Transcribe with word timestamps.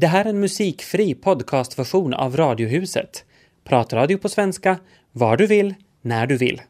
Det 0.00 0.06
här 0.06 0.24
är 0.24 0.28
en 0.28 0.40
musikfri 0.40 1.14
podcastversion 1.14 2.14
av 2.14 2.36
Radiohuset. 2.36 3.24
Pratradio 3.64 4.18
på 4.18 4.28
svenska, 4.28 4.78
var 5.12 5.36
du 5.36 5.46
vill, 5.46 5.74
när 6.02 6.26
du 6.26 6.36
vill. 6.36 6.62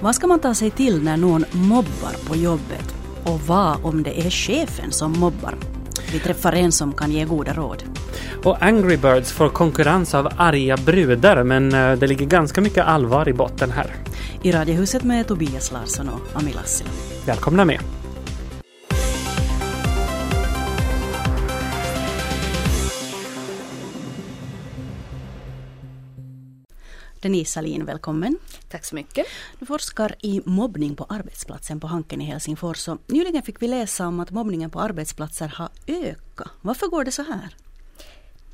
Vad 0.00 0.14
ska 0.14 0.26
man 0.26 0.40
ta 0.40 0.54
sig 0.54 0.70
till 0.70 1.02
när 1.02 1.16
någon 1.16 1.44
mobbar 1.52 2.28
på 2.28 2.36
jobbet? 2.36 2.94
Och 3.24 3.40
vad 3.40 3.84
om 3.84 4.02
det 4.02 4.20
är 4.20 4.30
chefen 4.30 4.92
som 4.92 5.12
mobbar? 5.12 5.54
Vi 6.12 6.18
träffar 6.18 6.52
en 6.52 6.72
som 6.72 6.92
kan 6.92 7.12
ge 7.12 7.24
goda 7.24 7.52
råd. 7.52 7.93
Och 8.42 8.62
Angry 8.62 8.96
Birds 8.96 9.32
får 9.32 9.48
konkurrens 9.48 10.14
av 10.14 10.28
arga 10.36 10.76
brudar, 10.76 11.42
men 11.42 11.74
eh, 11.74 11.98
det 11.98 12.06
ligger 12.06 12.26
ganska 12.26 12.60
mycket 12.60 12.84
allvar 12.84 13.28
i 13.28 13.32
botten 13.32 13.70
här. 13.70 13.94
I 14.42 14.52
Radiohuset 14.52 15.02
med 15.02 15.28
Tobias 15.28 15.72
Larsson 15.72 16.08
och 16.08 16.20
Ami 16.40 16.52
Lassila. 16.52 16.90
Välkomna 17.26 17.64
med! 17.64 17.80
Denise 27.24 27.52
Salin, 27.52 27.84
välkommen. 27.84 28.38
Tack 28.68 28.84
så 28.84 28.94
mycket. 28.94 29.26
Du 29.58 29.66
forskar 29.66 30.14
i 30.20 30.42
mobbning 30.44 30.96
på 30.96 31.04
arbetsplatsen 31.04 31.80
på 31.80 31.86
Hanken 31.86 32.20
i 32.20 32.24
Helsingfors. 32.24 32.88
Och 32.88 32.98
nyligen 33.06 33.42
fick 33.42 33.62
vi 33.62 33.68
läsa 33.68 34.06
om 34.06 34.20
att 34.20 34.30
mobbningen 34.30 34.70
på 34.70 34.80
arbetsplatser 34.80 35.48
har 35.48 35.68
ökat. 35.86 36.48
Varför 36.60 36.86
går 36.86 37.04
det 37.04 37.10
så 37.10 37.22
här? 37.22 37.56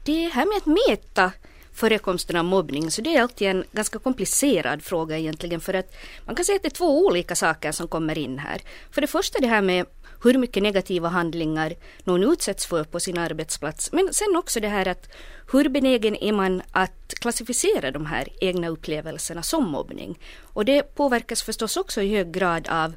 Det 0.04 0.28
här 0.28 0.46
med 0.46 0.56
att 0.56 0.66
mäta 0.66 1.32
förekomsten 1.72 2.36
av 2.36 2.44
mobbning, 2.44 2.90
så 2.90 3.02
det 3.02 3.16
är 3.16 3.22
alltid 3.22 3.48
en 3.48 3.64
ganska 3.72 3.98
komplicerad 3.98 4.82
fråga 4.82 5.18
egentligen 5.18 5.60
för 5.60 5.74
att 5.74 5.94
man 6.24 6.36
kan 6.36 6.44
säga 6.44 6.56
att 6.56 6.62
det 6.62 6.68
är 6.68 6.70
två 6.70 7.06
olika 7.06 7.34
saker 7.34 7.72
som 7.72 7.88
kommer 7.88 8.18
in 8.18 8.38
här. 8.38 8.60
För 8.90 9.00
det 9.00 9.06
första 9.06 9.38
det 9.38 9.46
här 9.46 9.62
med 9.62 9.86
hur 10.22 10.38
mycket 10.38 10.62
negativa 10.62 11.08
handlingar 11.08 11.74
någon 12.04 12.32
utsätts 12.32 12.66
för 12.66 12.84
på 12.84 13.00
sin 13.00 13.18
arbetsplats. 13.18 13.92
Men 13.92 14.08
sen 14.12 14.36
också 14.36 14.60
det 14.60 14.68
här 14.68 14.88
att 14.88 15.08
hur 15.52 15.68
benägen 15.68 16.16
är 16.16 16.32
man 16.32 16.62
att 16.72 17.14
klassificera 17.20 17.90
de 17.90 18.06
här 18.06 18.28
egna 18.40 18.68
upplevelserna 18.68 19.42
som 19.42 19.64
mobbning? 19.64 20.18
Och 20.40 20.64
det 20.64 20.82
påverkas 20.82 21.42
förstås 21.42 21.76
också 21.76 22.02
i 22.02 22.16
hög 22.16 22.32
grad 22.32 22.68
av 22.68 22.94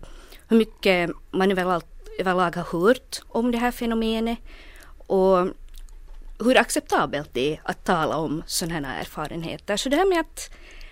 hur 0.47 0.57
mycket 0.57 1.09
man 1.31 1.51
överlag, 1.51 2.55
har 2.55 2.79
hört 2.79 3.21
om 3.27 3.51
det 3.51 3.57
här 3.57 3.71
fenomenet 3.71 4.37
och 5.07 5.47
hur 6.39 6.57
acceptabelt 6.57 7.29
det 7.33 7.53
är 7.53 7.61
att 7.63 7.85
tala 7.85 8.17
om 8.17 8.43
sådana 8.45 8.87
här 8.87 8.99
erfarenheter. 8.99 9.77
Så 9.77 9.89
det 9.89 9.95
här 9.95 10.09
med 10.09 10.19
att 10.19 10.49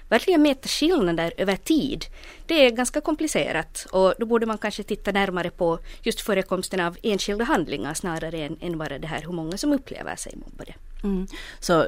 verkligen 0.10 0.42
mäta 0.42 0.68
skillnader 0.68 1.34
över 1.38 1.56
tid, 1.56 2.06
det 2.46 2.66
är 2.66 2.72
ganska 2.72 3.02
komplicerat 3.02 3.88
och 3.92 4.14
då 4.20 4.26
borde 4.26 4.46
man 4.46 4.58
kanske 4.58 4.84
titta 4.84 5.12
närmare 5.12 5.50
på 5.50 5.80
just 6.04 6.22
förekomsten 6.22 6.80
av 6.80 6.98
enskilda 7.04 7.44
handlingar 7.44 7.94
snarare 7.94 8.38
än, 8.38 8.58
än 8.62 8.78
bara 8.78 9.00
det 9.00 9.08
här 9.08 9.22
hur 9.22 9.32
många 9.32 9.58
som 9.58 9.74
upplever 9.74 10.16
sig 10.16 10.34
mobbade. 10.36 10.74
Mm. 11.04 11.28
Så 11.60 11.86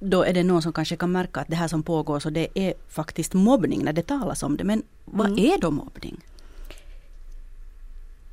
då 0.00 0.22
är 0.22 0.32
det 0.32 0.42
någon 0.42 0.62
som 0.62 0.72
kanske 0.72 0.96
kan 0.96 1.12
märka 1.12 1.40
att 1.40 1.48
det 1.48 1.56
här 1.56 1.68
som 1.68 1.82
pågår 1.82 2.20
så 2.20 2.30
det 2.30 2.48
är 2.54 2.74
faktiskt 2.88 3.34
mobbning 3.34 3.84
när 3.84 3.92
det 3.92 4.02
talas 4.02 4.42
om 4.42 4.56
det. 4.56 4.64
Men 4.64 4.82
vad 5.04 5.26
mm. 5.26 5.38
är 5.38 5.58
då 5.60 5.70
mobbning? 5.70 6.20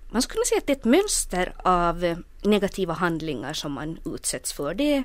Man 0.09 0.21
skulle 0.21 0.45
säga 0.45 0.57
att 0.57 0.67
det 0.67 0.73
är 0.73 0.77
ett 0.77 0.85
mönster 0.85 1.53
av 1.57 2.23
negativa 2.41 2.93
handlingar 2.93 3.53
som 3.53 3.71
man 3.71 3.99
utsätts 4.05 4.53
för. 4.53 4.73
Det 4.73 5.03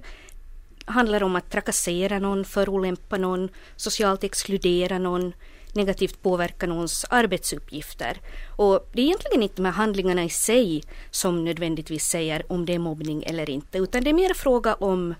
handlar 0.84 1.22
om 1.22 1.36
att 1.36 1.50
trakassera 1.50 2.18
någon, 2.18 2.44
förolämpa 2.44 3.16
någon, 3.16 3.48
socialt 3.76 4.24
exkludera 4.24 4.98
någon, 4.98 5.32
negativt 5.72 6.22
påverka 6.22 6.66
någons 6.66 7.04
arbetsuppgifter. 7.10 8.20
Och 8.56 8.88
det 8.92 9.00
är 9.00 9.04
egentligen 9.04 9.42
inte 9.42 9.62
med 9.62 9.74
handlingarna 9.74 10.24
i 10.24 10.28
sig 10.28 10.82
som 11.10 11.44
nödvändigtvis 11.44 12.04
säger 12.04 12.52
om 12.52 12.66
det 12.66 12.74
är 12.74 12.78
mobbning 12.78 13.22
eller 13.22 13.50
inte, 13.50 13.78
utan 13.78 14.04
det 14.04 14.10
är 14.10 14.14
mer 14.14 14.34
fråga 14.34 14.74
om 14.74 15.14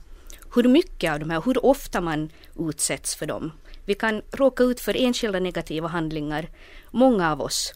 hur 0.54 0.68
mycket 0.68 1.12
av 1.12 1.20
de 1.20 1.30
här, 1.30 1.42
hur 1.44 1.66
ofta 1.66 2.00
man 2.00 2.30
utsätts 2.58 3.14
för 3.14 3.26
dem. 3.26 3.52
Vi 3.84 3.94
kan 3.94 4.22
råka 4.30 4.64
ut 4.64 4.80
för 4.80 4.96
enskilda 4.96 5.40
negativa 5.40 5.88
handlingar, 5.88 6.48
många 6.90 7.32
av 7.32 7.40
oss. 7.40 7.74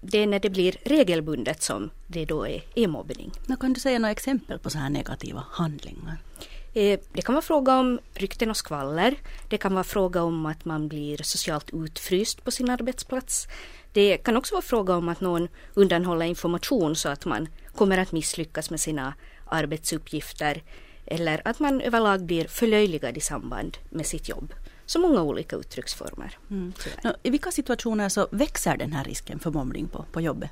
Det 0.00 0.18
är 0.18 0.26
när 0.26 0.38
det 0.38 0.50
blir 0.50 0.76
regelbundet 0.84 1.62
som 1.62 1.90
det 2.06 2.24
då 2.24 2.46
är, 2.46 2.62
är 2.74 2.86
mobbning. 2.86 3.32
kan 3.60 3.72
du 3.72 3.80
säga 3.80 3.98
några 3.98 4.12
exempel 4.12 4.58
på 4.58 4.70
så 4.70 4.78
här 4.78 4.90
negativa 4.90 5.44
handlingar? 5.50 6.18
Eh, 6.74 7.00
det 7.12 7.22
kan 7.22 7.34
vara 7.34 7.42
fråga 7.42 7.78
om 7.78 7.98
rykten 8.14 8.50
och 8.50 8.56
skvaller. 8.56 9.14
Det 9.48 9.58
kan 9.58 9.74
vara 9.74 9.84
fråga 9.84 10.22
om 10.22 10.46
att 10.46 10.64
man 10.64 10.88
blir 10.88 11.22
socialt 11.22 11.70
utfryst 11.72 12.44
på 12.44 12.50
sin 12.50 12.70
arbetsplats. 12.70 13.48
Det 13.92 14.16
kan 14.16 14.36
också 14.36 14.54
vara 14.54 14.62
fråga 14.62 14.96
om 14.96 15.08
att 15.08 15.20
någon 15.20 15.48
undanhåller 15.74 16.26
information 16.26 16.96
så 16.96 17.08
att 17.08 17.24
man 17.24 17.48
kommer 17.74 17.98
att 17.98 18.12
misslyckas 18.12 18.70
med 18.70 18.80
sina 18.80 19.14
arbetsuppgifter 19.46 20.62
eller 21.06 21.42
att 21.44 21.58
man 21.58 21.80
överlag 21.80 22.24
blir 22.24 22.44
förlöjligad 22.48 23.16
i 23.16 23.20
samband 23.20 23.78
med 23.90 24.06
sitt 24.06 24.28
jobb. 24.28 24.54
Så 24.86 24.98
många 24.98 25.22
olika 25.22 25.56
uttrycksformer. 25.56 26.38
Mm. 26.50 26.72
I 27.22 27.30
vilka 27.30 27.50
situationer 27.50 28.08
så 28.08 28.28
växer 28.30 28.76
den 28.76 28.92
här 28.92 29.04
risken 29.04 29.38
för 29.38 29.50
mobbning 29.50 29.88
på, 29.88 30.04
på 30.12 30.20
jobbet? 30.20 30.50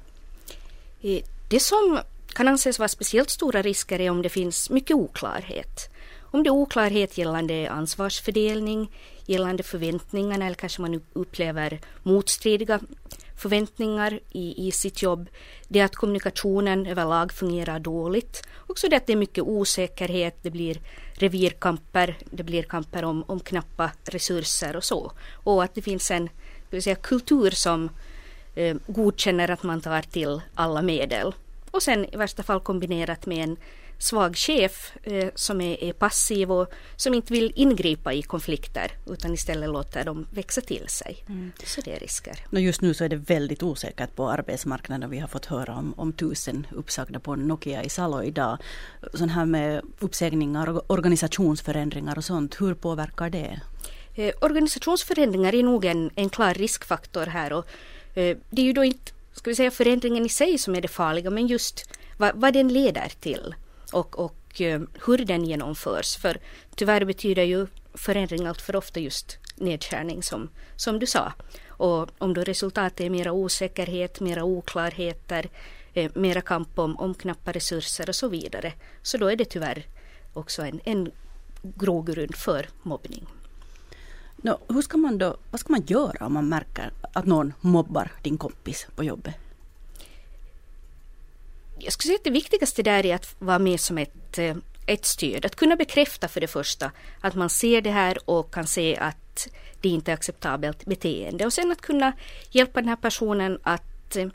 Det 1.49 1.61
som 1.61 2.01
kan 2.35 2.49
anses 2.49 2.79
vara 2.79 2.89
speciellt 2.89 3.31
stora 3.31 3.63
risker 3.63 4.01
är 4.01 4.11
om 4.11 4.23
det 4.23 4.29
finns 4.29 4.71
mycket 4.71 4.97
oklarhet. 4.97 5.91
Om 6.21 6.43
det 6.43 6.49
är 6.49 6.53
oklarhet 6.53 7.19
gällande 7.19 7.71
ansvarsfördelning, 7.71 8.91
gällande 9.27 9.63
förväntningarna 9.63 10.47
eller 10.47 10.55
kanske 10.55 10.83
man 10.83 11.01
upplever 11.13 11.81
motstridiga 12.03 12.81
förväntningar 13.37 14.21
i, 14.31 14.69
i 14.69 14.73
sitt 14.73 15.03
jobb. 15.03 15.29
Det 15.69 15.81
är 15.81 15.85
att 15.85 15.97
kommunikationen 15.97 16.87
överlag 16.87 17.33
fungerar 17.33 17.79
dåligt. 17.79 18.43
Också 18.67 18.89
det 18.89 18.97
att 18.97 19.07
det 19.07 19.13
är 19.13 19.17
mycket 19.17 19.45
osäkerhet, 19.45 20.39
det 20.43 20.51
blir 20.51 20.81
revirkamper, 21.15 22.17
det 22.31 22.43
blir 22.43 22.63
kamper 22.63 23.05
om, 23.05 23.25
om 23.27 23.41
knappa 23.41 23.91
resurser 24.05 24.77
och 24.77 24.85
så. 24.85 25.13
Och 25.33 25.65
att 25.65 25.75
det 25.75 25.83
finns 25.83 26.11
en 26.11 26.29
ska 26.75 26.83
säga, 26.83 26.97
kultur 26.97 27.51
som 27.51 27.91
eh, 28.55 28.77
godkänner 28.87 29.51
att 29.51 29.63
man 29.63 29.81
tar 29.81 30.03
till 30.03 30.41
alla 30.55 30.83
medel. 30.83 31.35
Och 31.71 31.83
sen 31.83 32.15
i 32.15 32.17
värsta 32.17 32.43
fall 32.43 32.61
kombinerat 32.61 33.27
med 33.27 33.45
en 33.45 33.57
svag 33.99 34.37
chef 34.37 34.93
eh, 35.03 35.29
som 35.35 35.61
är, 35.61 35.85
är, 35.85 35.93
passiv 35.93 36.53
och 36.53 36.73
som 36.97 37.15
inte 37.15 37.33
vill 37.33 37.53
ingripa 37.57 38.13
i 38.13 38.23
konflikter 38.23 38.93
utan 39.07 39.35
istället 39.35 39.71
låter 39.71 40.05
dem 40.05 40.27
växa 40.31 40.61
till 40.61 40.89
sig. 40.89 41.25
Mm. 41.29 41.53
Så 41.65 41.81
det 41.81 41.93
är 41.97 42.01
risker. 42.01 42.39
just 42.51 42.81
nu 42.81 42.95
så 42.95 43.05
är 43.05 43.09
det 43.09 43.17
väldigt 43.17 43.63
osäkert 43.63 44.15
på 44.15 44.31
arbetsmarknaden. 44.31 45.11
Vi 45.11 45.19
har 45.19 45.29
fått 45.29 45.47
höra 45.47 45.75
om, 45.75 45.95
om 45.97 46.13
tusen 46.13 46.67
uppsagda 46.71 47.21
på 47.21 47.37
Nokia 47.37 47.83
i 47.83 47.89
Salo 47.89 48.23
idag. 48.23 48.59
Sån 49.15 49.29
här 49.29 49.45
med 49.47 49.83
uppsägningar 49.99 50.69
och 50.69 50.91
organisationsförändringar 50.91 52.19
och 52.19 52.25
sånt, 52.25 52.61
hur 52.61 52.75
påverkar 52.75 53.31
det? 53.31 53.61
Eh, 54.15 54.35
organisationsförändringar 54.41 55.55
är 55.55 55.63
nog 55.63 55.85
en, 55.85 56.11
en 56.15 56.31
klar 56.31 56.55
riskfaktor 56.55 57.27
här 57.27 57.53
och 57.53 57.67
eh, 58.15 58.37
det 58.51 58.63
är 58.63 58.67
ju 58.67 58.73
då 58.73 58.85
inte 58.85 59.13
ska 59.33 59.51
vi 59.51 59.55
säga 59.55 59.71
förändringen 59.71 60.27
i 60.27 60.29
sig 60.29 60.59
som 60.59 60.75
är 60.75 60.81
det 60.81 60.89
farliga 60.89 61.31
men 61.31 61.47
just 61.47 61.91
vad, 62.19 62.33
vad 62.35 62.55
den 62.55 62.69
leder 62.69 63.13
till 63.21 63.55
och, 63.95 64.19
och 64.19 64.61
eh, 64.61 64.81
hur 65.07 65.19
den 65.19 65.45
genomförs. 65.45 66.17
För 66.17 66.39
tyvärr 66.75 67.05
betyder 67.05 67.43
ju 67.43 67.67
förändring 67.95 68.47
allt 68.47 68.63
för 68.63 68.77
ofta 68.77 69.01
just 69.01 69.39
nedskärning 69.57 70.23
som, 70.23 70.49
som 70.77 70.99
du 70.99 71.07
sa. 71.07 71.33
Och 71.69 72.09
om 72.19 72.35
då 72.35 72.45
resultatet 72.45 73.01
är 73.01 73.11
mera 73.11 73.33
osäkerhet, 73.33 74.21
mera 74.21 74.45
oklarheter, 74.45 75.49
eh, 75.95 76.11
mera 76.15 76.41
kamp 76.41 76.79
om, 76.79 76.97
om 76.97 77.15
knappa 77.15 77.53
resurser 77.53 78.09
och 78.09 78.15
så 78.15 78.29
vidare. 78.29 78.73
Så 79.03 79.19
då 79.19 79.27
är 79.27 79.37
det 79.37 79.45
tyvärr 79.45 79.87
också 80.33 80.63
en, 80.63 80.81
en 80.85 81.11
grogrund 81.63 82.35
för 82.35 82.69
mobbning. 82.83 83.27
No, 84.37 84.59
hur 84.69 84.83
ska 84.83 84.97
man 84.97 85.19
då, 85.19 85.37
vad 85.51 85.61
ska 85.61 85.73
man 85.73 85.83
göra 85.87 86.27
om 86.27 86.33
man 86.33 86.49
märker 86.49 86.93
att 87.13 87.27
någon 87.27 87.53
mobbar 87.61 88.13
din 88.23 88.39
kompis 88.39 88.87
på 88.97 89.05
jobbet? 89.05 89.35
Jag 91.79 91.93
skulle 91.93 92.09
säga 92.09 92.17
att 92.17 92.25
det 92.25 92.31
viktigaste 92.31 92.83
där 92.83 93.07
är 93.07 93.15
att 93.15 93.35
vara 93.39 93.59
med 93.59 93.81
som 93.81 93.99
ett, 93.99 94.39
eh, 94.39 94.57
ett 94.87 95.05
stöd. 95.05 95.45
Att 95.45 95.57
kunna 95.57 95.77
bekräfta 95.77 96.29
för 96.29 96.41
det 96.41 96.47
första 96.47 96.91
att 97.21 97.35
man 97.35 97.51
ser 97.51 97.81
det 97.81 97.91
här 97.91 98.19
och 98.31 98.55
kan 98.55 98.67
se 98.67 98.97
att 98.97 99.49
det 99.81 99.89
inte 99.89 100.11
är 100.11 100.15
acceptabelt 100.15 100.85
beteende. 100.85 101.47
Och 101.47 101.53
sen 101.53 101.73
att 101.73 101.81
kunna 101.81 102.13
hjälpa 102.51 102.81
den 102.81 102.89
här 102.89 102.97
personen 102.97 103.59
att 103.63 104.17
eh, 104.17 104.29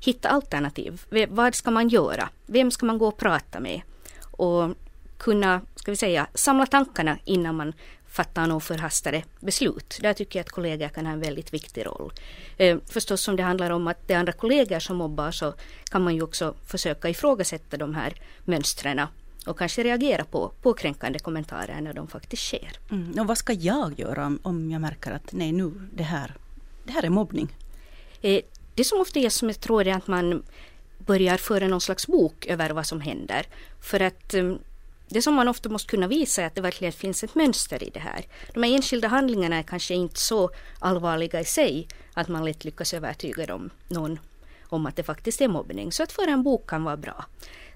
hitta 0.00 0.28
alternativ. 0.28 1.02
Vad 1.28 1.54
ska 1.54 1.70
man 1.70 1.88
göra? 1.88 2.28
Vem 2.46 2.70
ska 2.70 2.86
man 2.86 2.98
gå 2.98 3.08
och 3.08 3.16
prata 3.16 3.60
med? 3.60 3.80
Och 4.30 4.70
kunna, 5.18 5.60
ska 5.74 5.90
vi 5.90 5.96
säga, 5.96 6.26
samla 6.34 6.66
tankarna 6.66 7.18
innan 7.24 7.54
man 7.54 7.72
fatta 8.16 8.46
några 8.46 8.60
förhastade 8.60 9.22
beslut. 9.40 9.98
Där 10.02 10.12
tycker 10.12 10.38
jag 10.38 10.44
att 10.44 10.50
kollegor 10.50 10.88
kan 10.88 11.06
ha 11.06 11.12
en 11.12 11.20
väldigt 11.20 11.54
viktig 11.54 11.86
roll. 11.86 12.12
Eh, 12.56 12.78
förstås 12.86 13.28
om 13.28 13.36
det 13.36 13.42
handlar 13.42 13.70
om 13.70 13.86
att 13.86 14.08
det 14.08 14.14
är 14.14 14.18
andra 14.18 14.32
kollegor 14.32 14.78
som 14.78 14.96
mobbar 14.96 15.30
så 15.30 15.54
kan 15.90 16.02
man 16.02 16.14
ju 16.14 16.22
också 16.22 16.54
försöka 16.66 17.08
ifrågasätta 17.08 17.76
de 17.76 17.94
här 17.94 18.14
mönstren 18.44 19.00
och 19.46 19.58
kanske 19.58 19.82
reagera 19.82 20.24
på, 20.24 20.52
på 20.62 20.72
kränkande 20.72 21.18
kommentarer 21.18 21.80
när 21.80 21.92
de 21.92 22.08
faktiskt 22.08 22.42
sker. 22.42 22.72
Mm. 22.90 23.20
Och 23.20 23.26
vad 23.26 23.38
ska 23.38 23.52
jag 23.52 24.00
göra 24.00 24.26
om, 24.26 24.38
om 24.42 24.70
jag 24.70 24.80
märker 24.80 25.10
att 25.10 25.32
nej 25.32 25.52
nu, 25.52 25.72
det 25.92 26.02
här, 26.02 26.34
det 26.84 26.92
här 26.92 27.04
är 27.04 27.10
mobbning? 27.10 27.48
Eh, 28.22 28.40
det 28.74 28.84
som 28.84 29.00
ofta 29.00 29.18
är 29.20 29.28
som 29.28 29.48
jag 29.48 29.60
tror 29.60 29.86
är 29.86 29.94
att 29.94 30.06
man 30.06 30.42
börjar 30.98 31.36
föra 31.36 31.68
någon 31.68 31.80
slags 31.80 32.06
bok 32.06 32.46
över 32.46 32.70
vad 32.70 32.86
som 32.86 33.00
händer. 33.00 33.46
För 33.80 34.00
att 34.00 34.34
um, 34.34 34.58
det 35.08 35.22
som 35.22 35.34
man 35.34 35.48
ofta 35.48 35.68
måste 35.68 35.90
kunna 35.90 36.06
visa 36.06 36.42
är 36.42 36.46
att 36.46 36.54
det 36.54 36.60
verkligen 36.60 36.92
finns 36.92 37.24
ett 37.24 37.34
mönster 37.34 37.82
i 37.82 37.90
det 37.90 38.00
här. 38.00 38.24
De 38.54 38.62
här 38.62 38.74
enskilda 38.74 39.08
handlingarna 39.08 39.56
är 39.56 39.62
kanske 39.62 39.94
inte 39.94 40.20
så 40.20 40.50
allvarliga 40.78 41.40
i 41.40 41.44
sig 41.44 41.88
att 42.14 42.28
man 42.28 42.44
lätt 42.44 42.64
lyckas 42.64 42.94
övertyga 42.94 43.46
dem, 43.46 43.70
någon 43.88 44.18
om 44.68 44.86
att 44.86 44.96
det 44.96 45.02
faktiskt 45.02 45.40
är 45.40 45.48
mobbning. 45.48 45.92
Så 45.92 46.02
att 46.02 46.12
föra 46.12 46.30
en 46.30 46.42
bok 46.42 46.70
kan 46.70 46.84
vara 46.84 46.96
bra. 46.96 47.24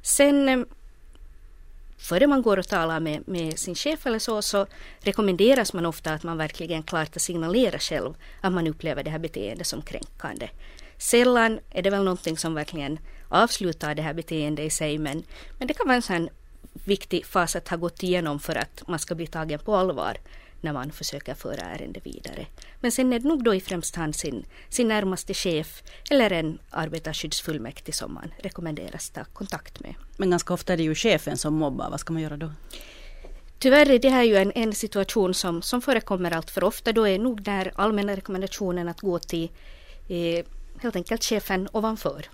Sen 0.02 0.48
eh, 0.48 0.60
före 1.98 2.26
man 2.26 2.42
går 2.42 2.56
och 2.56 2.68
talar 2.68 3.00
med, 3.00 3.28
med, 3.28 3.58
sin 3.58 3.74
chef 3.74 4.06
eller 4.06 4.18
så, 4.18 4.42
så 4.42 4.66
rekommenderas 5.00 5.72
man 5.72 5.86
ofta 5.86 6.12
att 6.12 6.22
man 6.22 6.38
verkligen 6.38 6.82
klart 6.82 7.20
signalerar 7.20 7.78
själv 7.78 8.14
att 8.40 8.52
man 8.52 8.66
upplever 8.66 9.02
det 9.04 9.10
här 9.10 9.18
beteendet 9.18 9.66
som 9.66 9.82
kränkande. 9.82 10.48
Sällan 10.98 11.60
är 11.70 11.82
det 11.82 11.90
väl 11.90 12.04
någonting 12.04 12.36
som 12.36 12.54
verkligen 12.54 12.98
avslutar 13.28 13.94
det 13.94 14.02
här 14.02 14.14
beteendet 14.14 14.66
i 14.66 14.70
sig, 14.70 14.98
men, 14.98 15.22
men 15.58 15.68
det 15.68 15.74
kan 15.74 15.86
vara 15.86 15.96
en 15.96 16.02
sån 16.02 16.28
viktig 16.72 17.26
fas 17.26 17.56
att 17.56 17.68
ha 17.68 17.76
gått 17.76 18.02
igenom 18.02 18.40
för 18.40 18.54
att 18.54 18.82
man 18.88 18.98
ska 18.98 19.14
bli 19.14 19.26
tagen 19.26 19.58
på 19.58 19.76
allvar 19.76 20.16
när 20.60 20.72
man 20.72 20.92
försöker 20.92 21.34
föra 21.34 21.60
ärendet 21.60 22.06
vidare. 22.06 22.46
Men 22.80 22.92
sen 22.92 23.12
är 23.12 23.18
det 23.18 23.28
nog 23.28 23.44
då 23.44 23.54
i 23.54 23.60
främst 23.60 23.96
hand 23.96 24.16
sin, 24.16 24.44
sin 24.68 24.88
närmaste 24.88 25.34
chef 25.34 25.82
eller 26.10 26.32
en 26.32 26.58
arbetarskyddsfullmäktig 26.70 27.94
som 27.94 28.14
man 28.14 28.34
rekommenderas 28.38 29.10
ta 29.10 29.24
kontakt 29.24 29.80
med. 29.80 29.94
Men 30.16 30.30
ganska 30.30 30.54
ofta 30.54 30.72
är 30.72 30.76
det 30.76 30.82
ju 30.82 30.94
chefen 30.94 31.36
som 31.36 31.54
mobbar, 31.54 31.90
vad 31.90 32.00
ska 32.00 32.12
man 32.12 32.22
göra 32.22 32.36
då? 32.36 32.52
Tyvärr 33.58 33.90
är 33.90 33.98
det 33.98 34.08
här 34.08 34.22
ju 34.22 34.36
en, 34.36 34.52
en 34.54 34.74
situation 34.74 35.34
som, 35.34 35.62
som 35.62 35.82
förekommer 35.82 36.30
allt 36.30 36.50
för 36.50 36.64
ofta. 36.64 36.92
Då 36.92 37.08
är 37.08 37.18
nog 37.18 37.42
den 37.42 37.70
allmänna 37.74 38.16
rekommendationen 38.16 38.88
att 38.88 39.00
gå 39.00 39.18
till 39.18 39.50
eh, 40.08 40.44
helt 40.82 40.96
enkelt 40.96 41.24
chefen 41.24 41.68
ovanför. 41.72 42.26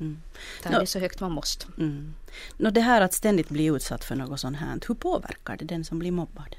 Mm. 0.00 0.22
Ta 0.62 0.70
no, 0.70 0.80
det 0.80 0.86
så 0.86 0.98
högt 0.98 1.20
man 1.20 1.32
måste. 1.32 1.66
Mm. 1.78 2.14
No, 2.56 2.70
det 2.70 2.80
här 2.80 3.00
att 3.00 3.12
ständigt 3.12 3.48
bli 3.48 3.64
utsatt 3.64 4.04
för 4.04 4.14
något 4.14 4.40
sånt 4.40 4.56
här, 4.56 4.80
hur 4.88 4.94
påverkar 4.94 5.56
det 5.56 5.64
den 5.64 5.84
som 5.84 5.98
blir 5.98 6.12
mobbad? 6.12 6.56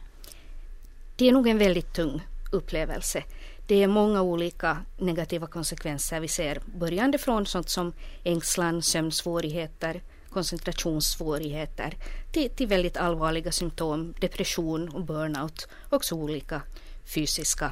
Det 1.16 1.28
är 1.28 1.32
nog 1.32 1.48
en 1.48 1.58
väldigt 1.58 1.94
tung 1.94 2.28
upplevelse. 2.52 3.24
Det 3.68 3.84
är 3.84 3.88
många 3.88 4.22
olika 4.22 4.78
negativa 4.98 5.48
konsekvenser 5.48 6.20
vi 6.20 6.28
ser, 6.28 6.62
börjande 6.66 7.18
från 7.18 7.46
sånt 7.46 7.70
som 7.70 7.94
ängslan, 8.24 8.82
sömnsvårigheter, 8.82 10.02
koncentrationssvårigheter 10.30 11.98
till, 12.32 12.50
till 12.50 12.68
väldigt 12.68 12.98
allvarliga 12.98 13.52
symptom, 13.52 14.14
depression 14.20 14.90
och 14.90 15.04
burnout, 15.04 15.68
också 15.90 16.16
olika 16.16 16.62
fysiska 17.06 17.72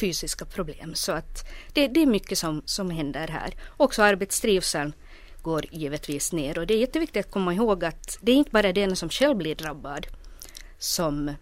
fysiska 0.00 0.44
problem. 0.44 0.94
Så 0.94 1.12
att 1.12 1.48
det, 1.72 1.88
det 1.88 2.02
är 2.02 2.06
mycket 2.06 2.38
som, 2.38 2.62
som 2.64 2.90
händer 2.90 3.28
här. 3.28 3.54
Också 3.76 4.02
arbetstrivseln 4.02 4.92
går 5.42 5.64
givetvis 5.70 6.32
ner 6.32 6.58
och 6.58 6.66
det 6.66 6.74
är 6.74 6.78
jätteviktigt 6.78 7.26
att 7.26 7.32
komma 7.32 7.54
ihåg 7.54 7.84
att 7.84 8.18
det 8.20 8.32
är 8.32 8.36
inte 8.36 8.50
bara 8.50 8.72
den 8.72 8.96
som 8.96 9.08
själv 9.08 9.36
blir 9.36 9.54
drabbad 9.54 10.06
som 10.78 11.34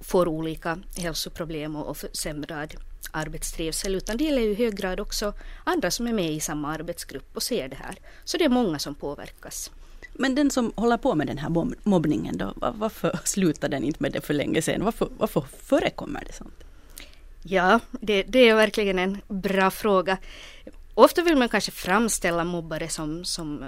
får 0.00 0.28
olika 0.28 0.78
hälsoproblem 0.96 1.76
och, 1.76 1.86
och 1.86 1.96
försämrad 1.96 2.74
arbetstrivsel 3.10 3.94
utan 3.94 4.16
det 4.16 4.24
gäller 4.24 4.42
i 4.42 4.54
hög 4.54 4.76
grad 4.76 5.00
också 5.00 5.32
andra 5.64 5.90
som 5.90 6.06
är 6.06 6.12
med 6.12 6.32
i 6.32 6.40
samma 6.40 6.74
arbetsgrupp 6.74 7.36
och 7.36 7.42
ser 7.42 7.68
det 7.68 7.76
här. 7.76 7.96
Så 8.24 8.36
det 8.36 8.44
är 8.44 8.48
många 8.48 8.78
som 8.78 8.94
påverkas. 8.94 9.70
Men 10.12 10.34
den 10.34 10.50
som 10.50 10.72
håller 10.76 10.96
på 10.96 11.14
med 11.14 11.26
den 11.26 11.38
här 11.38 11.50
mobbningen 11.82 12.36
då, 12.36 12.54
varför 12.56 13.18
slutar 13.24 13.68
den 13.68 13.84
inte 13.84 14.02
med 14.02 14.12
det 14.12 14.20
för 14.20 14.34
länge 14.34 14.62
sedan? 14.62 14.84
Varför, 14.84 15.08
varför 15.18 15.40
förekommer 15.40 16.24
det 16.26 16.32
sånt? 16.32 16.64
Ja, 17.46 17.80
det, 17.90 18.22
det 18.22 18.48
är 18.48 18.54
verkligen 18.54 18.98
en 18.98 19.20
bra 19.28 19.70
fråga. 19.70 20.18
Ofta 20.94 21.22
vill 21.22 21.36
man 21.36 21.48
kanske 21.48 21.70
framställa 21.70 22.44
mobbare 22.44 22.88
som, 22.88 23.24
som 23.24 23.64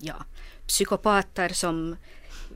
ja, 0.00 0.14
psykopater 0.66 1.48
som 1.48 1.96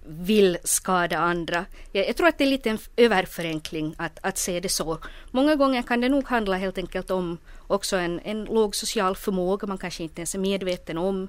vill 0.06 0.58
skada 0.64 1.18
andra. 1.18 1.64
Jag, 1.92 2.08
jag, 2.08 2.16
tror 2.16 2.26
att 2.28 2.38
det 2.38 2.44
är 2.44 2.48
lite 2.48 2.70
en 2.70 2.78
överförenkling 2.96 3.94
att, 3.98 4.18
att 4.22 4.38
se 4.38 4.60
det 4.60 4.68
så. 4.68 4.98
Många 5.30 5.56
gånger 5.56 5.82
kan 5.82 6.00
det 6.00 6.08
nog 6.08 6.24
handla 6.24 6.56
helt 6.56 6.78
enkelt 6.78 7.10
om 7.10 7.38
också 7.66 7.96
en, 7.96 8.20
en 8.20 8.44
låg 8.44 8.76
social 8.76 9.16
förmåga. 9.16 9.66
Man 9.66 9.78
kanske 9.78 10.02
inte 10.02 10.20
ens 10.20 10.34
är 10.34 10.38
medveten 10.38 10.98
om 10.98 11.28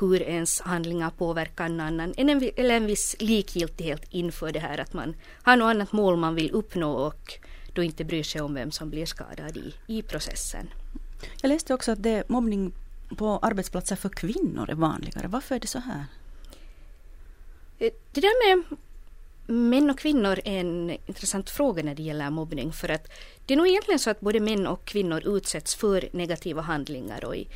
hur 0.00 0.22
ens 0.22 0.60
handlingar 0.60 1.10
påverkar 1.10 1.64
en 1.64 1.80
annan. 1.80 2.14
Eller 2.16 2.74
en 2.74 2.86
viss 2.86 3.16
likgiltighet 3.18 4.02
inför 4.10 4.52
det 4.52 4.60
här 4.60 4.78
att 4.78 4.92
man 4.92 5.16
har 5.42 5.56
något 5.56 5.70
annat 5.70 5.92
mål 5.92 6.16
man 6.16 6.34
vill 6.34 6.50
uppnå 6.50 6.92
och 6.92 7.38
då 7.76 7.82
inte 7.82 8.04
bryr 8.04 8.22
sig 8.22 8.40
om 8.40 8.54
vem 8.54 8.70
som 8.70 8.90
blir 8.90 9.06
skadad 9.06 9.56
i, 9.56 9.74
i 9.86 10.02
processen. 10.02 10.68
Jag 11.42 11.48
läste 11.48 11.74
också 11.74 11.92
att 11.92 12.02
det, 12.02 12.28
mobbning 12.28 12.72
på 13.16 13.38
arbetsplatser 13.38 13.96
för 13.96 14.08
kvinnor 14.08 14.70
är 14.70 14.74
vanligare. 14.74 15.28
Varför 15.28 15.54
är 15.54 15.60
det 15.60 15.66
så 15.66 15.78
här? 15.78 16.04
Eh, 17.78 17.92
det 18.12 18.20
där 18.20 18.56
med 18.56 18.76
män 19.46 19.90
och 19.90 19.98
kvinnor 19.98 20.40
är 20.44 20.60
en 20.60 20.90
intressant 21.06 21.50
fråga 21.50 21.82
när 21.82 21.94
det 21.94 22.02
gäller 22.02 22.30
mobbning 22.30 22.72
för 22.72 22.88
att 22.88 23.08
det 23.46 23.54
är 23.54 23.58
nog 23.58 23.68
egentligen 23.68 23.98
så 23.98 24.10
att 24.10 24.20
både 24.20 24.40
män 24.40 24.66
och 24.66 24.84
kvinnor 24.84 25.36
utsätts 25.36 25.74
för 25.74 26.08
negativa 26.12 26.62
handlingar 26.62 27.24
och 27.24 27.36
i 27.36 27.48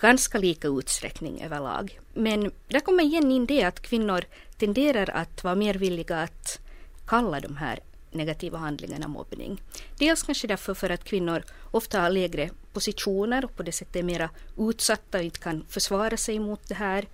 ganska 0.00 0.38
lika 0.38 0.68
utsträckning 0.68 1.42
överlag. 1.42 2.00
Men 2.14 2.50
där 2.68 2.80
kommer 2.80 3.04
igen 3.04 3.30
in 3.30 3.46
det 3.46 3.62
att 3.64 3.80
kvinnor 3.80 4.24
tenderar 4.58 5.10
att 5.10 5.44
vara 5.44 5.54
mer 5.54 5.74
villiga 5.74 6.16
att 6.16 6.60
kalla 7.06 7.40
de 7.40 7.56
här 7.56 7.80
negativa 8.12 8.58
handlingarna 8.58 9.08
mobbning. 9.08 9.62
Dels 9.98 10.22
kanske 10.22 10.46
därför 10.46 10.74
för 10.74 10.90
att 10.90 11.04
kvinnor 11.04 11.42
ofta 11.70 12.00
har 12.00 12.10
lägre 12.10 12.50
positioner 12.72 13.44
och 13.44 13.56
på 13.56 13.62
det 13.62 13.72
sättet 13.72 13.96
är 13.96 14.02
mera 14.02 14.30
utsatta 14.58 15.18
och 15.18 15.24
inte 15.24 15.38
kan 15.38 15.64
försvara 15.68 16.16
sig 16.16 16.38
mot 16.38 16.68
det 16.68 16.74
här. 16.74 17.08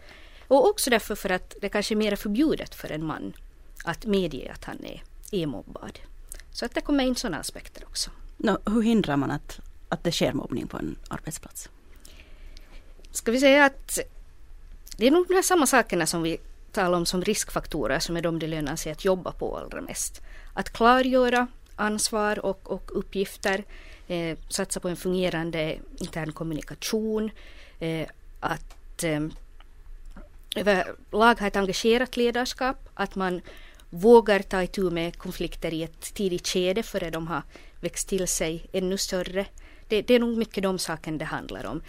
Och 0.48 0.68
också 0.68 0.90
därför 0.90 1.14
för 1.14 1.30
att 1.30 1.54
det 1.60 1.68
kanske 1.68 1.94
är 1.94 1.96
mer 1.96 2.16
förbjudet 2.16 2.74
för 2.74 2.92
en 2.92 3.04
man 3.04 3.32
att 3.84 4.06
medge 4.06 4.52
att 4.52 4.64
han 4.64 4.84
är, 4.84 5.02
är 5.32 5.46
mobbad. 5.46 5.98
Så 6.52 6.64
att 6.64 6.74
det 6.74 6.80
kommer 6.80 7.04
in 7.04 7.16
sådana 7.16 7.38
aspekter 7.38 7.84
också. 7.84 8.10
No, 8.36 8.58
hur 8.66 8.82
hindrar 8.82 9.16
man 9.16 9.30
att, 9.30 9.60
att 9.88 10.04
det 10.04 10.12
sker 10.12 10.32
mobbning 10.32 10.66
på 10.66 10.76
en 10.76 10.96
arbetsplats? 11.08 11.68
Ska 13.10 13.32
vi 13.32 13.40
säga 13.40 13.64
att 13.64 13.98
det 14.96 15.06
är 15.06 15.10
nog 15.10 15.28
de 15.28 15.34
här 15.34 15.42
samma 15.42 15.66
sakerna 15.66 16.06
som 16.06 16.22
vi 16.22 16.38
tala 16.76 16.96
om 16.96 17.06
som 17.06 17.22
riskfaktorer 17.22 17.98
som 17.98 18.16
är 18.16 18.22
de 18.22 18.38
det 18.38 18.46
lönar 18.46 18.76
sig 18.76 18.92
att 18.92 19.04
jobba 19.04 19.32
på 19.32 19.56
allra 19.58 19.80
mest 19.80 20.22
att 20.56 20.70
klargöra 20.70 21.46
ansvar 21.76 22.38
och, 22.38 22.70
och 22.70 22.90
uppgifter, 22.98 23.64
eh, 24.08 24.38
satsa 24.48 24.80
på 24.80 24.88
en 24.88 24.96
fungerande 24.96 25.78
intern 25.98 26.32
kommunikation, 26.32 27.30
eh, 27.78 28.08
att 28.40 29.04
eh, 29.04 29.20
överlag 30.56 31.40
ha 31.40 31.46
ett 31.46 31.56
engagerat 31.56 32.16
ledarskap, 32.16 32.88
att 32.94 33.14
man 33.14 33.40
vågar 33.90 34.42
ta 34.42 34.62
itu 34.62 34.90
med 34.90 35.18
konflikter 35.18 35.74
i 35.74 35.82
ett 35.82 36.14
tidigt 36.14 36.48
skede 36.48 36.82
före 36.82 37.10
de 37.10 37.26
har 37.26 37.42
växt 37.80 38.08
till 38.08 38.28
sig 38.28 38.66
ännu 38.72 38.98
större. 38.98 39.46
Det, 39.88 40.02
det 40.02 40.14
är 40.14 40.20
nog 40.20 40.36
mycket 40.36 40.62
de 40.62 40.78
sakerna 40.78 41.18
det 41.18 41.24
handlar 41.24 41.66
om. 41.66 41.82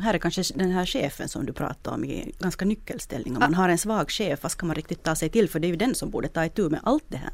Här 0.00 0.14
är 0.14 0.18
kanske 0.18 0.42
den 0.54 0.70
här 0.70 0.86
chefen 0.86 1.28
som 1.28 1.46
du 1.46 1.52
pratade 1.52 1.96
om 1.96 2.04
i 2.04 2.34
ganska 2.38 2.64
nyckelställning. 2.64 3.36
Om 3.36 3.40
man 3.40 3.54
har 3.54 3.68
en 3.68 3.78
svag 3.78 4.10
chef, 4.10 4.42
vad 4.42 4.52
ska 4.52 4.66
man 4.66 4.76
riktigt 4.76 5.02
ta 5.02 5.14
sig 5.14 5.28
till? 5.28 5.48
För 5.48 5.60
det 5.60 5.66
är 5.66 5.70
ju 5.70 5.76
den 5.76 5.94
som 5.94 6.10
borde 6.10 6.28
ta 6.28 6.44
itu 6.44 6.68
med 6.68 6.80
allt 6.82 7.04
det 7.08 7.16
här. 7.16 7.32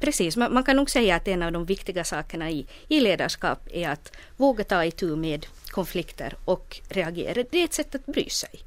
Precis, 0.00 0.36
man, 0.36 0.54
man, 0.54 0.64
kan 0.64 0.76
nog 0.76 0.90
säga 0.90 1.16
att 1.16 1.28
en 1.28 1.42
av 1.42 1.52
de 1.52 1.64
viktiga 1.64 2.04
sakerna 2.04 2.50
i, 2.50 2.66
i 2.88 3.00
ledarskap 3.00 3.68
är 3.72 3.88
att 3.88 4.16
våga 4.36 4.64
ta 4.64 4.84
itu 4.84 5.16
med 5.16 5.46
konflikter 5.70 6.36
och 6.44 6.80
reagera. 6.88 7.44
Det 7.50 7.58
är 7.58 7.64
ett 7.64 7.74
sätt 7.74 7.94
att 7.94 8.06
bry 8.06 8.28
sig, 8.28 8.60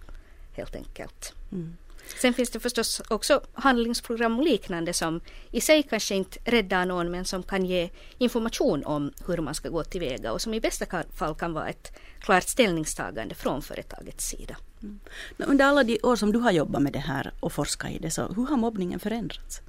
helt 0.54 0.76
enkelt. 0.76 1.34
Mm. 1.52 1.78
Sen 2.22 2.34
finns 2.34 2.50
det 2.50 2.60
förstås 2.60 3.02
också 3.10 3.42
handlingsprogram 3.54 4.40
och 4.40 4.46
liknande 4.46 4.94
som 4.94 5.22
i 5.52 5.62
sig 5.62 5.84
kanske 5.84 6.16
inte 6.16 6.40
räddar 6.46 6.86
någon 6.86 7.12
men 7.12 7.26
som 7.26 7.44
kan 7.44 7.66
ge 7.66 7.90
information 8.18 8.86
om 8.86 9.14
hur 9.28 9.38
man 9.38 9.56
ska 9.56 9.70
gå 9.70 9.84
tillväga 9.84 10.32
och 10.32 10.42
som 10.42 10.54
i 10.54 10.62
bästa 10.62 11.04
fall 11.16 11.36
kan 11.36 11.54
vara 11.54 11.70
ett 11.70 11.92
klart 12.20 12.44
ställningstagande 12.44 13.36
från 13.36 13.62
företagets 13.62 14.26
sida. 14.26 14.58
Mm. 14.82 15.00
Under 15.38 15.66
alla 15.66 15.84
de 15.84 16.00
år 16.04 16.16
som 16.16 16.32
du 16.32 16.40
har 16.40 16.52
jobbat 16.52 16.82
med 16.82 16.94
det 16.94 17.00
här 17.00 17.34
och 17.40 17.54
forskat 17.54 17.92
i 17.92 18.00
det, 18.00 18.12
så 18.12 18.34
hur 18.34 18.46
har 18.46 18.58
mobbningen 18.58 19.00
förändrats? 19.00 19.62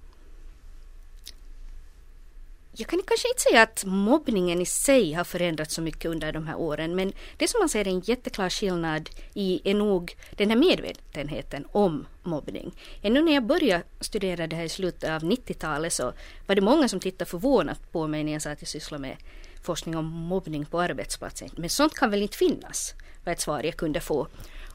Jag 2.77 2.89
kan 2.89 3.03
kanske 3.07 3.29
inte 3.29 3.41
säga 3.41 3.63
att 3.63 3.85
mobbningen 3.85 4.61
i 4.61 4.67
sig 4.67 5.13
har 5.13 5.25
förändrats 5.25 5.75
så 5.75 5.83
mycket 5.83 6.11
under 6.11 6.33
de 6.33 6.47
här 6.47 6.57
åren 6.57 6.95
men 6.95 7.13
det 7.37 7.49
som 7.49 7.61
man 7.61 7.69
ser 7.69 7.89
en 7.89 8.01
jätteklar 8.01 8.51
skillnad 8.51 9.11
i 9.35 9.71
är 9.71 9.75
nog 9.75 10.17
den 10.31 10.51
här 10.51 10.57
medvetenheten 10.57 11.67
om 11.73 12.07
mobbning. 12.23 12.75
Ännu 13.03 13.23
när 13.23 13.35
jag 13.35 13.47
började 13.47 13.85
studera 14.01 14.47
det 14.47 14.57
här 14.57 14.65
i 14.65 14.69
slutet 14.69 15.11
av 15.11 15.23
90-talet 15.23 15.93
så 15.93 16.13
var 16.47 16.55
det 16.55 16.61
många 16.61 16.89
som 16.89 17.01
tittade 17.01 17.31
förvånat 17.31 17.93
på 17.93 18.07
mig 18.07 18.25
när 18.25 18.33
jag 18.33 18.43
sa 18.43 18.51
att 18.51 18.63
jag 18.63 18.69
sysslar 18.69 18.99
med 18.99 19.17
forskning 19.63 19.97
om 19.97 20.07
mobbning 20.07 20.65
på 20.65 20.81
arbetsplatsen. 20.81 21.49
Men 21.57 21.71
sånt 21.71 21.95
kan 21.95 22.11
väl 22.11 22.23
inte 22.23 22.37
finnas? 22.37 22.95
var 23.25 23.33
ett 23.33 23.41
svar 23.41 23.63
jag 23.63 23.77
kunde 23.77 24.01
få. 24.01 24.27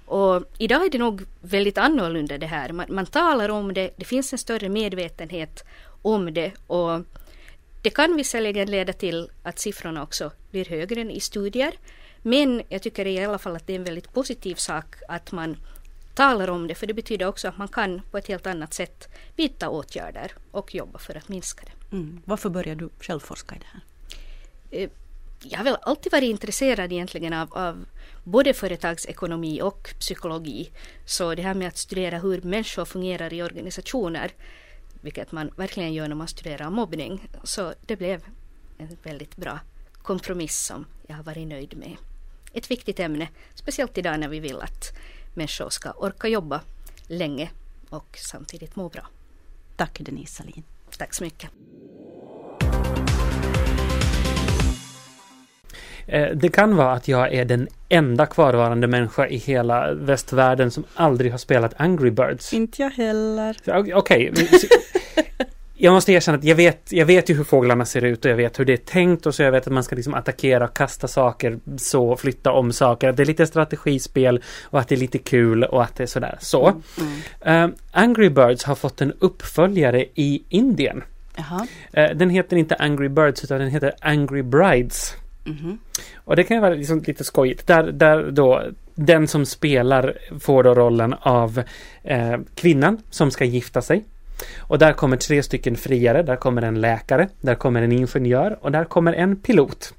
Och 0.06 0.44
idag 0.58 0.86
är 0.86 0.90
det 0.90 0.98
nog 0.98 1.26
väldigt 1.42 1.78
annorlunda 1.78 2.38
det 2.38 2.46
här. 2.46 2.72
Man, 2.72 2.86
man 2.90 3.06
talar 3.06 3.50
om 3.50 3.74
det, 3.74 3.92
det 3.98 4.06
finns 4.06 4.34
en 4.34 4.40
större 4.40 4.70
medvetenhet 4.70 5.64
om 6.02 6.34
det 6.34 6.52
och 6.68 7.02
det 7.82 7.90
kan 7.90 8.16
visserligen 8.16 8.72
leda 8.72 8.94
till 8.94 9.30
att 9.44 9.60
siffrorna 9.60 10.04
också 10.04 10.32
blir 10.52 10.66
högre 10.66 11.02
än 11.02 11.12
i 11.12 11.20
studier. 11.20 11.74
Men 12.22 12.62
jag 12.70 12.82
tycker 12.82 13.08
i 13.08 13.26
alla 13.26 13.38
fall 13.38 13.56
att 13.56 13.68
det 13.68 13.74
är 13.74 13.80
en 13.80 13.84
väldigt 13.84 14.14
positiv 14.14 14.56
sak 14.56 14.96
att 15.08 15.32
man 15.32 15.58
talar 16.14 16.50
om 16.50 16.68
det, 16.68 16.76
för 16.76 16.88
det 16.88 16.94
betyder 16.94 17.28
också 17.28 17.48
att 17.48 17.58
man 17.58 17.68
kan 17.68 18.02
på 18.12 18.18
ett 18.18 18.28
helt 18.28 18.48
annat 18.48 18.74
sätt 18.74 19.08
vidta 19.36 19.70
åtgärder 19.70 20.32
och 20.52 20.76
jobba 20.76 21.00
för 21.00 21.18
att 21.18 21.30
minska 21.30 21.66
det. 21.66 21.96
Mm. 21.96 22.22
Varför 22.26 22.50
började 22.50 22.86
du 22.86 22.90
själv 23.00 23.20
forska 23.20 23.56
i 23.56 23.60
det 23.60 23.66
här? 23.66 23.82
Eh, 24.72 24.90
jag 25.44 25.58
har 25.58 25.64
väl 25.64 25.78
alltid 25.82 26.12
varit 26.12 26.30
intresserad 26.30 26.92
egentligen 26.92 27.34
av, 27.34 27.54
av 27.54 27.86
både 28.24 28.54
företagsekonomi 28.54 29.62
och 29.62 29.90
psykologi. 30.00 30.72
Så 31.06 31.36
det 31.36 31.42
här 31.42 31.54
med 31.54 31.68
att 31.68 31.78
studera 31.78 32.20
hur 32.20 32.42
människor 32.42 32.86
fungerar 32.86 33.34
i 33.34 33.44
organisationer, 33.44 34.32
vilket 35.02 35.32
man 35.32 35.52
verkligen 35.56 35.94
gör 35.94 36.08
när 36.08 36.16
man 36.16 36.28
studerar 36.28 36.70
mobbning, 36.70 37.30
så 37.44 37.74
det 37.86 37.96
blev 37.96 38.24
en 38.78 38.98
väldigt 39.04 39.36
bra 39.36 39.60
kompromiss 40.02 40.66
som 40.66 40.86
jag 41.08 41.16
har 41.16 41.24
varit 41.24 41.48
nöjd 41.48 41.78
med. 41.78 41.98
Ett 42.54 42.72
viktigt 42.72 43.00
ämne, 43.00 43.30
speciellt 43.56 43.98
idag 43.98 44.20
när 44.20 44.28
vi 44.28 44.40
vill 44.40 44.62
att 44.62 44.98
människor 45.34 45.70
ska 45.70 45.92
orka 45.92 46.28
jobba 46.28 46.62
länge 47.08 47.52
och 47.90 48.18
samtidigt 48.32 48.76
må 48.76 48.90
bra. 48.90 49.08
Tack 49.76 50.00
Denise 50.00 50.34
Salin. 50.34 50.64
Tack 50.98 51.14
så 51.14 51.24
mycket. 51.24 51.50
Det 56.34 56.50
kan 56.54 56.76
vara 56.76 56.92
att 56.92 57.08
jag 57.08 57.34
är 57.34 57.46
den 57.46 57.68
enda 57.90 58.26
kvarvarande 58.26 58.88
människa 58.88 59.28
i 59.28 59.38
hela 59.38 59.94
västvärlden 59.94 60.72
som 60.72 60.84
aldrig 60.96 61.32
har 61.32 61.38
spelat 61.38 61.74
Angry 61.78 62.12
Birds. 62.12 62.54
Inte 62.54 62.82
jag 62.82 62.90
heller. 62.90 63.56
Okej. 63.68 63.94
Okay. 63.94 64.32
Jag 65.82 65.94
måste 65.94 66.12
erkänna 66.12 66.38
att 66.38 66.44
jag 66.44 66.56
vet, 66.56 66.92
jag 66.92 67.06
vet 67.06 67.30
ju 67.30 67.34
hur 67.34 67.44
fåglarna 67.44 67.86
ser 67.86 68.04
ut 68.04 68.26
och 68.26 68.32
jag 68.32 68.36
vet 68.36 68.60
hur 68.60 68.66
det 68.66 68.74
är 68.74 68.78
tänkt 68.78 69.26
och 69.26 69.36
så 69.36 69.44
jag 69.44 69.52
vet 69.52 69.68
att 69.68 69.74
man 69.74 69.84
ska 69.84 69.96
liksom 69.96 70.14
attackera 70.14 70.68
kasta 70.68 71.08
saker 71.08 71.60
så, 71.78 72.18
flytta 72.18 72.52
om 72.52 72.72
saker. 72.72 73.10
Att 73.10 73.18
det 73.18 73.24
är 73.24 73.26
lite 73.26 73.48
strategispel 73.48 74.44
och 74.64 74.80
att 74.80 74.88
det 74.88 74.96
är 74.96 75.00
lite 75.00 75.18
kul 75.18 75.64
och 75.64 75.84
att 75.84 75.96
det 75.96 76.04
är 76.04 76.08
sådär. 76.08 76.38
Så. 76.42 76.68
Mm, 76.68 76.82
mm. 77.42 77.70
Uh, 77.70 77.76
Angry 77.92 78.30
Birds 78.30 78.64
har 78.64 78.76
fått 78.76 79.02
en 79.02 79.14
uppföljare 79.20 80.06
i 80.16 80.44
Indien. 80.50 81.04
Uh, 81.98 82.16
den 82.16 82.30
heter 82.30 82.58
inte 82.58 82.76
Angry 82.76 83.10
Birds 83.10 83.44
utan 83.44 83.60
den 83.60 83.70
heter 83.70 83.94
Angry 84.02 84.42
Brides. 84.42 85.16
Mm-hmm. 85.50 85.78
Och 86.16 86.36
det 86.36 86.44
kan 86.44 86.58
ju 86.58 86.62
vara 86.62 86.74
liksom 86.74 87.04
lite 87.08 87.24
skojigt. 87.24 87.68
Där, 87.68 87.84
där 87.84 88.32
då 88.32 88.64
den 88.96 89.28
som 89.28 89.46
spelar 89.46 90.18
får 90.40 90.64
då 90.64 90.74
rollen 90.74 91.16
av 91.22 91.64
eh, 92.04 92.38
kvinnan 92.56 92.98
som 93.10 93.32
ska 93.32 93.46
gifta 93.46 93.82
sig. 93.82 94.04
Och 94.60 94.80
där 94.80 94.94
kommer 94.94 95.18
tre 95.18 95.44
stycken 95.44 95.76
friare, 95.76 96.24
där 96.24 96.36
kommer 96.36 96.62
en 96.62 96.82
läkare, 96.82 97.28
där 97.42 97.56
kommer 97.56 97.82
en 97.82 97.92
ingenjör 97.92 98.58
och 98.62 98.72
där 98.72 98.86
kommer 98.86 99.14
en 99.14 99.36
pilot. 99.36 99.94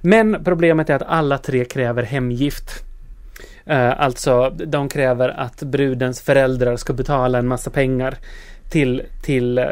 Men 0.00 0.44
problemet 0.44 0.90
är 0.90 0.94
att 0.94 1.02
alla 1.02 1.38
tre 1.38 1.64
kräver 1.64 2.02
hemgift. 2.02 2.84
Eh, 3.66 4.00
alltså, 4.00 4.50
de 4.50 4.88
kräver 4.88 5.28
att 5.28 5.62
brudens 5.62 6.20
föräldrar 6.20 6.76
ska 6.76 6.92
betala 6.92 7.38
en 7.38 7.48
massa 7.48 7.70
pengar 7.70 8.18
till, 8.70 9.02
till 9.22 9.58
eh, 9.58 9.64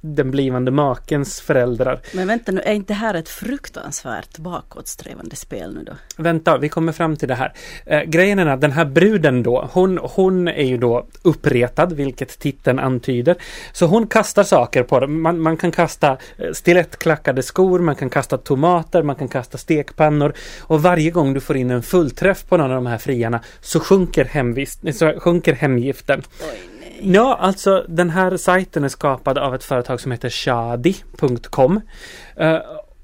den 0.00 0.30
blivande 0.30 0.70
makens 0.70 1.40
föräldrar. 1.40 2.00
Men 2.12 2.26
vänta 2.26 2.52
nu, 2.52 2.60
är 2.60 2.72
inte 2.72 2.92
det 2.92 2.96
här 2.96 3.14
ett 3.14 3.28
fruktansvärt 3.28 4.38
bakåtsträvande 4.38 5.36
spel 5.36 5.74
nu 5.74 5.82
då? 5.84 5.92
Vänta, 6.16 6.58
vi 6.58 6.68
kommer 6.68 6.92
fram 6.92 7.16
till 7.16 7.28
det 7.28 7.34
här. 7.34 7.52
Eh, 7.86 8.02
grejen 8.02 8.38
är 8.38 8.46
att 8.46 8.60
den 8.60 8.72
här 8.72 8.84
bruden 8.84 9.42
då, 9.42 9.68
hon, 9.72 9.98
hon 10.02 10.48
är 10.48 10.64
ju 10.64 10.76
då 10.76 11.06
uppretad, 11.22 11.92
vilket 11.92 12.38
titeln 12.38 12.78
antyder. 12.78 13.36
Så 13.72 13.86
hon 13.86 14.06
kastar 14.06 14.42
saker 14.42 14.82
på 14.82 15.00
dem. 15.00 15.22
Man, 15.22 15.40
man 15.40 15.56
kan 15.56 15.72
kasta 15.72 16.16
eh, 16.38 16.52
stilettklackade 16.52 17.42
skor, 17.42 17.78
man 17.78 17.96
kan 17.96 18.10
kasta 18.10 18.38
tomater, 18.38 19.02
man 19.02 19.16
kan 19.16 19.28
kasta 19.28 19.58
stekpannor. 19.58 20.32
Och 20.60 20.82
varje 20.82 21.10
gång 21.10 21.34
du 21.34 21.40
får 21.40 21.56
in 21.56 21.70
en 21.70 21.82
fullträff 21.82 22.44
på 22.48 22.56
någon 22.56 22.70
av 22.70 22.74
de 22.74 22.86
här 22.86 22.98
friarna 22.98 23.40
så 23.60 23.80
sjunker, 23.80 24.24
hemvist, 24.24 24.80
så 24.94 25.20
sjunker 25.20 25.52
hemgiften. 25.52 26.22
Oj. 26.40 26.79
Ja, 27.02 27.36
alltså 27.40 27.84
den 27.88 28.10
här 28.10 28.36
sajten 28.36 28.84
är 28.84 28.88
skapad 28.88 29.38
av 29.38 29.54
ett 29.54 29.64
företag 29.64 30.00
som 30.00 30.12
heter 30.12 30.30
shadi.com. 30.30 31.80
Uh, 32.40 32.46
eh, 32.46 32.60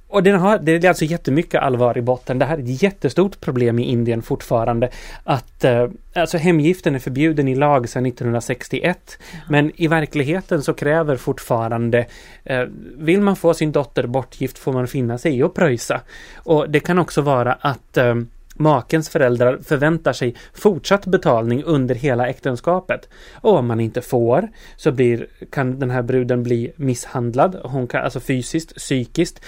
och 0.09 0.23
den 0.23 0.41
har, 0.41 0.59
det 0.59 0.85
är 0.85 0.89
alltså 0.89 1.05
jättemycket 1.05 1.63
allvar 1.63 1.99
i 1.99 2.03
botten. 2.03 2.39
Det 2.39 2.45
här 2.45 2.59
är 2.59 2.63
ett 2.63 2.83
jättestort 2.83 3.41
problem 3.41 3.79
i 3.79 3.83
Indien 3.83 4.23
fortfarande. 4.23 4.91
Att 5.25 5.65
eh, 5.65 5.89
alltså 6.15 6.39
hemgiften 6.39 6.95
är 6.95 6.99
förbjuden 6.99 7.49
i 7.49 7.55
lag 7.55 7.89
sedan 7.89 8.07
1961. 8.07 9.19
Ja. 9.33 9.39
Men 9.49 9.73
i 9.77 9.89
verkligheten 9.89 10.63
så 10.63 10.75
kräver 10.75 11.17
fortfarande 11.17 12.07
eh, 12.45 12.63
Vill 12.97 13.21
man 13.21 13.37
få 13.37 13.55
sin 13.55 13.73
dotter 13.73 14.07
bortgift 14.07 14.59
får 14.59 14.73
man 14.73 14.87
finna 14.87 15.19
sig 15.19 15.39
i 15.39 15.43
att 15.43 15.55
pröjsa. 15.55 16.01
Och 16.37 16.71
det 16.71 16.81
kan 16.81 16.99
också 16.99 17.23
vara 17.23 17.53
att 17.53 17.97
eh, 17.97 18.15
Makens 18.57 19.09
föräldrar 19.09 19.59
förväntar 19.65 20.13
sig 20.13 20.35
fortsatt 20.55 21.07
betalning 21.07 21.63
under 21.63 21.95
hela 21.95 22.29
äktenskapet. 22.29 23.09
Och 23.35 23.55
om 23.59 23.67
man 23.67 23.81
inte 23.81 24.01
får 24.01 24.49
så 24.77 24.93
blir, 24.93 25.27
kan 25.51 25.79
den 25.79 25.91
här 25.91 26.03
bruden 26.03 26.43
bli 26.43 26.73
misshandlad, 26.77 27.61
hon 27.65 27.87
kan, 27.87 28.05
alltså 28.05 28.21
fysiskt, 28.21 28.77
psykiskt. 28.77 29.41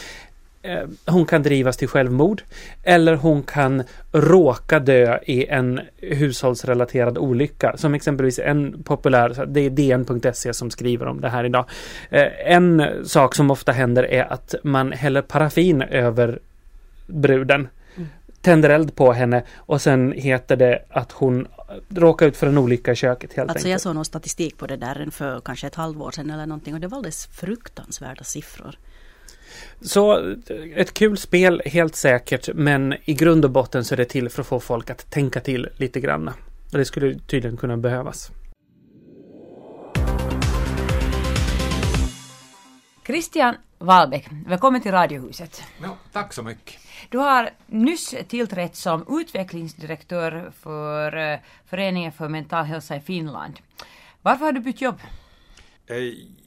Eh, 0.62 0.88
hon 1.07 1.27
kan 1.27 1.43
drivas 1.43 1.77
till 1.77 1.88
självmord 1.88 2.43
eller 2.83 3.15
hon 3.15 3.43
kan 3.43 3.83
råka 4.12 4.79
dö 4.79 5.19
i 5.27 5.47
en 5.47 5.81
hushållsrelaterad 5.97 7.19
olycka. 7.19 7.77
Som 7.77 7.95
exempelvis 7.95 8.38
en 8.38 8.83
populär, 8.83 9.47
det 9.47 9.61
är 9.61 9.71
DN.se 9.71 10.55
som 10.55 10.71
skriver 10.71 11.07
om 11.07 11.21
det 11.21 11.29
här 11.29 11.45
idag. 11.45 11.65
Eh, 12.11 12.53
en 12.53 12.83
sak 13.05 13.35
som 13.35 13.50
ofta 13.50 13.73
händer 13.73 14.03
är 14.03 14.33
att 14.33 14.55
man 14.62 14.93
häller 14.93 15.23
paraffin 15.23 15.83
över 15.83 16.38
bruden 17.07 17.69
tänder 18.49 18.71
eld 18.71 18.95
på 18.95 19.12
henne 19.12 19.43
och 19.57 19.83
sen 19.83 20.12
heter 20.12 20.57
det 20.57 20.85
att 20.88 21.12
hon 21.12 21.47
råkar 21.88 22.26
ut 22.26 22.37
för 22.37 22.47
en 22.47 22.59
olycka 22.59 22.93
i 22.93 22.97
köket 22.97 23.33
helt 23.33 23.50
alltså 23.50 23.67
enkelt. 23.67 23.71
jag 23.71 23.81
såg 23.81 23.95
någon 23.95 24.05
statistik 24.05 24.59
på 24.59 24.67
det 24.67 24.76
där 24.76 25.09
för 25.11 25.40
kanske 25.40 25.67
ett 25.67 25.75
halvår 25.75 26.11
sedan 26.11 26.31
eller 26.31 26.47
någonting 26.47 26.75
och 26.75 26.81
det 26.81 26.87
var 26.87 26.97
alldeles 26.97 27.26
fruktansvärda 27.26 28.25
siffror. 28.25 28.78
Så 29.81 30.35
ett 30.76 30.95
kul 30.95 31.17
spel 31.17 31.62
helt 31.64 31.97
säkert 31.97 32.49
men 32.55 32.95
i 33.05 33.14
grund 33.14 33.45
och 33.45 33.50
botten 33.50 33.85
så 33.85 33.95
är 33.95 33.97
det 33.97 34.05
till 34.05 34.28
för 34.28 34.43
att 34.43 34.49
få 34.49 34.61
folk 34.61 34.90
att 34.90 35.11
tänka 35.11 35.40
till 35.40 35.69
lite 35.76 36.00
grann. 36.00 36.28
Och 36.73 36.78
det 36.78 36.85
skulle 36.85 37.19
tydligen 37.19 37.57
kunna 37.57 37.76
behövas. 37.76 38.31
Christian 43.09 43.57
Wahlbeck, 43.79 44.29
välkommen 44.47 44.81
till 44.81 44.93
Radiohuset. 44.93 45.62
Ja, 45.83 45.97
tack 46.12 46.33
så 46.33 46.43
mycket. 46.43 46.81
Du 47.09 47.19
har 47.19 47.50
nyss 47.67 48.15
tillträtt 48.29 48.77
som 48.77 49.21
utvecklingsdirektör 49.21 50.53
för 50.61 51.17
eh, 51.17 51.38
Föreningen 51.67 52.12
för 52.12 52.29
mental 52.29 52.65
hälsa 52.65 52.97
i 52.97 53.00
Finland. 53.00 53.61
Varför 54.23 54.45
har 54.45 54.53
du 54.53 54.61
bytt 54.61 54.81
jobb? 54.81 55.00
Eh, 55.87 55.97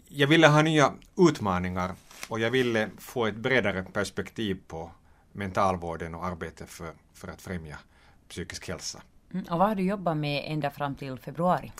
jag 0.07 0.27
ville 0.27 0.47
ha 0.47 0.61
nya 0.61 0.93
utmaningar 1.17 1.91
och 2.29 2.39
jag 2.39 2.51
ville 2.51 2.89
få 2.97 3.25
ett 3.25 3.35
bredare 3.35 3.83
perspektiv 3.83 4.59
på 4.67 4.91
mentalvården 5.31 6.15
och 6.15 6.25
arbetet 6.25 6.69
för, 6.69 6.93
för 7.13 7.27
att 7.27 7.41
främja 7.41 7.77
psykisk 8.29 8.67
hälsa. 8.67 9.01
Mm, 9.33 9.45
och 9.45 9.59
vad 9.59 9.67
har 9.67 9.75
du 9.75 9.83
jobbat 9.83 10.17
med 10.17 10.43
ända 10.47 10.71
fram 10.71 10.95
till 10.95 11.17
februari? 11.17 11.71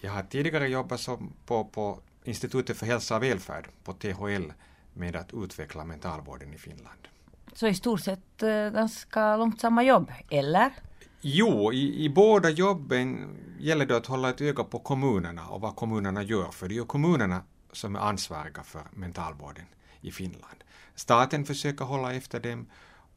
Jag 0.00 0.12
har 0.12 0.22
tidigare 0.22 0.68
jobbat 0.68 1.00
som 1.00 1.32
på, 1.46 1.64
på 1.64 1.98
Institutet 2.24 2.76
för 2.76 2.86
hälsa 2.86 3.16
och 3.16 3.22
välfärd, 3.22 3.68
på 3.84 3.92
THL, 3.92 4.52
med 4.92 5.16
att 5.16 5.34
utveckla 5.34 5.84
mentalvården 5.84 6.54
i 6.54 6.58
Finland. 6.58 7.08
Så 7.52 7.66
i 7.66 7.74
stort 7.74 8.00
sett 8.00 8.42
eh, 8.42 8.70
ganska 8.70 9.36
långt 9.36 9.60
samma 9.60 9.82
jobb, 9.82 10.12
eller? 10.30 10.72
Jo, 11.20 11.72
i, 11.72 12.04
i 12.04 12.08
båda 12.08 12.50
jobben 12.50 13.36
gäller 13.58 13.86
det 13.86 13.96
att 13.96 14.06
hålla 14.06 14.30
ett 14.30 14.40
öga 14.40 14.64
på 14.64 14.78
kommunerna 14.78 15.48
och 15.48 15.60
vad 15.60 15.76
kommunerna 15.76 16.22
gör, 16.22 16.50
för 16.50 16.68
det 16.68 16.74
är 16.74 16.76
ju 16.76 16.84
kommunerna 16.84 17.42
som 17.72 17.96
är 17.96 18.00
ansvariga 18.00 18.62
för 18.62 18.82
mentalvården 18.90 19.66
i 20.00 20.10
Finland. 20.10 20.64
Staten 20.94 21.44
försöker 21.44 21.84
hålla 21.84 22.14
efter 22.14 22.40
dem 22.40 22.66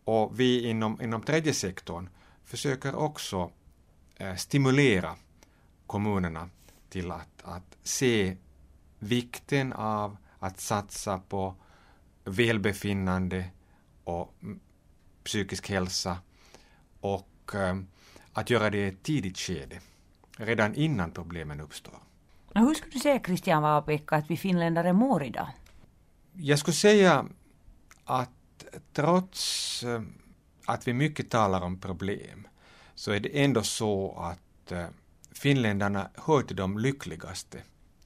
och 0.03 0.39
vi 0.39 0.69
inom, 0.69 1.01
inom 1.01 1.21
tredje 1.21 1.53
sektorn 1.53 2.09
försöker 2.45 2.95
också 2.95 3.51
eh, 4.15 4.35
stimulera 4.35 5.15
kommunerna 5.87 6.49
till 6.89 7.11
att, 7.11 7.43
att 7.43 7.77
se 7.83 8.37
vikten 8.99 9.73
av 9.73 10.17
att 10.39 10.59
satsa 10.59 11.19
på 11.19 11.55
välbefinnande 12.23 13.45
och 14.03 14.33
psykisk 15.23 15.69
hälsa 15.69 16.17
och 16.99 17.51
eh, 17.53 17.75
att 18.33 18.49
göra 18.49 18.69
det 18.69 18.77
i 18.77 18.87
ett 18.87 19.03
tidigt 19.03 19.37
skede, 19.37 19.79
redan 20.37 20.75
innan 20.75 21.11
problemen 21.11 21.61
uppstår. 21.61 21.99
hur 22.53 22.73
skulle 22.73 22.91
du 22.91 22.99
säga, 22.99 23.19
Christian 23.19 23.63
Wahlbeck, 23.63 24.13
att 24.13 24.29
vi 24.29 24.37
finländare 24.37 24.93
mår 24.93 25.23
idag? 25.23 25.47
Jag 26.33 26.59
skulle 26.59 26.75
säga 26.75 27.25
att 28.03 28.65
trots 28.93 29.83
eh, 29.83 30.01
att 30.65 30.87
vi 30.87 30.93
mycket 30.93 31.29
talar 31.29 31.61
om 31.61 31.79
problem 31.79 32.47
så 32.95 33.11
är 33.11 33.19
det 33.19 33.43
ändå 33.43 33.63
så 33.63 34.17
att 34.17 34.39
att 34.67 34.71
eh, 34.71 34.87
finländarna 35.31 36.09
hör 36.15 36.41
till 36.41 36.55
de 36.55 36.77
lyckligaste 36.77 37.63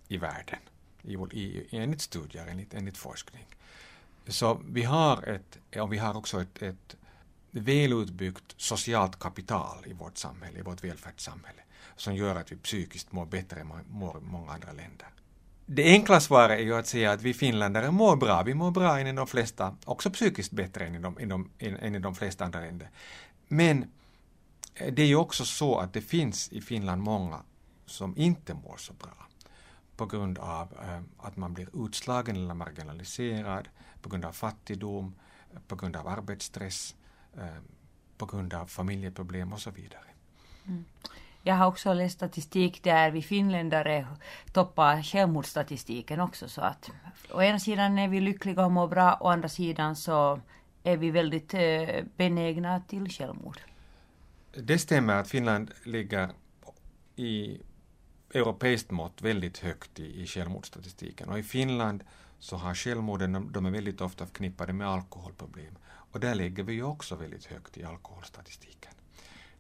i 0.08 0.18
världen, 0.18 0.60
i, 1.04 1.14
i, 1.14 1.68
enligt 1.72 2.02
studier, 2.02 2.48
enligt, 2.48 2.74
enligt 2.74 2.98
forskning. 2.98 3.46
Så 4.28 4.62
vi 4.70 4.84
har 4.84 5.24
ett, 5.24 5.80
och 5.82 5.94
vi 5.94 5.98
har 5.98 6.18
också 6.18 6.42
ett, 6.42 6.62
ett 6.62 6.96
välutbyggt 7.52 8.54
socialt 8.58 9.20
kapital 9.20 9.78
i 9.86 9.94
vårt 9.94 10.18
samhälle, 10.18 10.60
i 10.60 10.62
vårt 10.62 10.84
välfärdssamhälle, 10.84 11.62
som 11.96 12.16
gör 12.16 12.36
att 12.36 12.52
vi 12.52 12.56
psykiskt 12.56 13.12
mår 13.12 13.26
bättre 13.26 13.62
än 13.62 13.72
många 14.22 14.52
andra 14.52 14.72
länder. 14.72 15.08
Det 15.66 15.84
enkla 15.84 16.20
svaret 16.20 16.60
är 16.60 16.64
ju 16.64 16.76
att 16.76 16.88
säga 16.88 17.12
att 17.12 17.22
vi 17.22 17.34
finländare 17.34 17.92
mår 17.92 18.16
bra. 18.16 18.44
Vi 18.44 18.54
mår 18.54 18.72
bra 18.72 19.00
än 19.00 19.08
i 19.08 19.14
de 19.14 19.28
flesta, 19.28 19.76
också 19.86 20.10
psykiskt 20.10 20.52
bättre 20.52 20.86
än 20.86 20.96
i 20.96 21.00
de, 21.00 21.50
än, 21.60 21.78
än 21.78 21.96
i 21.96 22.00
de 22.00 22.16
flesta 22.16 22.46
andra 22.46 22.60
länder. 22.60 22.90
Men 23.48 23.92
eh, 24.76 24.94
det 24.94 25.02
är 25.02 25.08
ju 25.08 25.16
också 25.16 25.46
så 25.46 25.78
att 25.78 25.94
det 25.94 26.02
finns 26.02 26.50
i 26.50 26.62
Finland 26.62 27.02
många 27.02 27.42
som 27.86 28.18
inte 28.18 28.54
mår 28.54 28.78
så 28.78 28.94
bra 28.94 29.28
på 30.02 30.06
grund 30.06 30.38
av 30.38 30.74
eh, 30.84 31.02
att 31.18 31.38
man 31.38 31.54
blir 31.54 31.86
utslagen 31.86 32.36
eller 32.36 32.54
marginaliserad, 32.54 33.70
på 34.02 34.10
grund 34.10 34.26
av 34.26 34.32
fattigdom, 34.32 35.16
på 35.68 35.76
grund 35.76 35.96
av 35.96 36.08
arbetsstress, 36.08 36.96
eh, 37.38 37.62
på 38.18 38.26
grund 38.26 38.54
av 38.54 38.66
familjeproblem 38.66 39.54
och 39.54 39.60
så 39.60 39.72
vidare. 39.72 40.06
Mm. 40.68 40.86
Jag 41.44 41.56
har 41.56 41.68
också 41.68 41.94
läst 41.94 42.16
statistik 42.16 42.84
där 42.84 43.12
vi 43.12 43.22
finländare 43.22 44.08
toppar 44.54 45.02
självmordsstatistiken 45.04 46.20
också 46.20 46.50
så 46.50 46.62
att 46.62 46.92
å 47.32 47.42
ena 47.42 47.60
sidan 47.60 48.00
är 48.00 48.08
vi 48.08 48.22
lyckliga 48.22 48.66
och 48.66 48.72
mår 48.72 48.88
bra, 48.88 49.18
å 49.20 49.28
andra 49.28 49.50
sidan 49.50 49.96
så 49.96 50.42
är 50.84 50.98
vi 50.98 51.12
väldigt 51.12 51.54
eh, 51.54 52.04
benägna 52.18 52.82
till 52.88 53.10
självmord. 53.10 53.60
Det 54.54 54.78
stämmer 54.78 55.16
att 55.16 55.30
Finland 55.30 55.72
ligger 55.84 56.30
i 57.16 57.62
europeiskt 58.34 58.92
mått 58.92 59.22
väldigt 59.22 59.58
högt 59.58 60.00
i, 60.00 60.22
i 60.22 60.28
självmordsstatistiken 60.28 61.30
och 61.30 61.40
i 61.40 61.44
Finland 61.44 62.04
så 62.40 62.56
har 62.58 62.76
självmorden, 62.76 63.50
de 63.52 63.66
är 63.66 63.72
väldigt 63.72 64.02
ofta 64.02 64.26
förknippade 64.26 64.74
med 64.74 64.88
alkoholproblem 64.88 65.78
och 65.86 66.20
där 66.20 66.36
ligger 66.36 66.64
vi 66.64 66.74
ju 66.74 66.84
också 66.84 67.16
väldigt 67.16 67.46
högt 67.46 67.78
i 67.78 67.84
alkoholstatistiken. 67.84 68.92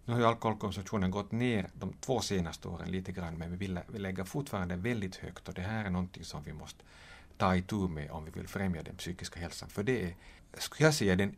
Nu 0.06 0.13
har 0.13 0.20
ju 0.20 0.25
alkoholkonsumtionen 0.25 1.12
gått 1.12 1.32
ner 1.32 1.70
de 1.74 1.94
två 1.94 2.22
senaste 2.22 2.68
åren 2.68 2.92
lite 2.92 3.12
grann 3.12 3.38
men 3.38 3.51
vi, 3.51 3.58
vill, 3.58 3.80
vi 3.88 4.00
lägger 4.00 4.24
fortfarande 4.24 4.75
väldigt 4.75 5.16
högt 5.16 5.48
och 5.48 5.54
det 5.54 5.62
här 5.62 5.86
är 5.86 5.90
någonting 5.90 6.24
som 6.24 6.44
vi 6.44 6.54
måste 6.54 6.84
ta 7.38 7.56
itu 7.56 7.88
med 7.88 8.12
om 8.12 8.25
vi 8.25 8.32
vill 8.32 8.48
främja 8.48 8.84
den 8.84 8.96
psykiska 8.96 9.40
hälsan. 9.40 9.70
För 9.70 9.84
det 9.84 10.04
är, 10.04 10.16
skulle 10.58 10.88
jag 10.88 10.94
säga, 10.94 11.16
den 11.16 11.36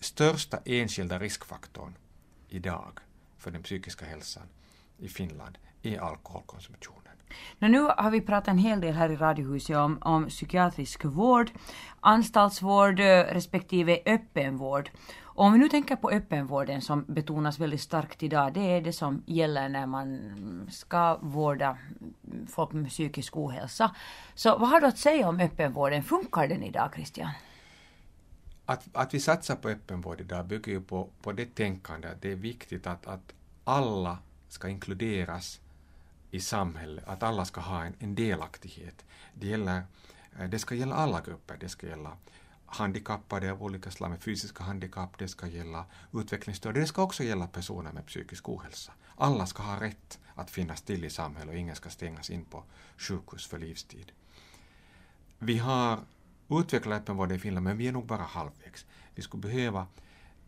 största 0.00 0.60
enskilda 0.64 1.18
riskfaktorn 1.18 1.94
idag 2.48 2.98
för 3.38 3.50
den 3.50 3.62
psykiska 3.62 4.04
hälsan 4.04 4.48
i 4.98 5.08
Finland 5.08 5.58
är 5.82 5.98
alkoholkonsumtionen. 5.98 6.98
Men 7.58 7.72
nu 7.72 7.80
har 7.80 8.10
vi 8.10 8.20
pratat 8.20 8.48
en 8.48 8.58
hel 8.58 8.80
del 8.80 8.94
här 8.94 9.10
i 9.10 9.16
Radiohuset 9.16 9.76
om, 9.76 9.98
om 10.00 10.28
psykiatrisk 10.28 11.04
vård, 11.04 11.50
anstaltsvård 12.00 12.98
respektive 12.98 13.98
öppenvård. 14.06 14.90
Om 15.38 15.52
vi 15.52 15.58
nu 15.58 15.68
tänker 15.68 15.96
på 15.96 16.10
öppenvården 16.10 16.82
som 16.82 17.04
betonas 17.08 17.58
väldigt 17.58 17.80
starkt 17.80 18.22
idag, 18.22 18.52
det 18.52 18.60
är 18.60 18.80
det 18.80 18.92
som 18.92 19.22
gäller 19.26 19.68
när 19.68 19.86
man 19.86 20.20
ska 20.70 21.18
vårda 21.20 21.78
folk 22.48 22.72
med 22.72 22.88
psykisk 22.88 23.36
ohälsa. 23.36 23.94
Så 24.34 24.58
vad 24.58 24.68
har 24.68 24.80
du 24.80 24.86
att 24.86 24.98
säga 24.98 25.28
om 25.28 25.40
öppenvården? 25.40 26.02
Funkar 26.02 26.48
den 26.48 26.62
idag, 26.62 26.90
Christian? 26.94 27.30
Att, 28.66 28.88
att 28.92 29.14
vi 29.14 29.20
satsar 29.20 29.56
på 29.56 29.68
öppenvård 29.68 30.20
idag 30.20 30.46
bygger 30.46 30.72
ju 30.72 30.80
på, 30.80 31.08
på 31.22 31.32
det 31.32 31.54
tänkandet 31.54 32.12
att 32.12 32.22
det 32.22 32.32
är 32.32 32.36
viktigt 32.36 32.86
att, 32.86 33.06
att 33.06 33.34
alla 33.64 34.18
ska 34.48 34.68
inkluderas 34.68 35.60
i 36.30 36.40
samhället, 36.40 37.04
att 37.06 37.22
alla 37.22 37.44
ska 37.44 37.60
ha 37.60 37.84
en, 37.84 37.94
en 37.98 38.14
delaktighet. 38.14 39.04
Det, 39.34 39.46
gäller, 39.46 39.82
eh, 40.38 40.48
det 40.48 40.58
ska 40.58 40.74
gälla 40.74 40.94
alla 40.94 41.20
grupper, 41.20 41.56
det 41.60 41.68
ska 41.68 41.86
gälla 41.86 42.16
handikappade 42.66 43.52
av 43.52 43.62
olika 43.62 43.90
slag 43.90 44.10
med 44.10 44.22
fysiska 44.22 44.64
handikapp, 44.64 45.18
det 45.18 45.28
ska 45.28 45.46
gälla 45.46 45.84
utvecklingsstörda, 46.12 46.80
det 46.80 46.86
ska 46.86 47.02
också 47.02 47.24
gälla 47.24 47.46
personer 47.46 47.92
med 47.92 48.06
psykisk 48.06 48.48
ohälsa. 48.48 48.92
Alla 49.16 49.46
ska 49.46 49.62
ha 49.62 49.80
rätt 49.80 50.18
att 50.34 50.50
finnas 50.50 50.82
till 50.82 51.04
i 51.04 51.10
samhället 51.10 51.54
och 51.54 51.58
ingen 51.58 51.76
ska 51.76 51.90
stängas 51.90 52.30
in 52.30 52.44
på 52.44 52.64
sjukhus 52.96 53.46
för 53.46 53.58
livstid. 53.58 54.12
Vi 55.38 55.58
har 55.58 55.98
utvecklat 56.48 57.00
öppenvården 57.00 57.36
i 57.36 57.38
Finland, 57.38 57.64
men 57.64 57.76
vi 57.76 57.88
är 57.88 57.92
nog 57.92 58.06
bara 58.06 58.22
halvvägs. 58.22 58.86
Vi 59.14 59.22
skulle 59.22 59.40
behöva 59.40 59.86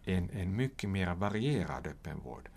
en, 0.05 0.31
en 0.31 0.57
mycket 0.57 0.90
mer 0.90 1.14
varierad 1.14 1.87
öppenvård 1.87 2.49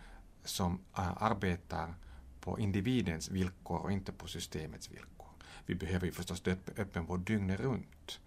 som 0.44 0.80
eh, 0.98 1.24
arbetar 1.24 1.96
på 2.44 2.60
individens 2.60 3.30
villkor 3.30 3.80
och 3.80 3.92
inte 3.92 4.12
på 4.12 4.28
systemets 4.28 4.92
villkor. 4.92 5.30
Vi 5.66 5.76
behöver 5.76 6.06
ju 6.06 6.12
förstås 6.12 6.44
öppenvård 6.78 7.20
dygnet 7.20 7.60
runt. 7.60 8.20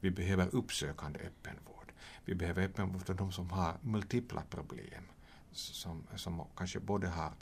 Vi 0.00 0.10
behöver 0.10 0.54
uppsökande 0.54 1.20
öppenvård. 1.20 1.92
Vi 2.24 2.34
behöver 2.34 2.62
öppenvård 2.62 3.06
för 3.06 3.14
de 3.14 3.32
som 3.32 3.50
har 3.50 3.74
multipla 3.80 4.42
problem, 4.50 5.04
som, 5.52 6.06
som 6.16 6.46
kanske 6.56 6.80
både 6.80 7.08
har 7.08 7.32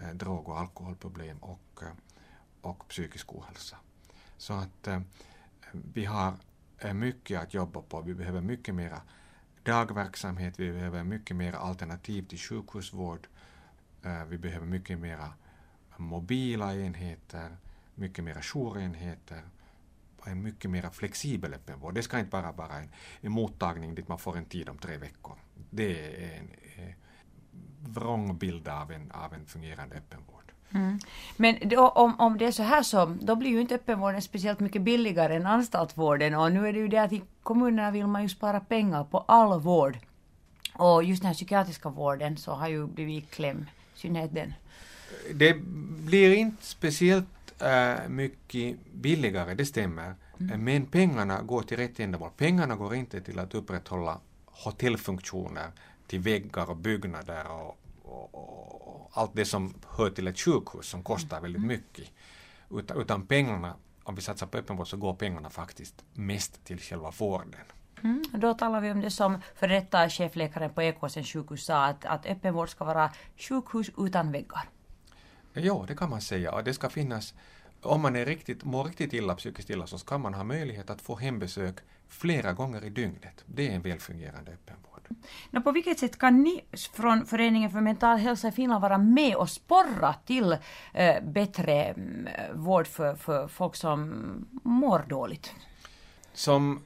eh, 0.00 0.10
drog 0.10 0.48
och 0.48 0.60
alkoholproblem 0.60 1.38
och, 1.38 1.82
eh, 1.82 1.92
och 2.60 2.88
psykisk 2.88 3.32
ohälsa. 3.34 3.76
Så 4.36 4.52
att 4.52 4.86
eh, 4.86 5.00
vi 5.72 6.04
har 6.04 6.34
eh, 6.78 6.94
mycket 6.94 7.40
att 7.40 7.54
jobba 7.54 7.82
på. 7.82 8.00
Vi 8.00 8.14
behöver 8.14 8.40
mycket 8.40 8.74
mera 8.74 9.02
dagverksamhet, 9.62 10.60
vi 10.60 10.72
behöver 10.72 11.04
mycket 11.04 11.36
mer 11.36 11.52
alternativ 11.52 12.22
till 12.22 12.38
sjukhusvård, 12.38 13.26
eh, 14.02 14.24
vi 14.24 14.38
behöver 14.38 14.66
mycket 14.66 14.98
mera 14.98 15.32
mobila 15.98 16.74
enheter, 16.74 17.56
mycket 17.94 18.24
mera 18.24 18.42
jourenheter, 18.42 19.42
en 20.26 20.42
mycket 20.42 20.70
mer 20.70 20.90
flexibel 20.92 21.54
öppenvård. 21.54 21.94
Det 21.94 22.02
ska 22.02 22.18
inte 22.18 22.30
bara 22.30 22.52
vara 22.52 22.72
en, 22.72 22.88
en 23.20 23.32
mottagning 23.32 23.94
dit 23.94 24.08
man 24.08 24.18
får 24.18 24.36
en 24.36 24.44
tid 24.44 24.68
om 24.68 24.78
tre 24.78 24.96
veckor. 24.96 25.34
Det 25.70 26.24
är 26.24 26.38
en 26.38 26.50
eh, 26.76 26.94
vrångbild 27.80 28.68
av 28.68 28.92
en, 28.92 29.10
av 29.10 29.34
en 29.34 29.46
fungerande 29.46 29.96
öppenvård. 29.96 30.52
Mm. 30.70 30.98
Men 31.36 31.56
då, 31.68 31.88
om, 31.88 32.20
om 32.20 32.38
det 32.38 32.46
är 32.46 32.52
så 32.52 32.62
här 32.62 32.82
så, 32.82 33.16
då 33.20 33.36
blir 33.36 33.50
ju 33.50 33.60
inte 33.60 33.74
öppenvården 33.74 34.22
speciellt 34.22 34.60
mycket 34.60 34.82
billigare 34.82 35.36
än 35.36 35.46
anstaltsvården 35.46 36.34
och 36.34 36.52
nu 36.52 36.68
är 36.68 36.72
det 36.72 36.78
ju 36.78 36.88
det 36.88 36.98
att 36.98 37.12
i 37.12 37.22
kommunerna 37.42 37.90
vill 37.90 38.06
man 38.06 38.22
ju 38.22 38.28
spara 38.28 38.60
pengar 38.60 39.04
på 39.04 39.18
all 39.18 39.60
vård. 39.60 39.98
Och 40.74 41.04
just 41.04 41.22
den 41.22 41.26
här 41.26 41.34
psykiatriska 41.34 41.88
vården 41.88 42.36
så 42.36 42.52
har 42.52 42.68
ju 42.68 42.86
blivit 42.86 43.24
i 43.24 43.26
kläm, 43.26 43.66
i 43.94 43.98
synnerhet 43.98 44.34
den. 44.34 44.54
Det 45.34 45.56
blir 46.06 46.34
inte 46.34 46.66
speciellt 46.66 47.62
äh, 47.62 48.08
mycket 48.08 48.76
billigare, 48.92 49.54
det 49.54 49.66
stämmer. 49.66 50.14
Mm. 50.40 50.64
Men 50.64 50.86
pengarna 50.86 51.42
går 51.42 51.62
till 51.62 51.76
rätt 51.76 52.00
ändamål. 52.00 52.30
Pengarna 52.36 52.76
går 52.76 52.94
inte 52.94 53.20
till 53.20 53.38
att 53.38 53.54
upprätthålla 53.54 54.20
hotellfunktioner, 54.44 55.70
till 56.06 56.20
väggar 56.20 56.70
och 56.70 56.76
byggnader 56.76 57.44
och, 57.50 57.78
och, 58.02 58.34
och 58.34 59.10
allt 59.12 59.30
det 59.34 59.44
som 59.44 59.74
hör 59.96 60.10
till 60.10 60.26
ett 60.26 60.38
sjukhus 60.38 60.86
som 60.86 61.02
kostar 61.02 61.40
väldigt 61.40 61.58
mm. 61.62 61.68
mycket. 61.68 62.10
Utan, 62.70 63.00
utan 63.00 63.26
pengarna, 63.26 63.74
om 64.04 64.14
vi 64.14 64.22
satsar 64.22 64.46
på 64.46 64.58
öppenvård 64.58 64.88
så 64.88 64.96
går 64.96 65.14
pengarna 65.14 65.50
faktiskt 65.50 66.04
mest 66.12 66.64
till 66.64 66.78
själva 66.78 67.10
vården. 67.18 67.54
Mm, 68.02 68.24
då 68.32 68.54
talar 68.54 68.80
vi 68.80 68.90
om 68.90 69.00
det 69.00 69.10
som 69.10 69.42
för 69.54 69.68
detta 69.68 70.08
chefläkaren 70.08 70.70
på 70.70 70.82
Ekåsens 70.82 71.32
sjukhus 71.32 71.64
sa 71.64 71.84
att, 71.84 72.04
att 72.04 72.26
öppenvård 72.26 72.68
ska 72.68 72.84
vara 72.84 73.12
sjukhus 73.36 73.90
utan 73.98 74.32
väggar. 74.32 74.68
Ja, 75.60 75.84
det 75.88 75.94
kan 75.96 76.10
man 76.10 76.20
säga. 76.20 76.62
Det 76.62 76.74
ska 76.74 76.88
finnas, 76.88 77.34
om 77.82 78.00
man 78.00 78.16
är 78.16 78.24
riktigt, 78.24 78.64
mår 78.64 78.84
riktigt 78.84 79.12
illa, 79.12 79.34
psykiskt 79.34 79.70
illa, 79.70 79.86
så 79.86 79.98
ska 79.98 80.18
man 80.18 80.34
ha 80.34 80.44
möjlighet 80.44 80.90
att 80.90 81.00
få 81.00 81.16
hembesök 81.16 81.76
flera 82.08 82.52
gånger 82.52 82.84
i 82.84 82.90
dygnet. 82.90 83.44
Det 83.46 83.68
är 83.68 83.74
en 83.74 83.82
välfungerande 83.82 84.52
öppenvård. 84.52 85.08
No, 85.50 85.60
på 85.60 85.72
vilket 85.72 85.98
sätt 85.98 86.18
kan 86.18 86.42
ni 86.42 86.64
från 86.92 87.26
Föreningen 87.26 87.70
för 87.70 87.80
mental 87.80 88.16
hälsa 88.18 88.48
i 88.48 88.52
Finland 88.52 88.82
vara 88.82 88.98
med 88.98 89.36
och 89.36 89.50
sporra 89.50 90.14
till 90.26 90.56
eh, 90.94 91.22
bättre 91.22 91.84
mm, 91.84 92.28
vård 92.54 92.86
för, 92.86 93.14
för 93.14 93.48
folk 93.48 93.76
som 93.76 94.24
mår 94.64 95.04
dåligt? 95.08 95.52
Som 96.32 96.82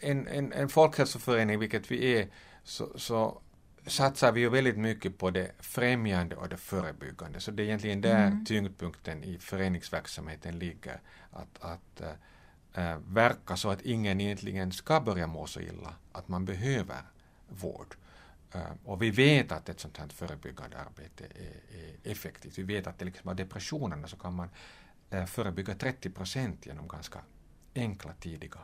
en, 0.00 0.28
en, 0.28 0.52
en 0.52 0.68
folkhälsoförening, 0.68 1.58
vilket 1.58 1.90
vi 1.90 2.18
är, 2.18 2.28
så, 2.64 2.98
så 2.98 3.40
satsar 3.88 4.32
vi 4.32 4.40
ju 4.40 4.48
väldigt 4.48 4.78
mycket 4.78 5.18
på 5.18 5.30
det 5.30 5.52
främjande 5.58 6.36
och 6.36 6.48
det 6.48 6.56
förebyggande. 6.56 7.40
Så 7.40 7.50
det 7.50 7.62
är 7.62 7.64
egentligen 7.64 8.00
där 8.00 8.26
mm. 8.26 8.44
tyngdpunkten 8.44 9.24
i 9.24 9.38
föreningsverksamheten 9.38 10.58
ligger. 10.58 11.00
Att, 11.30 11.58
att 11.60 12.00
äh, 12.72 12.98
verka 13.06 13.56
så 13.56 13.70
att 13.70 13.82
ingen 13.82 14.20
egentligen 14.20 14.72
ska 14.72 15.00
börja 15.00 15.26
må 15.26 15.46
så 15.46 15.60
illa 15.60 15.94
att 16.12 16.28
man 16.28 16.44
behöver 16.44 17.02
vård. 17.48 17.94
Äh, 18.52 18.60
och 18.84 19.02
vi 19.02 19.10
vet 19.10 19.52
att 19.52 19.68
ett 19.68 19.80
sånt 19.80 19.96
här 19.96 20.08
förebyggande 20.08 20.78
arbete 20.78 21.24
är, 21.24 21.78
är 21.78 22.12
effektivt. 22.12 22.58
Vi 22.58 22.62
vet 22.62 22.86
att 22.86 22.98
till 22.98 23.08
exempel 23.08 23.36
depressionerna 23.36 24.08
så 24.08 24.16
kan 24.16 24.34
man 24.34 24.48
äh, 25.10 25.26
förebygga 25.26 25.74
30 25.74 26.10
procent 26.10 26.66
genom 26.66 26.88
ganska 26.88 27.20
enkla 27.74 28.12
tidiga 28.12 28.58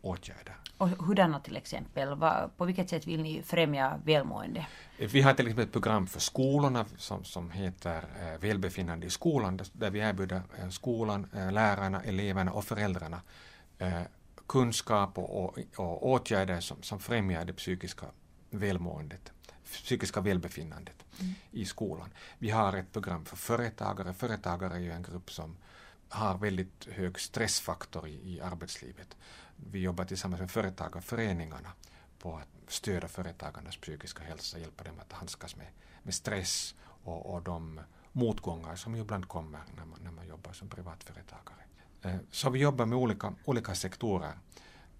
åtgärder. 0.00 0.56
Och 0.78 0.88
hurdana 0.88 1.40
till 1.40 1.56
exempel? 1.56 2.16
På 2.56 2.64
vilket 2.64 2.90
sätt 2.90 3.06
vill 3.06 3.22
ni 3.22 3.42
främja 3.42 4.00
välmående? 4.04 4.66
Vi 4.98 5.22
har 5.22 5.34
till 5.34 5.46
exempel 5.46 5.64
ett 5.64 5.72
program 5.72 6.06
för 6.06 6.20
skolorna 6.20 6.86
som, 6.96 7.24
som 7.24 7.50
heter 7.50 8.04
eh, 8.20 8.40
Välbefinnande 8.40 9.06
i 9.06 9.10
skolan 9.10 9.60
där 9.72 9.90
vi 9.90 9.98
erbjuder 9.98 10.42
eh, 10.58 10.68
skolan, 10.68 11.26
eh, 11.34 11.52
lärarna, 11.52 12.02
eleverna 12.02 12.52
och 12.52 12.64
föräldrarna 12.64 13.20
eh, 13.78 14.02
kunskap 14.46 15.18
och, 15.18 15.44
och, 15.44 15.58
och 15.76 16.08
åtgärder 16.08 16.60
som, 16.60 16.82
som 16.82 17.00
främjar 17.00 17.44
det 17.44 17.52
psykiska 17.52 18.06
välmåendet, 18.50 19.32
psykiska 19.64 20.20
välbefinnandet 20.20 21.04
mm. 21.20 21.34
i 21.50 21.64
skolan. 21.64 22.10
Vi 22.38 22.50
har 22.50 22.76
ett 22.76 22.92
program 22.92 23.24
för 23.24 23.36
företagare. 23.36 24.14
Företagare 24.14 24.74
är 24.74 24.78
ju 24.78 24.92
en 24.92 25.02
grupp 25.02 25.30
som 25.30 25.56
har 26.08 26.38
väldigt 26.38 26.88
hög 26.92 27.20
stressfaktor 27.20 28.08
i, 28.08 28.34
i 28.34 28.40
arbetslivet. 28.40 29.16
Vi 29.70 29.78
jobbar 29.78 30.04
tillsammans 30.04 30.40
med 30.40 30.50
företagarföreningarna 30.50 31.72
på 32.18 32.36
att 32.36 32.72
stödja 32.72 33.08
företagarnas 33.08 33.76
psykiska 33.76 34.22
hälsa, 34.22 34.58
hjälpa 34.58 34.84
dem 34.84 34.94
att 35.00 35.12
handskas 35.12 35.56
med, 35.56 35.66
med 36.02 36.14
stress 36.14 36.74
och, 37.04 37.34
och 37.34 37.42
de 37.42 37.80
motgångar 38.12 38.76
som 38.76 38.94
ibland 38.94 39.28
kommer 39.28 39.60
när 39.76 39.84
man, 39.84 39.98
när 40.02 40.10
man 40.10 40.28
jobbar 40.28 40.52
som 40.52 40.68
privatföretagare. 40.68 41.58
Eh, 42.02 42.16
så 42.30 42.50
vi 42.50 42.58
jobbar 42.58 42.86
med 42.86 42.98
olika, 42.98 43.34
olika 43.44 43.74
sektorer 43.74 44.38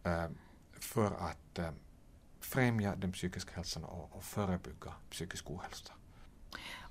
eh, 0.04 0.26
för 0.72 1.12
att 1.12 1.58
eh, 1.58 1.70
främja 2.40 2.96
den 2.96 3.12
psykiska 3.12 3.54
hälsan 3.54 3.84
och, 3.84 4.16
och 4.16 4.24
förebygga 4.24 4.92
psykisk 5.10 5.50
ohälsa. 5.50 5.92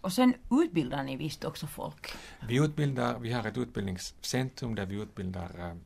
Och 0.01 0.13
sen 0.13 0.33
utbildar 0.51 1.03
ni 1.03 1.15
visst 1.15 1.43
också 1.43 1.67
folk? 1.67 2.13
Vi 2.47 2.57
utbildar, 2.57 3.19
vi 3.19 3.31
har 3.31 3.47
ett 3.47 3.57
utbildningscentrum 3.57 4.75
där 4.75 4.85
vi 4.85 4.95
utbildar 4.95 5.77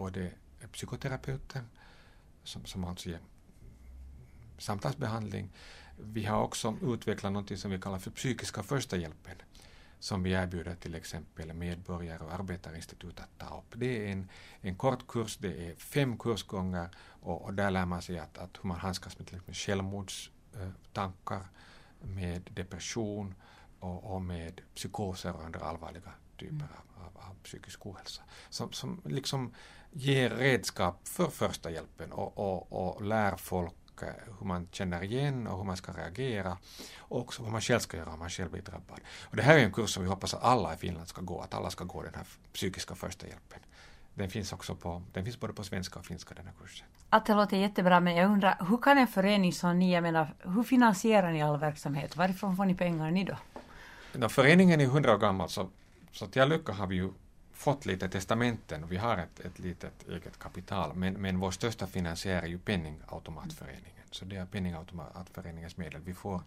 både 0.00 0.30
psykoterapeuter 0.72 1.62
som, 2.44 2.64
som 2.64 2.84
alltså 2.84 3.08
ger 3.08 3.20
samtalsbehandling. 4.58 5.50
Vi 5.96 6.24
har 6.24 6.42
också 6.42 6.76
utvecklat 6.82 7.32
något 7.32 7.58
som 7.58 7.70
vi 7.70 7.80
kallar 7.80 7.98
för 7.98 8.10
psykiska 8.10 8.62
första 8.62 8.96
hjälpen 8.96 9.36
som 9.98 10.22
vi 10.22 10.30
erbjuder 10.32 10.74
till 10.74 10.94
exempel 10.94 11.52
medborgare 11.52 12.24
och 12.24 12.32
arbetarinstitut 12.32 13.20
att 13.20 13.38
ta 13.38 13.58
upp. 13.58 13.74
Det 13.76 14.06
är 14.06 14.12
en, 14.12 14.28
en 14.60 14.76
kort 14.76 15.06
kurs, 15.06 15.36
det 15.36 15.66
är 15.66 15.74
fem 15.74 16.18
kursgångar 16.18 16.90
och, 17.22 17.42
och 17.42 17.54
där 17.54 17.70
lär 17.70 17.86
man 17.86 18.02
sig 18.02 18.18
att, 18.18 18.38
att 18.38 18.58
hur 18.62 18.68
man 18.68 18.80
handskas 18.80 19.18
med 19.18 19.26
till 19.26 19.36
exempel 19.36 19.54
självmordstankar, 19.54 21.42
med 22.02 22.50
depression 22.54 23.34
och, 23.80 24.14
och 24.14 24.22
med 24.22 24.60
psykoser 24.74 25.36
och 25.36 25.44
andra 25.44 25.60
allvarliga 25.60 26.12
typer 26.36 26.54
mm. 26.54 26.68
av, 26.96 27.04
av, 27.04 27.30
av, 27.30 27.34
psykisk 27.44 27.86
ohälsa. 27.86 28.22
Som, 28.50 28.72
som 28.72 29.00
liksom 29.04 29.54
ger 29.92 30.30
redskap 30.30 31.08
för 31.08 31.26
första 31.26 31.70
hjälpen 31.70 32.12
och, 32.12 32.38
och, 32.38 32.72
och 32.72 33.02
lär 33.02 33.36
folk 33.36 33.74
eh, 34.02 34.08
hur 34.38 34.46
man 34.46 34.68
känner 34.72 35.04
igen 35.04 35.46
och 35.46 35.58
hur 35.58 35.64
man 35.64 35.76
ska 35.76 35.92
reagera 35.92 36.58
och 36.98 37.20
också 37.20 37.42
vad 37.42 37.52
man 37.52 37.60
själv 37.60 37.80
ska 37.80 37.96
göra 37.96 38.12
om 38.12 38.18
man 38.18 38.30
själv 38.30 38.50
blir 38.50 38.62
drabbad. 38.62 39.00
Och 39.22 39.36
det 39.36 39.42
här 39.42 39.58
är 39.58 39.64
en 39.64 39.72
kurs 39.72 39.90
som 39.90 40.02
vi 40.02 40.08
hoppas 40.08 40.34
att 40.34 40.42
alla 40.42 40.74
i 40.74 40.76
Finland 40.76 41.08
ska 41.08 41.22
gå, 41.22 41.40
att 41.40 41.54
alla 41.54 41.70
ska 41.70 41.84
gå 41.84 42.02
den 42.02 42.14
här 42.14 42.26
psykiska 42.52 42.94
första 42.94 43.26
hjälpen. 43.26 43.58
Den 44.14 44.30
finns 44.30 44.52
också 44.52 44.74
på, 44.74 45.02
den 45.12 45.24
finns 45.24 45.40
både 45.40 45.52
på 45.52 45.64
svenska 45.64 45.98
och 45.98 46.06
finska 46.06 46.34
den 46.34 46.46
här 46.46 46.54
kursen. 46.62 46.86
Att 47.10 47.26
det 47.26 47.34
låter 47.34 47.56
jättebra 47.56 48.00
men 48.00 48.16
jag 48.16 48.30
undrar, 48.30 48.66
hur 48.68 48.76
kan 48.76 48.98
en 48.98 49.06
förening 49.06 49.52
som 49.52 49.78
ni, 49.78 49.94
jag 49.94 50.02
menar, 50.02 50.34
hur 50.38 50.62
finansierar 50.62 51.32
ni 51.32 51.42
all 51.42 51.58
verksamhet? 51.58 52.16
Varifrån 52.16 52.56
får 52.56 52.64
ni 52.64 52.74
pengar 52.74 53.10
ni 53.10 53.24
då? 53.24 53.36
No, 54.12 54.28
föreningen 54.28 54.80
är 54.80 54.86
hundra 54.86 55.14
år 55.14 55.18
gammal 55.18 55.48
så, 55.48 55.68
så 56.12 56.26
till 56.26 56.48
lycka 56.48 56.72
har 56.72 56.86
vi 56.86 56.96
ju 56.96 57.10
fått 57.60 57.86
lite 57.86 58.08
testamenten 58.08 58.86
vi 58.88 58.96
har 58.96 59.16
ett, 59.18 59.40
ett 59.40 59.58
litet 59.58 60.08
eget 60.08 60.38
kapital 60.38 60.94
men, 60.94 61.14
men 61.14 61.38
vår 61.38 61.50
största 61.50 61.86
finansiär 61.86 62.42
är 62.42 62.46
ju 62.46 62.58
Penningautomatföreningen. 62.58 64.06
Så 64.10 64.24
det 64.24 64.36
är 64.36 64.46
Penningautomatföreningens 64.46 65.76
medel. 65.76 66.00
Vi 66.04 66.14
får 66.14 66.42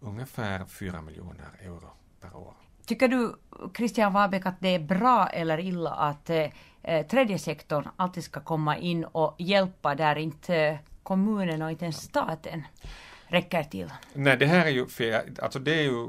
ungefär 0.00 0.64
4 0.64 1.02
miljoner 1.02 1.48
euro 1.60 1.90
per 2.20 2.36
år. 2.36 2.54
Tycker 2.86 3.08
du, 3.08 3.36
Christian 3.76 4.12
Warbeck, 4.12 4.46
att 4.46 4.60
det 4.60 4.68
är 4.68 4.78
bra 4.78 5.26
eller 5.26 5.60
illa 5.60 5.90
att 5.90 6.30
eh, 6.30 7.06
tredje 7.10 7.38
sektorn 7.38 7.88
alltid 7.96 8.24
ska 8.24 8.40
komma 8.40 8.76
in 8.76 9.04
och 9.04 9.34
hjälpa 9.38 9.94
där 9.94 10.16
inte 10.16 10.78
kommunen 11.02 11.62
och 11.62 11.70
inte 11.70 11.84
ens 11.84 12.02
staten 12.02 12.62
räcker 13.26 13.62
till? 13.62 13.92
Nej, 14.12 14.36
det 14.36 14.46
här 14.46 14.66
är 14.66 14.70
ju 14.70 14.86
fel. 14.86 15.36
Alltså 15.42 15.58
det 15.58 15.74
är 15.74 15.82
ju 15.82 16.08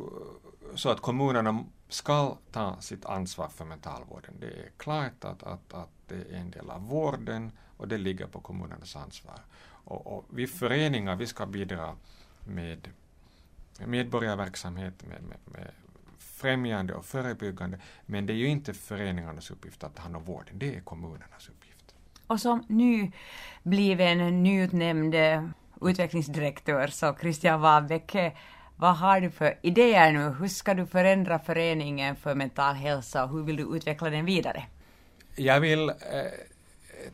så 0.76 0.90
att 0.90 1.02
kommunerna 1.02 1.64
ska 1.90 2.38
ta 2.52 2.82
sitt 2.82 3.06
ansvar 3.06 3.48
för 3.48 3.66
mentalvården. 3.66 4.34
Det 4.40 4.48
är 4.48 4.70
klart 4.78 5.24
att, 5.24 5.44
att, 5.44 5.74
att 5.74 5.90
det 6.08 6.16
är 6.16 6.40
en 6.40 6.52
del 6.52 6.70
av 6.70 6.88
vården 6.88 7.52
och 7.78 7.88
det 7.88 7.98
ligger 7.98 8.28
på 8.28 8.40
kommunernas 8.40 8.96
ansvar. 8.96 9.40
Och, 9.62 10.18
och 10.18 10.26
vi 10.30 10.48
föreningar, 10.48 11.16
vi 11.16 11.28
ska 11.28 11.46
bidra 11.46 11.96
med 12.46 12.90
medborgarverksamhet, 13.86 15.04
med, 15.08 15.22
med, 15.24 15.38
med 15.46 15.72
främjande 16.18 16.94
och 16.94 17.06
förebyggande, 17.06 17.80
men 18.06 18.26
det 18.26 18.34
är 18.34 18.38
ju 18.38 18.48
inte 18.48 18.74
föreningarnas 18.74 19.52
uppgift 19.52 19.84
att 19.84 19.96
ta 19.96 20.02
hand 20.02 20.16
om 20.16 20.24
vården, 20.24 20.60
det 20.60 20.76
är 20.76 20.82
kommunernas 20.82 21.50
uppgift. 21.50 21.96
Och 22.28 22.42
som 22.42 22.64
nybliven, 22.68 24.44
nyutnämnd 24.44 25.16
utvecklingsdirektör, 25.82 26.88
så 26.88 27.16
Christian 27.22 27.62
Wahlbeck, 27.62 28.16
vad 28.80 28.98
har 28.98 29.22
du 29.22 29.30
för 29.30 29.60
idéer 29.62 30.12
nu? 30.12 30.36
Hur 30.40 30.48
ska 30.48 30.74
du 30.74 30.86
förändra 30.86 31.40
föreningen 31.40 32.16
för 32.16 32.36
mental 32.36 32.76
hälsa 32.76 33.24
och 33.24 33.30
hur 33.30 33.44
vill 33.44 33.56
du 33.56 33.64
utveckla 33.64 34.10
den 34.10 34.26
vidare? 34.26 34.66
Jag 35.36 35.60
vill 35.60 35.90
eh, 35.90 35.96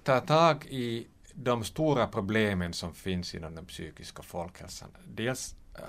ta 0.04 0.20
tag 0.20 0.66
i 0.66 1.08
de 1.34 1.64
stora 1.64 2.08
problemen 2.08 2.74
som 2.74 2.94
finns 2.94 3.36
inom 3.36 3.56
den 3.56 3.66
psykiska 3.66 4.24
folkhälsan. 4.24 4.90
Dels 5.08 5.56
eh, 5.76 5.82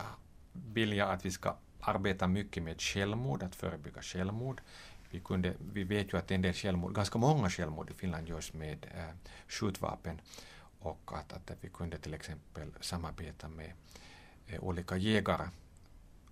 vill 0.53 0.93
jag 0.93 1.11
att 1.11 1.25
vi 1.25 1.31
ska 1.31 1.57
arbeta 1.81 2.27
mycket 2.27 2.63
med 2.63 2.81
självmord, 2.81 3.43
att 3.43 3.55
förebygga 3.55 4.03
självmord. 4.03 4.61
Vi, 5.11 5.21
kunde, 5.21 5.55
vi 5.73 5.85
vet 5.85 6.13
ju 6.13 6.19
att 6.19 6.31
en 6.31 6.43
del 6.43 6.55
självmord, 6.55 6.95
ganska 6.95 7.19
många 7.19 7.51
självmord 7.51 7.91
i 7.91 7.95
Finland 7.95 8.29
görs 8.29 8.53
med 8.53 8.87
eh, 8.95 9.15
skjutvapen 9.49 10.21
och 10.79 11.11
att, 11.15 11.33
att 11.33 11.59
vi 11.61 11.69
kunde 11.69 11.99
till 11.99 12.15
exempel 12.15 12.69
samarbeta 12.81 13.49
med 13.49 13.73
eh, 14.47 14.65
olika 14.65 14.97
jägare 14.97 15.49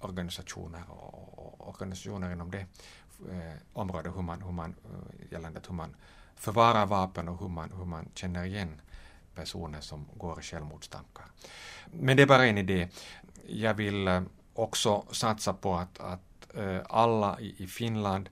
organisationer 0.05 0.83
och, 0.91 1.69
organisationer 1.69 2.33
inom 2.33 2.51
det 2.51 2.67
eh, 3.31 3.55
området 3.73 4.17
hur 4.17 4.23
man, 4.23 4.43
hur 4.43 4.53
man, 4.53 4.75
eh, 4.85 5.33
gällande 5.33 5.61
hur 5.69 5.75
man 5.75 5.97
förvarar 6.35 6.87
vapen 6.87 7.29
och 7.29 7.41
hur 7.41 7.49
man, 7.49 7.73
hur 7.79 7.85
man 7.85 8.09
känner 8.15 8.45
igen 8.45 8.81
personer 9.35 9.81
som 9.81 10.07
går 10.17 10.41
i 10.41 10.43
självmordstankar. 10.43 11.25
Men 11.93 12.17
det 12.17 12.23
är 12.23 12.27
bara 12.27 12.47
en 12.47 12.59
idé. 12.59 12.89
Jag 13.47 13.75
vill 13.75 14.09
eh, 14.09 14.23
också 14.55 15.05
satsa 15.11 15.55
på 15.55 15.77
att, 15.77 16.01
att 16.01 16.55
eh, 16.55 16.81
alla 16.89 17.41
i 17.41 17.67
Finland 17.67 18.29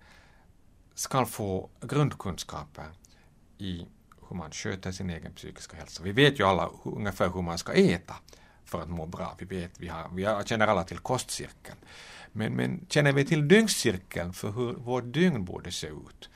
ska 0.94 1.26
få 1.26 1.70
grundkunskaper 1.80 2.87
i 3.58 3.87
hur 4.28 4.37
man 4.37 4.50
sköter 4.50 4.92
sin 4.92 5.11
egen 5.11 5.35
psykiska 5.35 5.76
hälsa. 5.76 6.02
Vi 6.02 6.12
vet 6.12 6.40
ju 6.40 6.44
alla 6.44 6.70
ungefär 6.85 7.30
hur 7.30 7.42
man 7.42 7.58
ska 7.58 7.72
äta 7.72 8.14
för 8.72 8.82
att 8.82 8.88
må 8.88 9.06
bra. 9.06 9.37
Vi 9.38 9.44
vet, 9.44 9.80
vi, 9.80 9.88
har, 9.88 10.08
vi 10.12 10.44
känner 10.44 10.66
alla 10.66 10.85
till 10.85 10.98
kostcirkeln. 10.98 11.78
Men, 12.32 12.52
men 12.52 12.87
känner 12.88 13.12
vi 13.12 13.24
till 13.24 13.48
dygnscirkeln 13.48 14.32
för 14.32 14.50
hur 14.50 14.72
vårt 14.72 15.12
dygn 15.12 15.44
borde 15.44 15.72
se 15.72 15.87
ut 15.87 16.30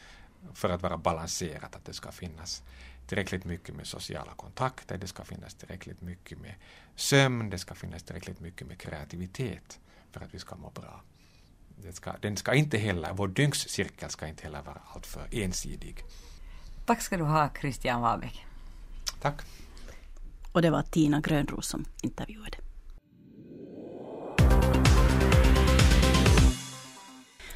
för 0.55 0.68
att 0.68 0.83
vara 0.83 0.96
balanserat, 0.96 1.77
att 1.77 1.85
det 1.85 1.92
ska 1.92 2.12
finnas 2.12 2.62
tillräckligt 3.07 3.44
mycket 3.44 3.75
med 3.75 3.87
sociala 3.87 4.33
kontakter, 4.37 4.99
det 4.99 5.07
ska 5.07 5.25
finnas 5.25 5.55
tillräckligt 5.55 6.01
mycket 6.01 6.38
med 6.38 6.55
sömn, 6.96 7.51
det 7.51 7.59
ska 7.59 7.75
finnas 7.75 8.03
tillräckligt 8.03 8.40
mycket 8.40 8.66
med 8.66 8.79
kreativitet 8.79 9.81
för 10.12 10.20
att 10.20 10.35
vi 10.35 10.38
ska 10.38 10.57
må 10.57 10.70
bra. 10.70 11.03
Det 11.83 11.92
ska, 11.92 12.12
den 12.20 12.37
ska 12.37 12.55
inte 12.55 12.79
heller, 12.79 13.12
vår 13.12 13.29
dygnscirkel 13.29 14.11
ska 14.11 14.27
inte 14.27 14.42
heller 14.42 14.62
vara 14.62 14.81
alltför 14.94 15.29
ensidig. 15.33 16.05
Tack 16.87 17.03
ska 17.03 17.16
du 17.16 17.25
ha, 17.25 17.51
Christian 17.61 18.01
Wahlbeck. 18.01 18.46
Tack. 19.20 19.42
Och 20.57 20.62
det 20.62 20.71
var 20.71 20.83
Tina 20.83 21.21
Grönros 21.21 21.69
som 21.69 21.85
intervjuade. 22.03 22.57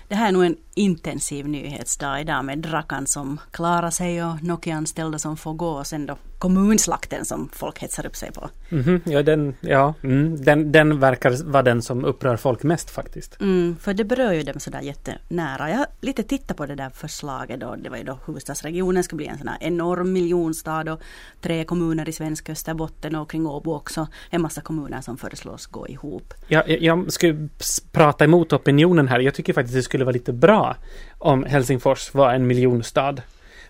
Det 0.09 0.15
här 0.15 0.29
är 0.29 0.33
nog 0.33 0.45
en 0.45 0.57
intensiv 0.75 1.49
nyhetsdag 1.49 2.21
idag 2.21 2.45
med 2.45 2.59
Drakan 2.59 3.07
som 3.07 3.41
klarar 3.51 3.91
sig 3.91 4.25
och 4.25 4.43
Nokia-anställda 4.43 5.19
som 5.19 5.37
får 5.37 5.55
gå 5.55 5.71
och 5.71 5.87
sen 5.87 6.07
då 6.07 6.17
kommunslakten 6.41 7.25
som 7.25 7.49
folk 7.53 7.79
hetsar 7.79 8.07
upp 8.07 8.17
sig 8.17 8.33
på. 8.33 8.51
Mm 8.71 8.85
-hmm. 8.85 9.01
Ja, 9.05 9.23
den, 9.23 9.55
ja 9.61 9.95
mm, 10.03 10.45
den, 10.45 10.73
den 10.73 11.01
verkar 11.01 11.45
vara 11.45 11.63
den 11.63 11.83
som 11.83 12.05
upprör 12.05 12.37
folk 12.37 12.63
mest 12.63 12.91
faktiskt. 12.91 13.41
Mm, 13.41 13.77
för 13.81 13.95
det 13.95 14.05
berör 14.05 14.33
ju 14.33 14.43
dem 14.43 14.61
sådär 14.61 14.81
jättenära. 14.81 15.71
Jag 15.71 15.77
har 15.77 15.87
lite 16.01 16.23
tittat 16.23 16.57
på 16.57 16.67
det 16.67 16.75
där 16.75 16.91
förslaget 16.91 17.61
då. 17.61 17.77
Det 17.79 17.91
var 17.91 17.97
ju 17.97 18.05
då 18.05 18.19
huvudstadsregionen 18.27 19.05
ska 19.05 19.17
bli 19.17 19.27
en 19.27 19.39
sån 19.39 19.49
här 19.49 19.59
enorm 19.61 20.13
miljonstad 20.13 20.93
och 20.93 21.01
tre 21.41 21.65
kommuner 21.65 22.09
i 22.09 22.13
svenska 22.13 22.53
Österbotten 22.53 23.15
och 23.15 23.31
kring 23.31 23.47
Åbo 23.47 23.75
också. 23.75 24.07
En 24.31 24.43
massa 24.43 24.61
kommuner 24.61 25.01
som 25.01 25.17
föreslås 25.17 25.67
gå 25.67 25.89
ihop. 25.89 26.35
Ja, 26.49 26.63
jag, 26.67 26.83
jag 26.83 27.13
skulle 27.13 27.49
prata 27.93 28.25
emot 28.25 28.53
opinionen 28.53 29.09
här. 29.09 29.21
Jag 29.21 29.35
tycker 29.35 29.53
faktiskt 29.53 29.75
det 29.75 29.83
skulle 29.83 30.05
vara 30.05 30.13
lite 30.13 30.33
bra 30.33 30.77
om 31.19 31.45
Helsingfors 31.45 32.15
var 32.15 32.35
en 32.35 32.47
miljonstad. 32.47 33.17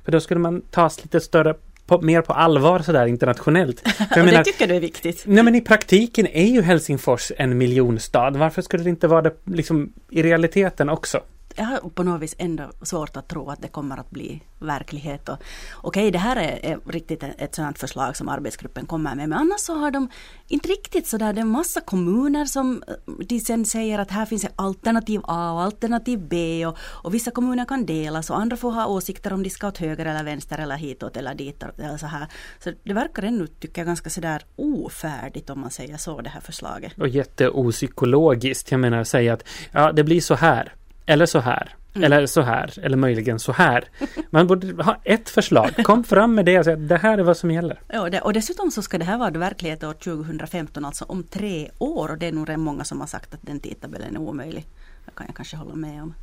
För 0.04 0.12
då 0.12 0.20
skulle 0.20 0.40
man 0.40 0.62
ta 0.70 0.90
lite 1.02 1.20
större 1.20 1.54
på, 1.90 2.00
mer 2.00 2.22
på 2.22 2.32
allvar 2.32 2.78
sådär 2.78 3.06
internationellt. 3.06 3.80
För 3.88 4.16
jag 4.16 4.24
menar, 4.24 4.38
det 4.38 4.44
tycker 4.44 4.66
du 4.66 4.74
är 4.74 4.80
viktigt. 4.80 5.22
Nej 5.26 5.44
men 5.44 5.54
i 5.54 5.60
praktiken 5.60 6.26
är 6.26 6.46
ju 6.46 6.62
Helsingfors 6.62 7.32
en 7.36 7.58
miljonstad. 7.58 8.30
Varför 8.30 8.62
skulle 8.62 8.84
det 8.84 8.90
inte 8.90 9.08
vara 9.08 9.22
det 9.22 9.34
liksom 9.44 9.92
i 10.10 10.22
realiteten 10.22 10.88
också? 10.88 11.20
Jag 11.60 11.66
har 11.66 11.90
på 11.90 12.02
något 12.02 12.20
vis 12.20 12.34
ändå 12.38 12.70
svårt 12.82 13.16
att 13.16 13.28
tro 13.28 13.50
att 13.50 13.62
det 13.62 13.68
kommer 13.68 13.96
att 13.96 14.10
bli 14.10 14.42
verklighet. 14.58 15.28
Och, 15.28 15.38
okej, 15.82 16.10
det 16.10 16.18
här 16.18 16.36
är, 16.36 16.72
är 16.72 16.78
riktigt 16.86 17.22
ett, 17.22 17.34
ett 17.38 17.54
sådant 17.54 17.78
förslag 17.78 18.16
som 18.16 18.28
arbetsgruppen 18.28 18.86
kommer 18.86 19.14
med, 19.14 19.28
men 19.28 19.38
annars 19.38 19.60
så 19.60 19.74
har 19.74 19.90
de 19.90 20.08
inte 20.48 20.68
riktigt 20.68 21.06
sådär, 21.06 21.32
det 21.32 21.38
är 21.38 21.42
en 21.42 21.48
massa 21.48 21.80
kommuner 21.80 22.44
som 22.44 22.82
eh, 22.88 22.94
de 23.26 23.40
sen 23.40 23.64
säger 23.64 23.98
att 23.98 24.10
här 24.10 24.26
finns 24.26 24.46
alternativ 24.56 25.20
A 25.24 25.52
och 25.52 25.62
alternativ 25.62 26.18
B 26.28 26.66
och, 26.66 26.78
och 26.80 27.14
vissa 27.14 27.30
kommuner 27.30 27.64
kan 27.64 27.86
delas 27.86 28.30
och 28.30 28.38
andra 28.38 28.56
får 28.56 28.70
ha 28.70 28.86
åsikter 28.86 29.32
om 29.32 29.42
de 29.42 29.50
ska 29.50 29.68
åt 29.68 29.78
höger 29.78 30.06
eller 30.06 30.24
vänster 30.24 30.58
eller 30.58 30.76
hitåt 30.76 31.16
eller 31.16 31.34
ditåt 31.34 31.78
eller 31.78 31.96
så 31.96 32.06
här. 32.06 32.26
Så 32.58 32.72
det 32.84 32.92
verkar 32.92 33.22
ännu, 33.22 33.46
tycker 33.46 33.80
jag, 33.80 33.86
ganska 33.86 34.10
sådär 34.10 34.42
ofärdigt 34.56 35.50
om 35.50 35.60
man 35.60 35.70
säger 35.70 35.96
så, 35.96 36.20
det 36.20 36.30
här 36.30 36.40
förslaget. 36.40 36.92
Och 36.98 37.08
jätteopsykologiskt, 37.08 38.70
jag 38.70 38.80
menar 38.80 39.04
säga 39.04 39.32
att 39.32 39.44
ja, 39.72 39.92
det 39.92 40.04
blir 40.04 40.20
så 40.20 40.34
här 40.34 40.74
eller 41.10 41.26
så 41.26 41.38
här. 41.38 41.74
Mm. 41.94 42.04
Eller 42.04 42.26
så 42.26 42.40
här. 42.40 42.78
Eller 42.82 42.96
möjligen 42.96 43.38
så 43.38 43.52
här. 43.52 43.88
Man 44.30 44.46
borde 44.46 44.82
ha 44.82 44.96
ett 45.04 45.28
förslag. 45.28 45.84
Kom 45.84 46.04
fram 46.04 46.34
med 46.34 46.44
det 46.44 46.58
och 46.58 46.64
säg 46.64 46.74
att 46.74 46.88
det 46.88 46.96
här 46.96 47.18
är 47.18 47.22
vad 47.22 47.36
som 47.36 47.50
gäller. 47.50 47.80
Ja, 47.88 48.10
det, 48.10 48.20
och 48.20 48.32
dessutom 48.32 48.70
så 48.70 48.82
ska 48.82 48.98
det 48.98 49.04
här 49.04 49.18
vara 49.18 49.30
verklighet 49.30 49.84
år 49.84 49.92
2015, 49.92 50.84
alltså 50.84 51.04
om 51.04 51.22
tre 51.22 51.70
år. 51.78 52.08
Och 52.08 52.18
det 52.18 52.26
är 52.26 52.32
nog 52.32 52.58
många 52.58 52.84
som 52.84 53.00
har 53.00 53.06
sagt 53.06 53.34
att 53.34 53.40
den 53.42 53.60
tidtabellen 53.60 54.16
är 54.16 54.20
omöjlig. 54.20 54.66
Det 55.04 55.12
kan 55.16 55.26
jag 55.26 55.36
kanske 55.36 55.56
hålla 55.56 55.74
med 55.74 56.02
om. 56.02 56.14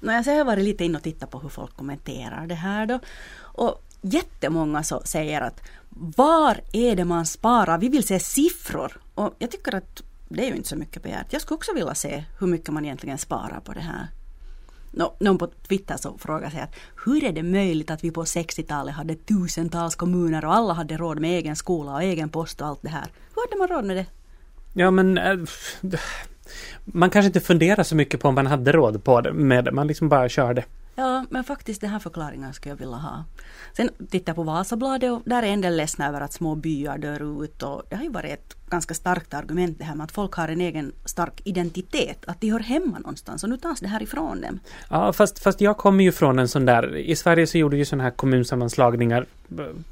Nå, 0.00 0.12
jag 0.12 0.24
har 0.24 0.44
varit 0.44 0.64
lite 0.64 0.84
inne 0.84 0.98
och 0.98 1.04
tittat 1.04 1.30
på 1.30 1.38
hur 1.38 1.48
folk 1.48 1.76
kommenterar 1.76 2.46
det 2.46 2.54
här 2.54 2.86
då. 2.86 2.98
Och 3.40 3.82
jättemånga 4.00 4.82
så 4.82 5.02
säger 5.04 5.40
att 5.40 5.60
var 6.16 6.60
är 6.72 6.96
det 6.96 7.04
man 7.04 7.26
sparar? 7.26 7.78
Vi 7.78 7.88
vill 7.88 8.06
se 8.06 8.20
siffror. 8.20 9.00
Och 9.14 9.34
jag 9.38 9.50
tycker 9.50 9.74
att 9.74 10.02
det 10.28 10.46
är 10.46 10.50
ju 10.50 10.56
inte 10.56 10.68
så 10.68 10.76
mycket 10.76 11.02
begärt. 11.02 11.32
Jag 11.32 11.42
skulle 11.42 11.56
också 11.56 11.74
vilja 11.74 11.94
se 11.94 12.24
hur 12.38 12.46
mycket 12.46 12.68
man 12.68 12.84
egentligen 12.84 13.18
sparar 13.18 13.60
på 13.60 13.72
det 13.72 13.80
här. 13.80 14.08
No, 14.90 15.16
någon 15.20 15.38
på 15.38 15.46
Twitter 15.46 15.96
så 15.96 16.18
frågar 16.18 16.50
sig 16.50 16.60
att 16.60 16.74
hur 17.04 17.24
är 17.24 17.32
det 17.32 17.42
möjligt 17.42 17.90
att 17.90 18.04
vi 18.04 18.10
på 18.10 18.24
60-talet 18.24 18.94
hade 18.94 19.14
tusentals 19.14 19.94
kommuner 19.94 20.44
och 20.44 20.54
alla 20.54 20.74
hade 20.74 20.96
råd 20.96 21.20
med 21.20 21.30
egen 21.38 21.56
skola 21.56 21.92
och 21.92 22.02
egen 22.02 22.28
post 22.28 22.60
och 22.60 22.66
allt 22.66 22.82
det 22.82 22.88
här. 22.88 23.06
Hur 23.34 23.48
hade 23.48 23.58
man 23.58 23.68
råd 23.76 23.84
med 23.84 23.96
det? 23.96 24.06
Ja 24.72 24.90
men 24.90 25.18
äh, 25.18 25.38
man 26.84 27.10
kanske 27.10 27.26
inte 27.26 27.40
funderar 27.40 27.82
så 27.82 27.96
mycket 27.96 28.20
på 28.20 28.28
om 28.28 28.34
man 28.34 28.46
hade 28.46 28.72
råd 28.72 29.04
på 29.04 29.20
det 29.20 29.32
med 29.32 29.64
det. 29.64 29.72
Man 29.72 29.86
liksom 29.86 30.08
bara 30.08 30.28
körde. 30.28 30.64
Ja, 30.98 31.24
men 31.30 31.44
faktiskt 31.44 31.80
den 31.80 31.90
här 31.90 31.98
förklaringen 31.98 32.52
skulle 32.52 32.72
jag 32.72 32.78
vilja 32.78 32.96
ha. 32.96 33.24
Sen 33.72 33.90
tittar 34.10 34.30
jag 34.30 34.36
på 34.36 34.42
Vasabladet 34.42 35.12
och 35.12 35.22
där 35.24 35.42
är 35.42 35.46
en 35.46 35.60
del 35.60 35.76
ledsna 35.76 36.08
över 36.08 36.20
att 36.20 36.32
små 36.32 36.54
byar 36.54 36.98
dör 36.98 37.44
ut 37.44 37.62
och 37.62 37.82
det 37.88 37.96
har 37.96 38.04
ju 38.04 38.10
varit 38.10 38.32
ett 38.32 38.56
ganska 38.70 38.94
starkt 38.94 39.34
argument 39.34 39.78
det 39.78 39.84
här 39.84 39.94
med 39.94 40.04
att 40.04 40.12
folk 40.12 40.32
har 40.32 40.48
en 40.48 40.60
egen 40.60 40.92
stark 41.04 41.40
identitet, 41.44 42.24
att 42.26 42.40
de 42.40 42.50
hör 42.50 42.60
hemma 42.60 42.98
någonstans 42.98 43.42
och 43.42 43.50
nu 43.50 43.56
tas 43.56 43.80
det 43.80 43.88
här 43.88 44.02
ifrån 44.02 44.40
dem. 44.40 44.60
Ja, 44.90 45.12
fast, 45.12 45.38
fast 45.38 45.60
jag 45.60 45.76
kommer 45.76 46.04
ju 46.04 46.12
från 46.12 46.38
en 46.38 46.48
sån 46.48 46.64
där, 46.64 46.96
i 46.96 47.16
Sverige 47.16 47.46
så 47.46 47.58
gjorde 47.58 47.76
ju 47.76 47.84
sådana 47.84 48.04
här 48.04 48.10
kommunsammanslagningar 48.10 49.26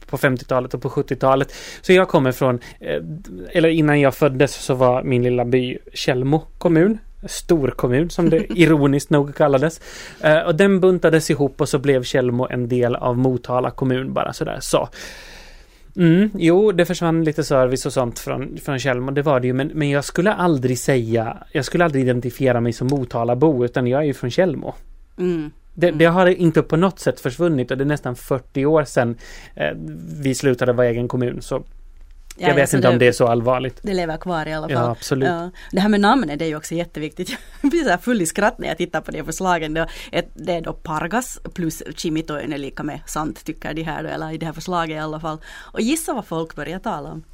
på 0.07 0.17
50-talet 0.17 0.75
och 0.75 0.83
på 0.83 0.89
70-talet. 0.89 1.55
Så 1.81 1.93
jag 1.93 2.09
kommer 2.09 2.33
från, 2.33 2.61
eh, 2.81 3.03
eller 3.51 3.69
innan 3.69 4.01
jag 4.01 4.15
föddes 4.15 4.55
så 4.55 4.75
var 4.75 5.03
min 5.03 5.23
lilla 5.23 5.45
by 5.45 5.79
Källmo 5.93 6.47
kommun 6.59 6.99
storkommun 7.29 8.11
som 8.11 8.31
det 8.31 8.47
ironiskt 8.59 9.11
nog 9.11 9.35
kallades. 9.35 9.81
Uh, 10.25 10.39
och 10.39 10.55
den 10.55 10.81
buntades 10.81 11.31
ihop 11.31 11.61
och 11.61 11.69
så 11.69 11.79
blev 11.79 12.03
Källmo 12.03 12.47
en 12.51 12.69
del 12.69 12.97
av 12.97 13.19
Motala 13.19 13.71
kommun 13.71 14.13
bara 14.13 14.33
sådär 14.33 14.59
så. 14.61 14.89
Mm, 15.97 16.31
jo, 16.35 16.73
det 16.73 16.85
försvann 16.85 17.25
lite 17.25 17.45
service 17.45 17.87
och 17.87 17.93
sånt 17.93 18.19
från, 18.19 18.59
från 18.59 18.79
Källmo, 18.79 19.11
det 19.11 19.23
var 19.23 19.41
det 19.41 19.47
ju, 19.47 19.53
men, 19.53 19.71
men 19.75 19.91
jag 19.91 20.05
skulle 20.05 20.33
aldrig 20.33 20.79
säga, 20.79 21.37
jag 21.53 21.65
skulle 21.65 21.85
aldrig 21.85 22.05
identifiera 22.05 22.61
mig 22.61 22.73
som 22.73 22.87
Motalabo, 22.87 23.65
utan 23.65 23.87
jag 23.87 24.01
är 24.01 24.05
ju 24.05 24.15
från 24.15 24.31
Källmo. 24.31 24.75
Mm. 25.19 25.51
Det, 25.75 25.91
det, 25.91 26.05
har 26.05 26.27
inte 26.27 26.63
på 26.63 26.77
något 26.77 26.99
sätt 26.99 27.21
försvunnit 27.21 27.71
och 27.71 27.79
det 27.79 27.85
är 27.85 27.87
nästan 27.87 28.17
40 28.17 28.67
år 28.67 28.85
sedan 28.85 29.17
eh, 29.55 29.73
vi 30.23 30.35
slutade 30.35 30.73
vara 30.73 30.87
egen 30.87 31.09
kommun. 31.09 31.43
Så 31.43 31.65
jag 32.37 32.55
vet 32.55 32.75
inte 32.75 32.89
det, 32.89 32.93
om 32.93 32.99
det 32.99 33.09
är 33.09 33.13
så 33.13 33.27
allvarligt. 33.27 33.79
Det 33.83 33.95
lever 33.95 34.17
kvar 34.17 34.49
i 34.49 34.53
alla 34.53 34.69
fall. 34.69 34.85
Ja, 34.85 34.91
absolut. 34.91 35.29
Ja. 35.29 35.51
Det 35.73 35.81
här 35.81 35.89
med 35.89 36.01
namnet 36.01 36.39
det 36.39 36.45
är 36.45 36.49
ju 36.49 36.57
också 36.57 36.75
jätteviktigt. 36.75 37.37
Jag 37.63 37.71
blir 37.71 37.85
så 37.85 37.99
full 37.99 38.23
i 38.23 38.27
skratt 38.27 38.59
när 38.59 38.69
jag 38.69 38.77
tittar 38.77 39.01
på 39.01 39.11
de 39.11 39.25
förslagen. 39.25 39.75
Det 39.75 40.53
är 40.53 40.61
då 40.61 40.73
Pargas 40.73 41.41
plus 41.55 41.83
Chimitoin 41.97 42.53
är 42.53 42.59
lika 42.59 42.83
med 42.83 43.01
sant 43.07 43.45
tycker 43.45 43.75
de 43.75 43.83
här 43.83 44.03
då, 44.03 44.09
eller 44.09 44.33
i 44.33 44.39
det 44.39 44.47
här 44.47 44.53
förslaget 44.53 44.97
i 44.97 44.99
alla 44.99 45.21
fall. 45.21 45.39
Och 45.73 45.81
gissa 45.81 46.15
vad 46.15 46.27
folk 46.27 46.55
börjar 46.55 46.79
tala 46.79 47.09
om. 47.09 47.25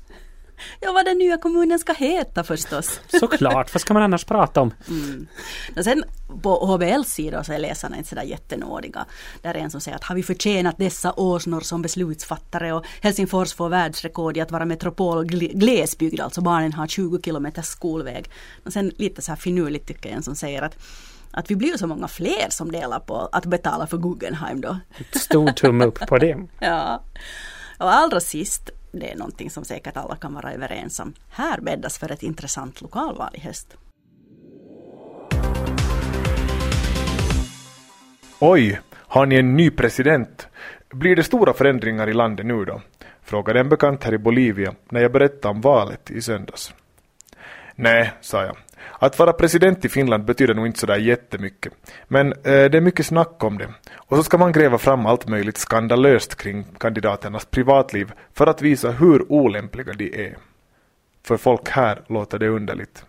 Ja, 0.81 0.93
vad 0.93 1.05
den 1.05 1.19
nya 1.19 1.39
kommunen 1.39 1.79
ska 1.79 1.93
heta 1.93 2.45
förstås. 2.45 3.01
Såklart, 3.21 3.75
vad 3.75 3.81
ska 3.81 3.95
man 3.95 4.03
annars 4.03 4.25
prata 4.25 4.61
om? 4.61 4.75
Mm. 4.89 5.27
Och 5.77 5.85
sen 5.85 6.05
på 6.43 6.67
HBLs 6.67 7.09
sida 7.09 7.45
så 7.45 7.53
är 7.53 7.59
läsarna 7.59 7.97
inte 7.97 8.09
sådär 8.09 8.23
jättenådiga. 8.23 9.05
Där 9.43 9.55
är 9.55 9.59
en 9.59 9.71
som 9.71 9.81
säger 9.81 9.97
att 9.97 10.05
har 10.05 10.15
vi 10.15 10.23
förtjänat 10.23 10.79
dessa 10.79 11.13
åsnor 11.13 11.61
som 11.61 11.83
beslutsfattare 11.83 12.73
och 12.73 12.87
Helsingfors 13.01 13.55
får 13.55 13.69
världsrekord 13.69 14.37
i 14.37 14.41
att 14.41 14.51
vara 14.51 14.65
metropol 14.65 15.25
glesbygd, 15.27 16.21
alltså 16.21 16.41
barnen 16.41 16.73
har 16.73 16.87
20 16.87 17.21
kilometers 17.25 17.67
skolväg. 17.67 18.31
Och 18.65 18.73
sen 18.73 18.93
lite 18.99 19.23
så 19.23 19.31
här 19.31 19.37
finurligt 19.37 19.87
tycker 19.87 20.09
jag 20.09 20.17
en 20.17 20.23
som 20.23 20.37
säger 20.37 20.63
att 20.63 20.77
att 21.33 21.51
vi 21.51 21.57
blir 21.57 21.77
så 21.77 21.87
många 21.87 22.09
fler 22.09 22.51
som 22.51 22.73
delar 22.73 23.01
på 23.01 23.29
att 23.33 23.47
betala 23.47 23.87
för 23.87 23.99
Guggenheim 23.99 24.61
då. 24.61 24.79
Stor 25.13 25.51
tumme 25.53 25.85
upp 25.85 25.99
på 25.99 26.19
det. 26.19 26.49
ja. 26.61 27.03
Och 27.79 27.95
allra 27.95 28.21
sist 28.21 28.71
det 28.99 29.11
är 29.11 29.17
någonting 29.17 29.51
som 29.51 29.65
säkert 29.65 29.97
alla 29.97 30.17
kan 30.17 30.35
vara 30.35 30.53
överens 30.53 31.01
om. 31.01 31.15
Här 31.31 31.61
bäddas 31.61 31.99
för 31.99 32.13
ett 32.13 32.23
intressant 32.23 32.81
lokalval 32.81 33.31
i 33.35 33.41
höst. 33.41 33.77
Oj, 38.39 38.81
har 38.95 39.27
ni 39.27 39.37
en 39.37 39.57
ny 39.57 39.71
president? 39.71 40.49
Blir 40.91 41.17
det 41.17 41.23
stora 41.23 41.53
förändringar 41.53 42.09
i 42.09 42.13
landet 42.13 42.47
nu 42.47 42.65
då? 42.65 42.81
Frågade 43.23 43.61
en 43.61 43.69
bekant 43.69 44.05
här 44.05 44.15
i 44.15 44.19
Bolivia 44.19 44.75
när 44.91 45.01
jag 45.01 45.13
berättade 45.13 45.55
om 45.55 45.61
valet 45.61 46.11
i 46.11 46.23
söndags. 46.23 46.75
Nej, 47.83 48.13
sa 48.21 48.45
jag. 48.45 48.57
Att 48.99 49.19
vara 49.19 49.33
president 49.33 49.85
i 49.85 49.89
Finland 49.89 50.25
betyder 50.25 50.55
nog 50.55 50.67
inte 50.67 50.79
sådär 50.79 50.97
jättemycket. 50.97 51.73
Men 52.09 52.33
eh, 52.33 52.43
det 52.43 52.75
är 52.75 52.81
mycket 52.81 53.07
snack 53.07 53.45
om 53.45 53.59
det. 53.59 53.69
Och 53.95 54.17
så 54.17 54.23
ska 54.23 54.39
man 54.39 54.53
gräva 54.53 54.79
fram 54.79 55.07
allt 55.07 55.29
möjligt 55.29 55.59
skandalöst 55.59 56.35
kring 56.35 56.65
kandidaternas 56.79 57.45
privatliv 57.45 58.13
för 58.35 58.47
att 58.47 58.63
visa 58.63 58.91
hur 58.91 59.33
olämpliga 59.33 59.93
de 59.93 60.27
är. 60.27 60.37
För 61.23 61.37
folk 61.37 61.69
här 61.69 62.03
låter 62.07 62.39
det 62.39 62.49
underligt. 62.49 63.05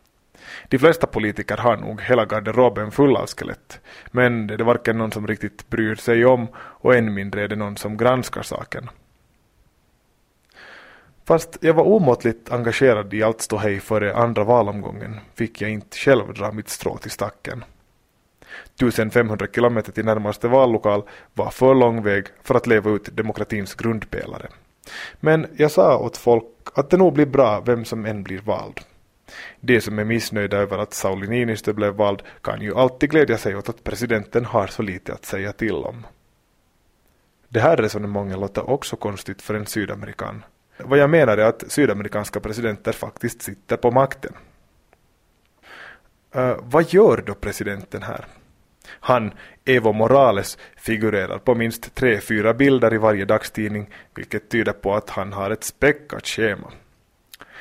De 0.67 0.79
flesta 0.79 1.07
politiker 1.07 1.57
har 1.57 1.77
nog 1.77 2.01
hela 2.01 2.25
garderoben 2.25 2.91
full 2.91 3.15
av 3.15 3.27
skelett. 3.27 3.79
Men 4.11 4.47
det 4.47 4.53
är 4.53 4.63
varken 4.63 4.97
någon 4.97 5.11
som 5.11 5.27
riktigt 5.27 5.69
bryr 5.69 5.95
sig 5.95 6.25
om 6.25 6.47
och 6.55 6.95
än 6.95 7.13
mindre 7.13 7.43
är 7.43 7.47
det 7.47 7.55
någon 7.55 7.77
som 7.77 7.97
granskar 7.97 8.41
saken. 8.41 8.89
Fast 11.25 11.57
jag 11.61 11.73
var 11.73 11.83
omåttligt 11.83 12.51
engagerad 12.51 13.13
i 13.13 13.23
allt 13.23 13.41
ståhej 13.41 13.79
före 13.79 14.15
andra 14.15 14.43
valomgången 14.43 15.19
fick 15.35 15.61
jag 15.61 15.71
inte 15.71 15.97
själv 15.97 16.33
dra 16.33 16.51
mitt 16.51 16.69
strå 16.69 16.97
till 16.97 17.11
stacken. 17.11 17.63
1500 18.75 19.47
kilometer 19.55 19.91
till 19.91 20.05
närmaste 20.05 20.47
vallokal 20.47 21.03
var 21.33 21.49
för 21.49 21.75
lång 21.75 22.03
väg 22.03 22.25
för 22.43 22.55
att 22.55 22.67
leva 22.67 22.91
ut 22.91 23.15
demokratins 23.15 23.75
grundpelare. 23.75 24.47
Men 25.19 25.47
jag 25.57 25.71
sa 25.71 25.97
åt 25.97 26.17
folk 26.17 26.45
att 26.73 26.89
det 26.89 26.97
nog 26.97 27.13
blir 27.13 27.25
bra 27.25 27.61
vem 27.65 27.85
som 27.85 28.05
än 28.05 28.23
blir 28.23 28.41
vald. 28.41 28.79
De 29.59 29.81
som 29.81 29.99
är 29.99 30.03
missnöjda 30.03 30.57
över 30.57 30.77
att 30.77 30.93
Sauli 30.93 31.27
Niinistö 31.27 31.73
blev 31.73 31.93
vald 31.93 32.23
kan 32.41 32.61
ju 32.61 32.75
alltid 32.75 33.11
glädja 33.11 33.37
sig 33.37 33.55
åt 33.55 33.69
att 33.69 33.83
presidenten 33.83 34.45
har 34.45 34.67
så 34.67 34.81
lite 34.81 35.13
att 35.13 35.25
säga 35.25 35.53
till 35.53 35.75
om. 35.75 36.05
Det 37.49 37.59
här 37.59 37.77
resonemanget 37.77 38.39
låter 38.39 38.69
också 38.69 38.95
konstigt 38.95 39.41
för 39.41 39.53
en 39.53 39.65
sydamerikan. 39.65 40.43
Vad 40.85 40.99
jag 40.99 41.09
menar 41.09 41.37
är 41.37 41.45
att 41.45 41.63
sydamerikanska 41.67 42.39
presidenter 42.39 42.91
faktiskt 42.91 43.41
sitter 43.41 43.77
på 43.77 43.91
makten. 43.91 44.33
Uh, 46.35 46.55
vad 46.61 46.93
gör 46.93 47.23
då 47.25 47.33
presidenten 47.33 48.03
här? 48.03 48.25
Han, 48.87 49.31
Evo 49.65 49.93
Morales, 49.93 50.57
figurerar 50.75 51.37
på 51.37 51.55
minst 51.55 51.95
tre, 51.95 52.21
fyra 52.21 52.53
bilder 52.53 52.93
i 52.93 52.97
varje 52.97 53.25
dagstidning, 53.25 53.89
vilket 54.15 54.49
tyder 54.49 54.73
på 54.73 54.95
att 54.95 55.09
han 55.09 55.33
har 55.33 55.51
ett 55.51 55.63
späckat 55.63 56.27
schema. 56.27 56.71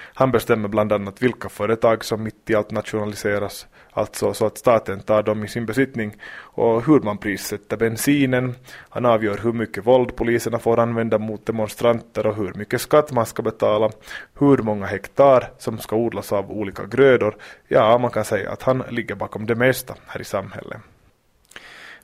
Han 0.03 0.31
bestämmer 0.31 0.69
bland 0.69 0.93
annat 0.93 1.23
vilka 1.23 1.49
företag 1.49 2.05
som 2.05 2.23
mitt 2.23 2.51
i 2.51 2.55
allt 2.55 2.71
nationaliseras, 2.71 3.67
alltså 3.91 4.35
så 4.35 4.47
att 4.47 4.59
staten 4.59 5.01
tar 5.01 5.23
dem 5.23 5.45
i 5.45 5.49
sin 5.49 5.67
besittning, 5.67 6.17
och 6.35 6.87
hur 6.87 7.01
man 7.01 7.19
prissätter 7.19 7.77
bensinen. 7.77 8.55
Han 8.89 9.07
avgör 9.07 9.39
hur 9.43 9.53
mycket 9.53 9.87
våld 9.87 10.17
poliserna 10.17 10.59
får 10.59 10.79
använda 10.79 11.19
mot 11.19 11.47
demonstranter 11.47 12.27
och 12.27 12.37
hur 12.37 12.55
mycket 12.55 12.81
skatt 12.81 13.13
man 13.13 13.27
ska 13.27 13.43
betala, 13.43 13.91
hur 14.39 14.59
många 14.59 14.87
hektar 14.87 15.51
som 15.59 15.79
ska 15.79 15.97
odlas 15.97 16.33
av 16.33 16.51
olika 16.51 16.87
grödor. 16.87 17.37
Ja, 17.69 17.99
man 17.99 18.11
kan 18.11 18.25
säga 18.25 18.51
att 18.51 18.63
han 18.63 18.83
ligger 18.91 19.15
bakom 19.15 19.47
det 19.47 19.55
mesta 19.55 19.95
här 20.07 20.21
i 20.21 20.25
samhället. 20.25 20.79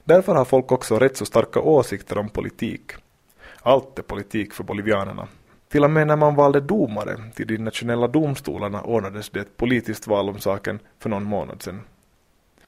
Därför 0.05 0.35
har 0.35 0.45
folk 0.45 0.73
också 0.73 0.99
rätt 0.99 1.17
så 1.17 1.27
starka 1.27 1.61
åsikter 1.61 2.19
om 2.19 2.29
politik. 2.29 2.93
Allt 3.63 3.99
är 3.99 4.03
politik 4.03 4.53
för 4.53 4.65
bolivianerna. 4.65 5.29
Till 5.69 5.85
och 5.85 5.91
med 5.91 6.07
när 6.07 6.17
man 6.17 6.35
valde 6.35 6.61
domare 6.61 7.17
till 7.35 7.47
de 7.47 7.59
nationella 7.59 8.09
domstolarna 8.09 8.83
ordnades 8.83 9.31
det 9.31 9.41
ett 9.41 9.57
politiskt 9.57 10.07
val 10.07 10.29
om 10.29 10.39
saken 10.39 10.79
för 10.99 11.11
någon 11.11 11.25
månad 11.25 11.63
sedan. 11.63 11.83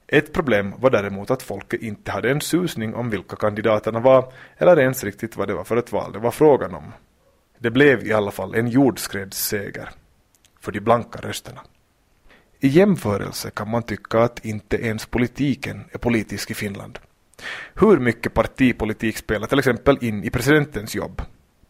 Ett 0.07 0.33
problem 0.33 0.73
var 0.77 0.89
däremot 0.89 1.31
att 1.31 1.43
folket 1.43 1.81
inte 1.81 2.11
hade 2.11 2.31
en 2.31 2.41
susning 2.41 2.95
om 2.95 3.09
vilka 3.09 3.35
kandidaterna 3.35 3.99
var 3.99 4.33
eller 4.57 4.79
ens 4.79 5.03
riktigt 5.03 5.37
vad 5.37 5.47
det 5.47 5.53
var 5.53 5.63
för 5.63 5.77
ett 5.77 5.91
val 5.91 6.11
det 6.11 6.19
var 6.19 6.31
frågan 6.31 6.75
om. 6.75 6.93
Det 7.57 7.71
blev 7.71 8.07
i 8.07 8.13
alla 8.13 8.31
fall 8.31 8.55
en 8.55 8.67
jordskredsseger 8.67 9.89
för 10.59 10.71
de 10.71 10.79
blanka 10.79 11.19
rösterna. 11.19 11.61
I 12.59 12.67
jämförelse 12.67 13.51
kan 13.51 13.69
man 13.69 13.83
tycka 13.83 14.19
att 14.19 14.45
inte 14.45 14.77
ens 14.85 15.05
politiken 15.05 15.83
är 15.91 15.97
politisk 15.97 16.51
i 16.51 16.53
Finland. 16.53 16.99
Hur 17.73 17.99
mycket 17.99 18.33
partipolitik 18.33 19.17
spelar 19.17 19.47
till 19.47 19.59
exempel 19.59 19.97
in 20.01 20.23
i 20.23 20.29
presidentens 20.29 20.95
jobb? 20.95 21.21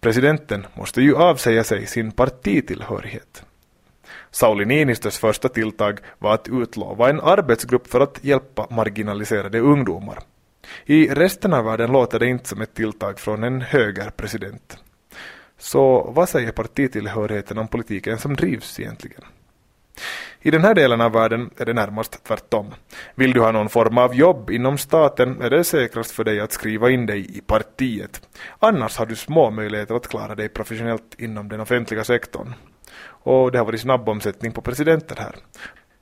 Presidenten 0.01 0.67
måste 0.73 1.01
ju 1.01 1.15
avsäga 1.15 1.63
sig 1.63 1.85
sin 1.85 2.11
partitillhörighet. 2.11 3.43
Sauli 4.31 4.65
Niinistös 4.65 5.17
första 5.17 5.49
tilltag 5.49 5.99
var 6.19 6.33
att 6.33 6.49
utlova 6.49 7.09
en 7.09 7.21
arbetsgrupp 7.21 7.87
för 7.87 7.99
att 7.99 8.23
hjälpa 8.23 8.67
marginaliserade 8.69 9.59
ungdomar. 9.59 10.19
I 10.85 11.07
resten 11.07 11.53
av 11.53 11.65
världen 11.65 11.91
låter 11.91 12.19
det 12.19 12.27
inte 12.27 12.49
som 12.49 12.61
ett 12.61 12.73
tilltag 12.73 13.19
från 13.19 13.43
en 13.43 13.61
högerpresident. 13.61 14.77
Så 15.57 16.11
vad 16.11 16.29
säger 16.29 16.51
partitillhörigheten 16.51 17.57
om 17.57 17.67
politiken 17.67 18.17
som 18.17 18.35
drivs 18.35 18.79
egentligen? 18.79 19.23
I 20.43 20.51
den 20.51 20.63
här 20.63 20.75
delen 20.75 21.01
av 21.01 21.11
världen 21.11 21.49
är 21.57 21.65
det 21.65 21.73
närmast 21.73 22.23
tvärtom. 22.23 22.73
Vill 23.15 23.33
du 23.33 23.39
ha 23.39 23.51
någon 23.51 23.69
form 23.69 23.97
av 23.97 24.15
jobb 24.15 24.49
inom 24.49 24.77
staten 24.77 25.41
är 25.41 25.49
det 25.49 25.63
säkrast 25.63 26.11
för 26.11 26.23
dig 26.23 26.39
att 26.39 26.51
skriva 26.51 26.89
in 26.89 27.05
dig 27.05 27.37
i 27.37 27.41
partiet. 27.41 28.29
Annars 28.59 28.97
har 28.97 29.05
du 29.05 29.15
små 29.15 29.51
möjligheter 29.51 29.95
att 29.95 30.07
klara 30.07 30.35
dig 30.35 30.49
professionellt 30.49 31.15
inom 31.17 31.49
den 31.49 31.59
offentliga 31.59 32.03
sektorn. 32.03 32.53
Och 33.03 33.51
det 33.51 33.57
har 33.57 33.65
varit 33.65 33.81
snabb 33.81 34.09
omsättning 34.09 34.51
på 34.51 34.61
presidenter 34.61 35.15
här. 35.15 35.35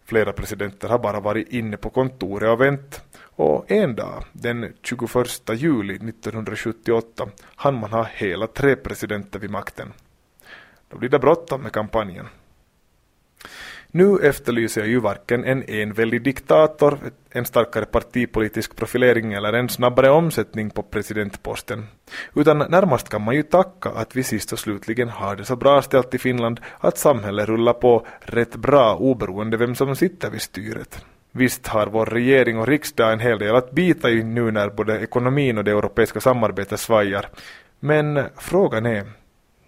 Flera 0.06 0.34
presidenter 0.34 0.90
har 0.90 1.00
bara 1.00 1.20
varit 1.20 1.48
inne 1.48 1.78
på 1.78 1.90
kontoret 1.90 2.50
och 2.50 2.62
vänt. 2.62 3.02
Och 3.22 3.72
en 3.72 3.96
dag, 3.96 4.24
den 4.32 4.74
21 4.84 5.00
juli 5.56 5.94
1978, 5.94 7.28
hann 7.56 7.80
man 7.80 7.92
ha 7.92 8.04
hela 8.04 8.48
tre 8.48 8.76
presidenter 8.76 9.40
vid 9.40 9.50
makten. 9.50 9.94
Då 10.90 10.98
blir 10.98 11.10
det 11.10 11.20
bråttom 11.20 11.62
med 11.62 11.72
kampanjen. 11.72 12.28
Nu 13.92 14.20
efterlyser 14.20 14.82
jag 14.82 14.90
ju 14.90 15.00
varken 15.00 15.44
en 15.46 15.64
enväldig 15.68 16.24
diktator, 16.24 17.00
en 17.32 17.46
starkare 17.46 17.86
partipolitisk 17.86 18.76
profilering 18.76 19.34
eller 19.34 19.54
en 19.54 19.70
snabbare 19.70 20.10
omsättning 20.10 20.70
på 20.70 20.84
presidentposten. 20.84 21.88
Utan 22.36 22.58
närmast 22.58 23.10
kan 23.10 23.22
man 23.22 23.36
ju 23.36 23.44
tacka 23.44 23.90
att 23.90 24.16
vi 24.16 24.24
sist 24.24 24.54
och 24.54 24.60
slutligen 24.60 25.10
har 25.10 25.36
det 25.36 25.46
så 25.46 25.56
bra 25.56 25.82
ställt 25.82 26.14
i 26.14 26.18
Finland 26.18 26.60
att 26.80 26.98
samhället 26.98 27.50
rullar 27.50 27.74
på 27.74 28.06
rätt 28.20 28.56
bra 28.56 28.96
oberoende 28.96 29.58
vem 29.58 29.76
som 29.76 29.96
sitter 29.96 30.30
vid 30.30 30.42
styret. 30.42 31.06
Visst 31.32 31.68
har 31.68 31.88
vår 31.88 32.06
regering 32.06 32.60
och 32.60 32.68
riksdag 32.68 33.14
en 33.14 33.20
hel 33.20 33.40
del 33.40 33.56
att 33.56 33.72
bita 33.72 34.10
i 34.10 34.24
nu 34.24 34.52
när 34.52 34.70
både 34.70 35.00
ekonomin 35.00 35.58
och 35.58 35.64
det 35.64 35.72
europeiska 35.72 36.22
samarbetet 36.22 36.80
svajar. 36.80 37.30
Men 37.80 38.24
frågan 38.38 38.86
är, 38.86 39.06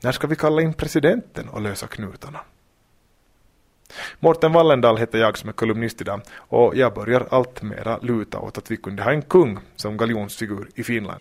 när 0.03 0.11
ska 0.11 0.27
vi 0.27 0.35
kalla 0.35 0.61
in 0.61 0.73
presidenten 0.73 1.49
och 1.49 1.61
lösa 1.61 1.87
knutarna? 1.87 2.39
Mårten 4.19 4.51
Wallendal 4.51 4.97
heter 4.97 5.19
jag 5.19 5.37
som 5.37 5.49
är 5.49 5.53
kolumnist 5.53 6.01
idag 6.01 6.21
och 6.37 6.75
jag 6.75 6.93
börjar 6.93 7.27
allt 7.29 7.61
mera 7.61 7.97
luta 7.97 8.39
åt 8.39 8.57
att 8.57 8.71
vi 8.71 8.77
kunde 8.77 9.03
ha 9.03 9.11
en 9.11 9.21
kung 9.21 9.59
som 9.75 9.97
galjonsfigur 9.97 10.69
i 10.75 10.83
Finland. 10.83 11.19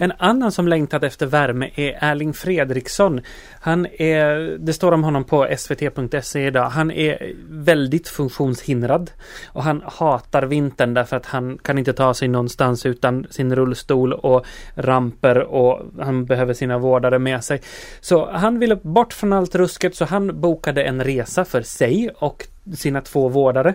En 0.00 0.12
annan 0.18 0.52
som 0.52 0.68
längtat 0.68 1.02
efter 1.02 1.26
värme 1.26 1.70
är 1.74 1.98
Erling 2.00 2.34
Fredriksson. 2.34 3.20
Han 3.60 3.86
är, 3.86 4.58
det 4.58 4.72
står 4.72 4.92
om 4.92 5.04
honom 5.04 5.24
på 5.24 5.48
svt.se 5.56 6.46
idag. 6.46 6.70
Han 6.70 6.90
är 6.90 7.32
väldigt 7.64 8.08
funktionshindrad 8.08 9.10
och 9.46 9.62
han 9.62 9.82
hatar 9.86 10.42
vintern 10.42 10.94
därför 10.94 11.16
att 11.16 11.26
han 11.26 11.58
kan 11.58 11.78
inte 11.78 11.92
ta 11.92 12.14
sig 12.14 12.28
någonstans 12.28 12.86
utan 12.86 13.26
sin 13.30 13.56
rullstol 13.56 14.12
och 14.12 14.46
ramper 14.74 15.38
och 15.38 15.80
han 16.00 16.24
behöver 16.24 16.54
sina 16.54 16.78
vårdare 16.78 17.18
med 17.18 17.44
sig. 17.44 17.60
Så 18.00 18.30
han 18.30 18.58
ville 18.58 18.76
bort 18.76 19.12
från 19.12 19.32
allt 19.32 19.54
rusket 19.54 19.96
så 19.96 20.04
han 20.04 20.40
bokade 20.40 20.82
en 20.82 21.04
resa 21.04 21.44
för 21.44 21.62
sig 21.62 22.10
och 22.14 22.46
sina 22.74 23.00
två 23.00 23.28
vårdare 23.28 23.74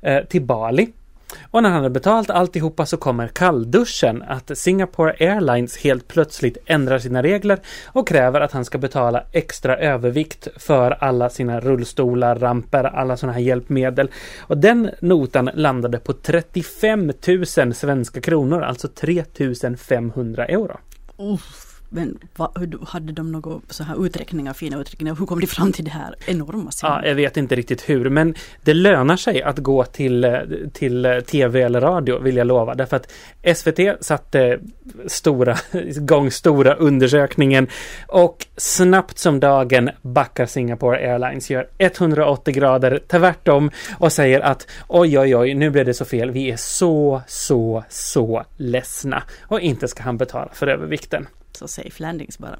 eh, 0.00 0.24
till 0.24 0.42
Bali. 0.42 0.92
Och 1.50 1.62
när 1.62 1.70
han 1.70 1.82
har 1.82 1.90
betalt 1.90 2.30
alltihopa 2.30 2.86
så 2.86 2.96
kommer 2.96 3.28
kallduschen 3.28 4.22
att 4.22 4.58
Singapore 4.58 5.16
Airlines 5.20 5.76
helt 5.76 6.08
plötsligt 6.08 6.56
ändrar 6.66 6.98
sina 6.98 7.22
regler 7.22 7.60
och 7.86 8.08
kräver 8.08 8.40
att 8.40 8.52
han 8.52 8.64
ska 8.64 8.78
betala 8.78 9.24
extra 9.32 9.76
övervikt 9.76 10.48
för 10.56 10.90
alla 10.90 11.30
sina 11.30 11.60
rullstolar, 11.60 12.36
ramper, 12.36 12.84
alla 12.84 13.16
sådana 13.16 13.32
här 13.32 13.40
hjälpmedel. 13.40 14.10
Och 14.40 14.58
den 14.58 14.90
notan 15.00 15.50
landade 15.54 15.98
på 15.98 16.12
35 16.12 17.12
000 17.56 17.74
svenska 17.74 18.20
kronor, 18.20 18.62
alltså 18.62 18.88
3 18.88 19.24
500 19.78 20.46
euro. 20.46 20.78
Uff. 21.18 21.71
Men 21.94 22.18
va, 22.36 22.52
hade 22.86 23.12
de 23.12 23.32
några 23.32 23.60
så 23.68 23.84
här 23.84 24.06
uträkningar, 24.06 24.52
fina 24.52 24.80
uträkningar? 24.80 25.14
Hur 25.14 25.26
kom 25.26 25.40
de 25.40 25.46
fram 25.46 25.72
till 25.72 25.84
det 25.84 25.90
här 25.90 26.14
enorma 26.26 26.70
summan? 26.70 27.00
Ja, 27.02 27.08
jag 27.08 27.14
vet 27.14 27.36
inte 27.36 27.54
riktigt 27.54 27.88
hur, 27.88 28.10
men 28.10 28.34
det 28.62 28.74
lönar 28.74 29.16
sig 29.16 29.42
att 29.42 29.58
gå 29.58 29.84
till, 29.84 30.26
till 30.72 31.22
tv 31.26 31.62
eller 31.62 31.80
radio, 31.80 32.18
vill 32.18 32.36
jag 32.36 32.46
lova. 32.46 32.74
Därför 32.74 32.96
att 32.96 33.12
SVT 33.56 34.04
satte 34.04 34.58
stora, 35.06 35.56
igång 35.72 36.30
stora 36.30 36.74
undersökningen 36.74 37.66
och 38.06 38.46
snabbt 38.56 39.18
som 39.18 39.40
dagen 39.40 39.90
backar 40.02 40.46
Singapore 40.46 41.12
Airlines, 41.12 41.50
gör 41.50 41.68
180 41.78 42.54
grader 42.54 43.00
tvärtom 43.08 43.70
och 43.98 44.12
säger 44.12 44.40
att 44.40 44.66
oj, 44.88 45.18
oj, 45.18 45.36
oj, 45.36 45.54
nu 45.54 45.70
blev 45.70 45.84
det 45.84 45.94
så 45.94 46.04
fel. 46.04 46.30
Vi 46.30 46.50
är 46.50 46.56
så, 46.56 47.22
så, 47.26 47.84
så 47.88 48.44
ledsna 48.56 49.22
och 49.42 49.60
inte 49.60 49.88
ska 49.88 50.02
han 50.02 50.16
betala 50.16 50.48
för 50.52 50.66
övervikten 50.66 51.26
så 51.56 51.68
safe 51.68 52.02
landings 52.02 52.38
bara. 52.38 52.58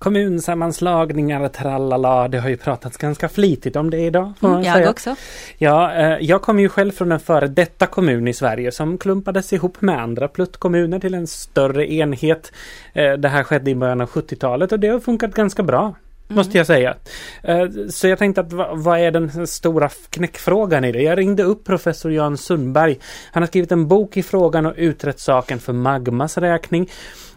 Kommunsammanslagningar, 0.00 1.48
tralala, 1.48 2.28
det 2.28 2.38
har 2.38 2.48
ju 2.48 2.56
pratats 2.56 2.96
ganska 2.96 3.28
flitigt 3.28 3.76
om 3.76 3.90
det 3.90 3.98
idag. 3.98 4.32
Mm, 4.42 4.62
jag 4.62 4.76
säga. 4.76 4.90
också. 4.90 5.14
Ja, 5.58 5.92
eh, 5.92 6.18
jag 6.20 6.42
kommer 6.42 6.62
ju 6.62 6.68
själv 6.68 6.92
från 6.92 7.12
en 7.12 7.20
före 7.20 7.46
detta 7.46 7.86
kommun 7.86 8.28
i 8.28 8.34
Sverige 8.34 8.72
som 8.72 8.98
klumpades 8.98 9.52
ihop 9.52 9.80
med 9.80 10.00
andra 10.02 10.28
pluttkommuner 10.28 10.98
till 10.98 11.14
en 11.14 11.26
större 11.26 11.92
enhet. 11.92 12.52
Eh, 12.92 13.12
det 13.12 13.28
här 13.28 13.42
skedde 13.42 13.70
i 13.70 13.74
början 13.74 14.00
av 14.00 14.08
70-talet 14.08 14.72
och 14.72 14.80
det 14.80 14.88
har 14.88 15.00
funkat 15.00 15.34
ganska 15.34 15.62
bra. 15.62 15.94
Mm. 16.30 16.36
Måste 16.36 16.58
jag 16.58 16.66
säga. 16.66 16.94
Eh, 17.42 17.66
så 17.88 18.08
jag 18.08 18.18
tänkte 18.18 18.40
att 18.40 18.52
vad 18.72 18.98
är 18.98 19.10
den 19.10 19.46
stora 19.46 19.88
knäckfrågan 20.10 20.84
i 20.84 20.92
det? 20.92 21.02
Jag 21.02 21.18
ringde 21.18 21.42
upp 21.42 21.64
professor 21.64 22.12
Jan 22.12 22.36
Sundberg. 22.36 22.98
Han 23.32 23.42
har 23.42 23.46
skrivit 23.46 23.72
en 23.72 23.88
bok 23.88 24.16
i 24.16 24.22
frågan 24.22 24.66
och 24.66 24.74
utrett 24.76 25.18
saken 25.18 25.58
för 25.58 25.72
Magmas 25.72 26.38
räkning. 26.38 26.86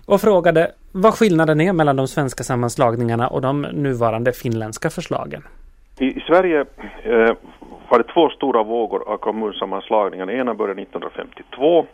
Och 0.06 0.22
frågade 0.22 0.72
vad 0.92 1.14
skillnaden 1.14 1.62
är 1.62 1.74
mellan 1.74 1.96
de 1.96 2.08
svenska 2.08 2.44
sammanslagningarna 2.44 3.28
och 3.28 3.42
de 3.42 3.62
nuvarande 3.62 4.32
finländska 4.32 4.90
förslagen. 4.90 5.44
I 6.00 6.20
Sverige 6.20 6.60
eh, 7.04 7.36
var 7.90 7.98
det 7.98 8.14
två 8.14 8.30
stora 8.30 8.64
vågor 8.64 9.10
av 9.10 9.18
kommunsammanslagningar. 9.18 10.26
Den 10.26 10.40
ena 10.40 10.54
började 10.54 10.82
1952 10.82 11.86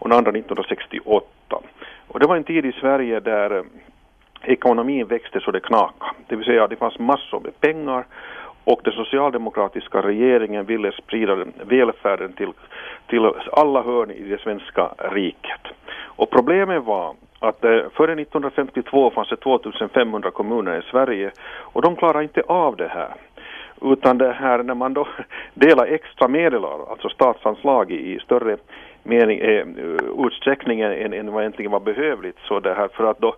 och 0.00 0.08
den 0.08 0.18
andra 0.18 0.30
1968. 0.30 1.26
Och 2.08 2.20
det 2.20 2.26
var 2.26 2.36
en 2.36 2.44
tid 2.44 2.66
i 2.66 2.72
Sverige 2.72 3.20
där 3.20 3.64
ekonomin 4.42 5.06
växte 5.06 5.40
så 5.40 5.50
det 5.50 5.60
knakade. 5.60 6.12
Det 6.26 6.36
vill 6.36 6.44
säga 6.44 6.66
det 6.66 6.76
fanns 6.76 6.98
massor 6.98 7.40
med 7.40 7.60
pengar 7.60 8.04
och 8.64 8.80
den 8.84 8.92
socialdemokratiska 8.92 10.02
regeringen 10.02 10.64
ville 10.64 10.92
sprida 10.92 11.36
välfärden 11.64 12.32
till, 12.32 12.52
till 13.06 13.32
alla 13.52 13.82
hörn 13.82 14.10
i 14.10 14.22
det 14.22 14.40
svenska 14.40 14.90
riket. 14.98 15.60
Och 16.02 16.30
problemet 16.30 16.84
var 16.84 17.14
att 17.38 17.64
eh, 17.64 17.70
före 17.70 18.12
1952 18.12 19.10
fanns 19.10 19.28
det 19.28 19.36
2500 19.36 20.30
kommuner 20.30 20.78
i 20.78 20.90
Sverige 20.90 21.30
och 21.60 21.82
de 21.82 21.96
klarade 21.96 22.22
inte 22.22 22.42
av 22.46 22.76
det 22.76 22.88
här. 22.88 23.14
Utan 23.82 24.18
det 24.18 24.32
här 24.32 24.62
när 24.62 24.74
man 24.74 24.94
då 24.94 25.08
delar 25.54 25.86
extra 25.86 26.28
medel, 26.28 26.64
alltså 26.64 27.08
statsanslag 27.08 27.90
i, 27.90 28.14
i 28.14 28.18
större 28.18 28.56
mening, 29.02 29.38
eh, 29.38 29.66
utsträckning 30.18 30.80
än, 30.80 31.12
än 31.12 31.32
vad 31.32 31.42
egentligen 31.42 31.72
var 31.72 31.80
behövligt, 31.80 32.38
så 32.48 32.60
det 32.60 32.74
här 32.74 32.88
för 32.88 33.10
att 33.10 33.18
då 33.18 33.34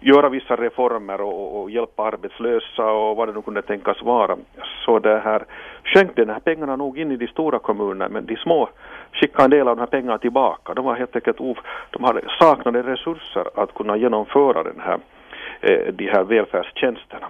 göra 0.00 0.28
vissa 0.28 0.56
reformer 0.56 1.20
och, 1.20 1.60
och, 1.60 1.70
hjälpa 1.70 2.02
arbetslösa 2.02 2.90
och 2.90 3.16
vad 3.16 3.28
det 3.28 3.32
nu 3.32 3.42
kunde 3.42 3.62
tänkas 3.62 4.02
vara. 4.02 4.36
Så 4.84 4.98
det 4.98 5.18
här 5.18 5.44
sjönk 5.84 6.16
de 6.16 6.28
här 6.28 6.40
pengarna 6.40 6.76
nog 6.76 6.98
in 6.98 7.12
i 7.12 7.16
de 7.16 7.26
stora 7.26 7.58
kommunerna 7.58 8.08
men 8.08 8.26
de 8.26 8.36
små 8.36 8.68
skickade 9.12 9.44
en 9.44 9.50
del 9.50 9.68
av 9.68 9.76
de 9.76 9.80
här 9.80 9.86
pengarna 9.86 10.18
tillbaka. 10.18 10.74
De 10.74 10.84
var 10.84 10.94
helt 10.94 11.16
enkelt 11.16 11.40
of, 11.40 11.58
de 11.90 12.04
hade 12.04 12.20
saknade 12.38 12.82
resurser 12.82 13.44
att 13.54 13.74
kunna 13.74 13.96
genomföra 13.96 14.62
den 14.62 14.80
här, 14.80 14.98
eh, 15.60 15.92
de 15.92 16.06
här 16.06 16.24
välfärdstjänsterna. 16.24 17.26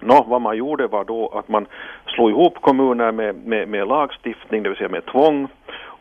Nå, 0.00 0.24
vad 0.28 0.40
man 0.40 0.56
gjorde 0.56 0.86
var 0.86 1.04
då 1.04 1.28
att 1.28 1.48
man 1.48 1.66
slog 2.06 2.30
ihop 2.30 2.60
kommuner 2.60 3.12
med, 3.12 3.46
med, 3.46 3.68
med 3.68 3.88
lagstiftning, 3.88 4.62
det 4.62 4.68
vill 4.68 4.78
säga 4.78 4.88
med 4.88 5.06
tvång. 5.06 5.48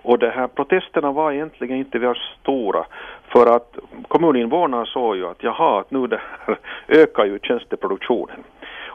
Och 0.04 0.20
de 0.20 0.30
här 0.30 0.47
protesterna 0.47 1.12
var 1.12 1.32
egentligen 1.32 1.78
inte 1.78 1.99
väldigt 1.99 2.24
stora 2.41 2.86
för 3.28 3.56
att 3.56 3.78
kommuninvånarna 4.08 4.86
såg 4.86 5.16
ju 5.16 5.28
att 5.28 5.43
jaha, 5.43 5.80
att 5.80 5.91
nu 5.91 6.08
det 6.08 6.22
här 6.45 6.58
ökar 6.88 7.26
ju 7.26 7.39
tjänsteproduktionen. 7.39 8.43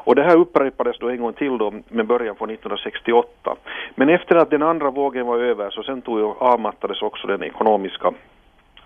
Och 0.08 0.14
det 0.14 0.22
här 0.22 0.36
upprepades 0.36 0.98
då 0.98 1.08
en 1.08 1.20
gång 1.20 1.32
till 1.32 1.58
då 1.58 1.72
med 1.88 2.06
början 2.06 2.36
från 2.36 2.50
1968. 2.50 3.56
Men 3.94 4.08
efter 4.08 4.36
att 4.36 4.50
den 4.50 4.62
andra 4.62 4.90
vågen 4.90 5.26
var 5.26 5.38
över 5.38 5.70
så 5.70 5.82
sen 5.82 6.02
tog 6.02 6.18
ju 6.18 6.24
avmattades 6.24 7.02
också 7.02 7.26
den 7.26 7.42
ekonomiska 7.42 8.12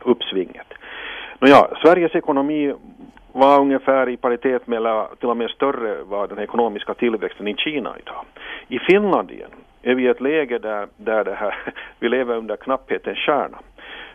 uppsvinget. 0.01 0.67
Nåja, 1.39 1.67
Sveriges 1.83 2.15
ekonomi 2.15 2.75
var 3.33 3.61
ungefär 3.61 4.09
i 4.09 4.17
paritet 4.17 4.67
med, 4.67 4.77
eller 4.77 5.07
till 5.21 5.29
och 5.29 5.37
med 5.37 5.51
större 5.51 6.03
var 6.03 6.27
den 6.29 6.39
ekonomiska 6.39 6.95
tillväxten 6.95 7.49
i 7.49 7.55
Kina 7.55 7.95
idag. 7.99 8.25
I 8.69 8.79
Finland 8.79 9.31
igen 9.31 9.51
är 9.83 9.95
vi 9.95 10.03
i 10.03 10.09
ett 10.09 10.21
läge 10.21 10.59
där, 10.59 10.89
där 10.97 11.25
det 11.25 11.35
här, 11.35 11.55
vi 11.99 12.09
lever 12.09 12.37
under 12.37 12.57
knapphetens 12.57 13.19
kärna. 13.19 13.59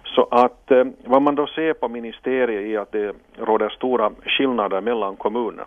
Så 0.04 0.28
att 0.32 0.72
eh, 0.72 0.86
vad 1.06 1.22
man 1.22 1.36
då 1.36 1.48
ser 1.48 1.74
på 1.74 1.88
ministeriet 1.88 2.76
är 2.76 2.80
att 2.80 2.92
det 2.92 3.16
råder 3.38 3.70
stora 3.70 4.12
skillnader 4.26 4.82
mellan 4.82 5.16
kommunerna. 5.16 5.66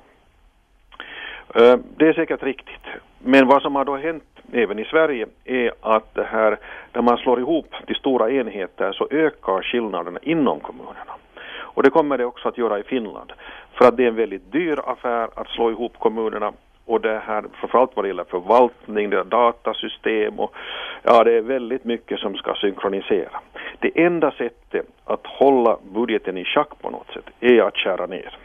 Eh, 1.55 1.76
det 1.96 2.09
är 2.09 2.12
säkert 2.12 2.42
riktigt. 2.42 2.86
Men 3.18 3.46
vad 3.46 3.62
som 3.62 3.76
har 3.76 3.84
då 3.84 3.96
hänt 3.96 4.24
även 4.53 4.78
i 4.78 4.84
Sverige 4.84 5.26
är 5.44 5.72
att 5.80 6.14
det 6.14 6.24
här, 6.24 6.59
när 6.92 7.03
man 7.03 7.16
slår 7.16 7.40
ihop 7.40 7.74
de 7.86 7.94
stora 7.94 8.30
enheter 8.30 8.92
så 8.92 9.09
ökar 9.11 9.62
skillnaderna 9.62 10.18
inom 10.22 10.61
kommunerna. 10.61 11.14
Och 11.59 11.82
det 11.82 11.90
kommer 11.90 12.18
det 12.18 12.24
också 12.24 12.48
att 12.48 12.59
göra 12.59 12.78
i 12.78 12.82
Finland. 12.82 13.32
För 13.72 13.88
att 13.88 13.96
det 13.96 14.05
är 14.05 14.09
en 14.09 14.14
väldigt 14.14 14.53
dyr 14.53 14.80
affär 14.86 15.28
att 15.34 15.48
slå 15.48 15.70
ihop 15.70 15.98
kommunerna 15.98 16.53
och 16.91 17.01
det 17.01 17.22
här 17.26 17.45
framförallt 17.53 17.97
vad 17.97 18.05
det 18.05 18.09
gäller 18.09 18.24
förvaltning, 18.24 19.11
det 19.11 19.18
är 19.18 19.24
datasystem 19.24 20.38
och 20.38 20.55
ja, 21.03 21.24
det 21.24 21.32
är 21.32 21.41
väldigt 21.41 21.84
mycket 21.84 22.18
som 22.18 22.34
ska 22.34 22.55
synkronisera. 22.55 23.41
Det 23.78 24.05
enda 24.05 24.30
sättet 24.30 24.86
att 25.05 25.26
hålla 25.26 25.78
budgeten 25.95 26.38
i 26.38 26.45
schack 26.45 26.68
på 26.80 26.91
något 26.91 27.07
sätt 27.14 27.24
är 27.41 27.62
att 27.62 27.76
skära 27.76 28.07
ner. 28.07 28.38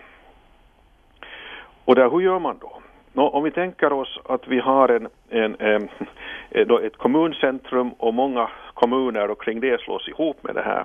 Och 1.86 1.96
där, 1.96 2.10
hur 2.10 2.22
gör 2.22 2.40
man 2.40 2.58
då? 2.62 2.82
Nå, 3.14 3.30
om 3.30 3.44
vi 3.44 3.52
tänker 3.52 3.94
oss 3.94 4.20
att 4.26 4.48
vi 4.48 4.60
har 4.60 4.90
en, 4.90 5.08
en, 5.30 5.56
en, 5.60 5.90
eh, 6.52 6.86
ett 6.86 6.98
kommuncentrum 6.98 7.90
och 7.90 8.14
många 8.14 8.50
kommuner 8.74 9.32
och 9.32 9.42
kring 9.42 9.60
det 9.60 9.82
slås 9.82 10.08
ihop 10.08 10.44
med 10.44 10.56
det 10.56 10.64
här 10.64 10.84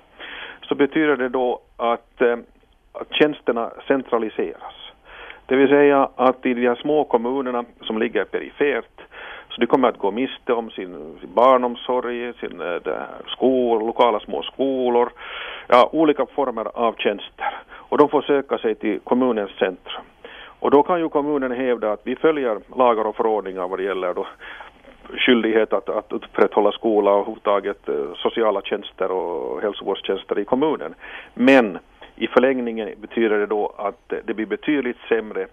så 0.63 0.75
betyder 0.75 1.17
det 1.17 1.29
då 1.29 1.61
att, 1.77 2.23
att 2.93 3.13
tjänsterna 3.15 3.71
centraliseras. 3.87 4.90
Det 5.51 5.57
vill 5.57 5.69
säga 5.69 6.09
att 6.17 6.47
i 6.47 6.55
de 6.55 6.67
här 6.67 6.75
små 6.75 7.05
kommunerna 7.05 7.65
som 7.81 7.99
ligger 7.99 8.25
perifert 8.25 9.01
så 9.49 9.61
de 9.61 9.67
kommer 9.67 9.89
att 9.89 9.99
gå 9.99 10.11
miste 10.11 10.53
om 10.53 10.71
sin, 10.71 11.19
sin 11.21 11.35
barnomsorg, 11.35 12.33
sin 12.33 12.61
eh, 12.61 12.93
skol, 13.27 13.87
lokala 13.87 14.21
små 14.21 14.43
skolor, 14.43 15.11
ja, 15.67 15.91
olika 15.93 16.27
former 16.27 16.67
av 16.75 16.95
tjänster. 16.99 17.63
Och 17.73 17.99
de 17.99 18.09
får 18.09 18.23
söka 18.23 18.59
sig 18.59 18.75
till 18.75 19.01
kommunens 19.01 19.51
centrum. 19.51 20.03
Och 20.61 20.71
då 20.71 20.83
kan 20.83 21.01
ju 21.01 21.09
kommunen 21.09 21.53
hävda 21.53 21.93
att 21.93 22.01
vi 22.05 22.17
följer 22.17 22.59
lagar 22.77 23.05
och 23.05 23.17
förordningar 23.17 23.69
vad 23.69 23.79
det 23.79 23.85
gäller 23.85 24.15
då 24.15 24.27
skyldighet 25.19 25.73
att, 25.73 25.89
att 25.89 26.13
upprätthålla 26.13 26.73
skola 26.73 27.11
och 27.11 27.17
överhuvudtaget 27.17 27.89
eh, 27.89 27.95
sociala 28.17 28.63
tjänster 28.63 29.11
och 29.11 29.63
hälsovårdstjänster 29.63 30.39
i 30.39 30.45
kommunen. 30.45 30.95
Men 31.35 31.79
i 32.21 32.27
förlängningen 32.27 32.89
betyder 33.01 33.39
det 33.39 33.47
då 33.47 33.75
att 33.79 34.13
det 34.25 34.35
blir 34.35 34.47
betydligt 34.47 34.97
sämre 35.09 35.47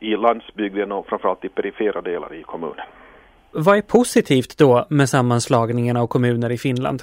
i 0.00 0.16
landsbygden 0.16 0.92
och 0.92 1.06
framförallt 1.06 1.44
i 1.44 1.48
perifera 1.48 2.00
delar 2.00 2.34
i 2.34 2.42
kommunen. 2.42 2.86
Vad 3.50 3.76
är 3.76 3.82
positivt 3.82 4.58
då 4.58 4.86
med 4.90 5.08
sammanslagningen 5.08 5.96
av 5.96 6.06
kommuner 6.06 6.52
i 6.52 6.58
Finland? 6.58 7.02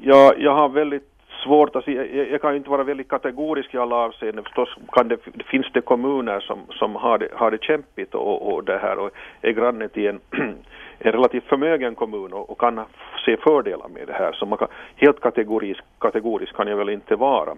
Ja, 0.00 0.34
jag 0.38 0.54
har 0.54 0.68
väldigt 0.68 1.08
svårt 1.44 1.76
att 1.76 1.84
säga. 1.84 2.06
Jag, 2.06 2.30
jag 2.30 2.40
kan 2.40 2.56
inte 2.56 2.70
vara 2.70 2.84
väldigt 2.84 3.08
kategorisk 3.08 3.74
i 3.74 3.78
alla 3.78 3.96
avseenden. 3.96 4.44
Förstås 4.44 4.68
kan 4.92 5.08
det, 5.08 5.18
finns 5.50 5.66
det 5.72 5.80
kommuner 5.80 6.40
som, 6.40 6.58
som 6.70 6.96
har, 6.96 7.18
det, 7.18 7.28
har 7.34 7.50
det 7.50 7.62
kämpigt 7.62 8.14
och, 8.14 8.52
och 8.52 8.64
det 8.64 8.78
här 8.78 8.98
och 8.98 9.10
är 9.40 9.50
granne 9.50 9.88
till 9.88 10.06
en, 10.06 10.20
en 10.98 11.12
relativt 11.12 11.44
förmögen 11.44 11.94
kommun 11.94 12.32
och, 12.32 12.50
och, 12.50 12.60
kan 12.60 12.80
se 13.24 13.36
fördelar 13.36 13.88
med 13.88 14.06
det 14.06 14.12
här. 14.12 14.32
Så 14.32 14.46
man 14.46 14.58
kan, 14.58 14.68
helt 14.96 15.20
kategorisk, 15.20 15.80
kategorisk 16.00 16.56
kan 16.56 16.68
jag 16.68 16.76
väl 16.76 16.88
inte 16.88 17.16
vara. 17.16 17.56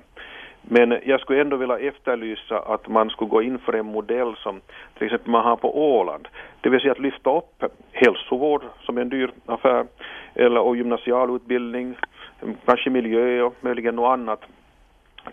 Men 0.63 0.99
jag 1.05 1.21
skulle 1.21 1.41
ändå 1.41 1.57
vilja 1.57 1.79
efterlysa 1.79 2.59
att 2.59 2.89
man 2.89 3.11
skulle 3.11 3.31
gå 3.31 3.43
in 3.43 3.59
för 3.59 3.73
en 3.73 3.87
modell 3.87 4.37
som 4.37 4.61
till 4.99 5.07
exempel 5.07 5.31
man 5.31 5.45
har 5.45 5.57
på 5.57 5.97
Åland. 5.97 6.29
Det 6.61 6.69
vill 6.69 6.81
säga 6.81 6.93
att 6.93 6.99
lyfta 6.99 7.37
upp 7.37 7.65
hälsovård 7.93 8.63
som 8.81 8.99
en 8.99 9.09
dyr 9.09 9.31
affär 9.47 9.87
eller 10.35 10.61
och 10.61 10.77
gymnasialutbildning, 10.77 11.97
kanske 12.65 12.91
miljö 12.91 13.43
och 13.43 13.55
möjligen 13.61 13.97
något 13.97 14.13
annat 14.13 14.41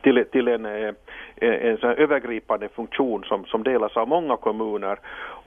till, 0.02 0.26
till 0.32 0.48
en, 0.48 0.66
eh, 0.66 0.94
en, 1.36 1.54
en 1.54 1.78
övergripande 1.82 2.70
funktion 2.70 3.24
som, 3.24 3.46
som 3.46 3.64
delas 3.64 3.98
av 3.98 4.08
många 4.08 4.38
kommuner. 4.38 5.00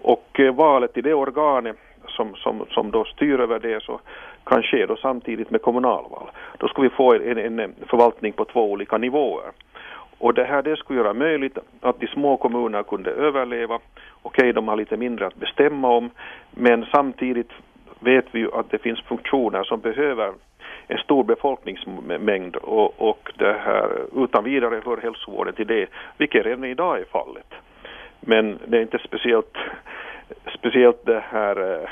Och 0.02 0.40
eh, 0.40 0.54
valet 0.54 0.96
i 0.96 1.00
det 1.00 1.14
organet 1.14 1.76
som, 2.08 2.34
som, 2.34 2.64
som 2.70 2.90
då 2.90 3.04
styr 3.04 3.40
över 3.40 3.58
det 3.58 3.82
så 3.82 4.00
kan 4.44 4.62
ske 4.62 4.86
då 4.86 4.96
samtidigt 4.96 5.50
med 5.50 5.62
kommunalval. 5.62 6.30
Då 6.58 6.68
ska 6.68 6.82
vi 6.82 6.88
få 6.88 7.14
en, 7.14 7.60
en 7.60 7.74
förvaltning 7.86 8.32
på 8.32 8.44
två 8.44 8.70
olika 8.72 8.98
nivåer. 8.98 9.50
Och 10.20 10.34
det 10.34 10.44
här 10.44 10.62
det 10.62 10.76
skulle 10.76 10.98
göra 10.98 11.14
möjligt 11.14 11.58
att 11.80 12.00
de 12.00 12.06
små 12.06 12.36
kommunerna 12.36 12.82
kunde 12.82 13.10
överleva. 13.10 13.78
Okej, 14.22 14.52
de 14.52 14.68
har 14.68 14.76
lite 14.76 14.96
mindre 14.96 15.26
att 15.26 15.36
bestämma 15.36 15.88
om, 15.88 16.10
men 16.50 16.86
samtidigt 16.94 17.50
vet 18.00 18.24
vi 18.30 18.38
ju 18.38 18.52
att 18.52 18.70
det 18.70 18.78
finns 18.78 19.00
funktioner 19.00 19.64
som 19.64 19.80
behöver 19.80 20.32
en 20.86 20.98
stor 20.98 21.24
befolkningsmängd 21.24 22.56
och, 22.56 23.02
och 23.10 23.32
det 23.38 23.52
här 23.52 23.88
utan 24.24 24.44
vidare 24.44 24.82
hör 24.84 24.96
hälsovården 24.96 25.54
till 25.54 25.66
det, 25.66 25.86
vilket 26.18 26.46
redan 26.46 26.64
idag 26.64 27.00
är 27.00 27.04
fallet. 27.04 27.54
Men 28.20 28.58
det 28.66 28.76
är 28.76 28.82
inte 28.82 28.98
speciellt, 28.98 29.56
speciellt 30.58 31.06
det 31.06 31.24
här 31.30 31.72
eh, 31.72 31.88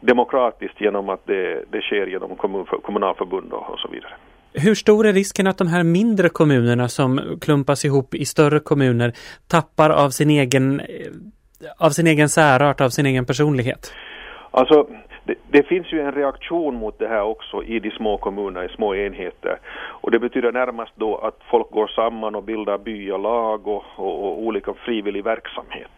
demokratiskt 0.00 0.80
genom 0.80 1.08
att 1.08 1.26
det, 1.26 1.64
det 1.70 1.80
sker 1.80 2.06
genom 2.06 2.36
kommun, 2.36 2.64
kommunalförbund 2.64 3.52
och, 3.52 3.70
och 3.70 3.78
så 3.78 3.88
vidare. 3.88 4.12
Hur 4.54 4.74
stor 4.74 5.06
är 5.06 5.12
risken 5.12 5.46
att 5.46 5.58
de 5.58 5.68
här 5.68 5.82
mindre 5.82 6.28
kommunerna 6.28 6.88
som 6.88 7.38
klumpas 7.40 7.84
ihop 7.84 8.14
i 8.14 8.24
större 8.24 8.60
kommuner 8.60 9.12
tappar 9.48 9.90
av 9.90 10.10
sin 10.10 10.30
egen, 10.30 10.80
eh, 10.80 10.86
av 11.78 11.90
sin 11.90 12.06
egen 12.06 12.28
särart, 12.28 12.80
av 12.80 12.88
sin 12.88 13.06
egen 13.06 13.26
personlighet? 13.26 13.92
Alltså, 14.50 14.88
det, 15.24 15.34
det, 15.50 15.62
finns 15.62 15.92
ju 15.92 16.00
en 16.00 16.12
reaktion 16.12 16.74
mot 16.74 16.98
det 16.98 17.08
här 17.08 17.22
också 17.22 17.62
i 17.64 17.78
de 17.78 17.90
små 17.90 18.18
kommunerna, 18.18 18.64
i 18.64 18.68
små 18.68 18.94
enheter. 18.94 19.58
Och 20.02 20.10
det 20.10 20.18
betyder 20.18 20.52
närmast 20.52 20.92
då 20.94 21.16
att 21.16 21.38
folk 21.50 21.70
går 21.70 21.86
samman 21.86 22.34
och 22.34 22.44
bildar 22.44 22.78
byalag 22.78 23.66
och, 23.66 23.84
och, 23.96 24.24
och 24.24 24.42
olika 24.42 24.74
frivillig 24.74 25.24
verksamhet. 25.24 25.90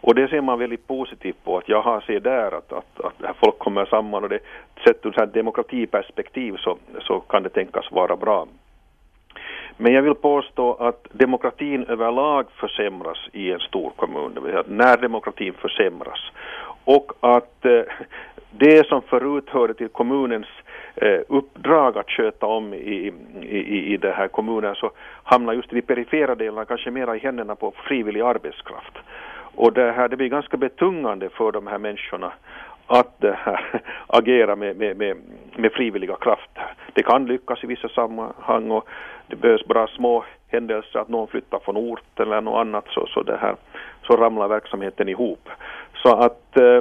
Och 0.00 0.14
det 0.14 0.28
ser 0.28 0.40
man 0.40 0.58
väldigt 0.58 0.86
positivt 0.86 1.44
på, 1.44 1.58
att 1.58 1.68
jag 1.68 1.82
har 1.82 2.00
ser 2.00 2.20
där 2.20 2.54
att, 2.54 2.72
att, 2.72 3.00
att 3.00 3.36
folk 3.36 3.58
kommer 3.58 3.84
samman 3.84 4.22
och 4.22 4.28
det 4.28 4.40
sett 4.84 5.06
ur 5.06 5.22
ett 5.22 5.34
demokratiperspektiv 5.34 6.56
så, 6.56 6.78
så 7.00 7.20
kan 7.20 7.42
det 7.42 7.48
tänkas 7.48 7.92
vara 7.92 8.16
bra. 8.16 8.46
Men 9.76 9.92
jag 9.92 10.02
vill 10.02 10.14
påstå 10.14 10.74
att 10.74 11.06
demokratin 11.12 11.84
överlag 11.84 12.46
försämras 12.50 13.18
i 13.32 13.52
en 13.52 13.60
stor 13.60 13.90
kommun, 13.96 14.34
det 14.34 14.40
vill 14.40 14.52
säga 14.52 14.64
när 14.68 14.96
demokratin 14.96 15.54
försämras. 15.54 16.20
Och 16.84 17.12
att 17.20 17.64
eh, 17.64 17.82
det 18.50 18.86
som 18.86 19.02
förut 19.02 19.48
hörde 19.48 19.74
till 19.74 19.88
kommunens 19.88 20.46
eh, 20.94 21.20
uppdrag 21.28 21.98
att 21.98 22.10
sköta 22.10 22.46
om 22.46 22.74
i, 22.74 23.12
i, 23.40 23.92
i 23.94 23.96
den 23.96 24.14
här 24.14 24.28
kommunen 24.28 24.74
så 24.74 24.90
hamnar 25.22 25.52
just 25.52 25.72
i 25.72 25.74
de 25.74 25.82
perifera 25.82 26.34
delarna 26.34 26.64
kanske 26.64 26.90
mera 26.90 27.16
i 27.16 27.18
händerna 27.18 27.54
på 27.54 27.72
frivillig 27.88 28.20
arbetskraft. 28.20 28.98
Och 29.60 29.72
det 29.72 29.92
här 29.92 30.08
det 30.08 30.16
blir 30.16 30.28
ganska 30.28 30.56
betungande 30.56 31.28
för 31.28 31.52
de 31.52 31.66
här 31.66 31.78
människorna 31.78 32.32
att 32.86 33.16
här, 33.22 33.70
eh, 33.72 33.80
agera 34.06 34.56
med, 34.56 34.76
med, 34.76 34.96
med, 34.96 35.16
med 35.56 35.72
frivilliga 35.72 36.16
krafter. 36.16 36.74
Det 36.92 37.02
kan 37.02 37.26
lyckas 37.26 37.64
i 37.64 37.66
vissa 37.66 37.88
sammanhang 37.88 38.70
och 38.70 38.88
det 39.26 39.36
behövs 39.36 39.66
bara 39.66 39.86
små 39.86 40.24
händelser 40.48 40.98
att 40.98 41.08
någon 41.08 41.28
flyttar 41.28 41.58
från 41.58 41.76
orten 41.76 42.26
eller 42.26 42.40
något 42.40 42.60
annat 42.60 42.84
så, 42.88 43.06
så, 43.06 43.22
det 43.22 43.36
här, 43.36 43.54
så 44.02 44.16
ramlar 44.16 44.48
verksamheten 44.48 45.08
ihop. 45.08 45.48
Så 46.02 46.16
att 46.16 46.56
eh, 46.56 46.80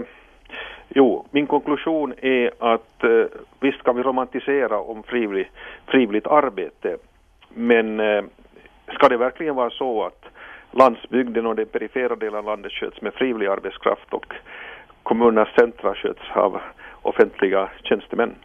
Jo, 0.89 1.25
min 1.31 1.47
konklusion 1.47 2.13
är 2.21 2.51
att 2.59 3.03
eh, 3.03 3.25
visst 3.59 3.83
kan 3.83 3.95
vi 3.95 4.03
romantisera 4.03 4.79
om 4.79 5.03
frivillig, 5.03 5.51
frivilligt 5.87 6.27
arbete, 6.27 6.97
men 7.49 7.99
eh, 7.99 8.23
ska 8.93 9.09
det 9.09 9.17
verkligen 9.17 9.55
vara 9.55 9.69
så 9.69 10.03
att 10.03 10.25
landsbygden 10.71 11.45
och 11.45 11.55
den 11.55 11.65
perifera 11.65 12.15
delen 12.15 12.39
av 12.39 12.45
landet 12.45 12.71
sköts 12.71 13.01
med 13.01 13.13
frivillig 13.13 13.47
arbetskraft 13.47 14.13
och 14.13 14.25
kommunernas 15.03 15.49
centra 15.55 15.95
sköts 15.95 16.21
av 16.35 16.61
offentliga 17.01 17.69
tjänstemän. 17.83 18.35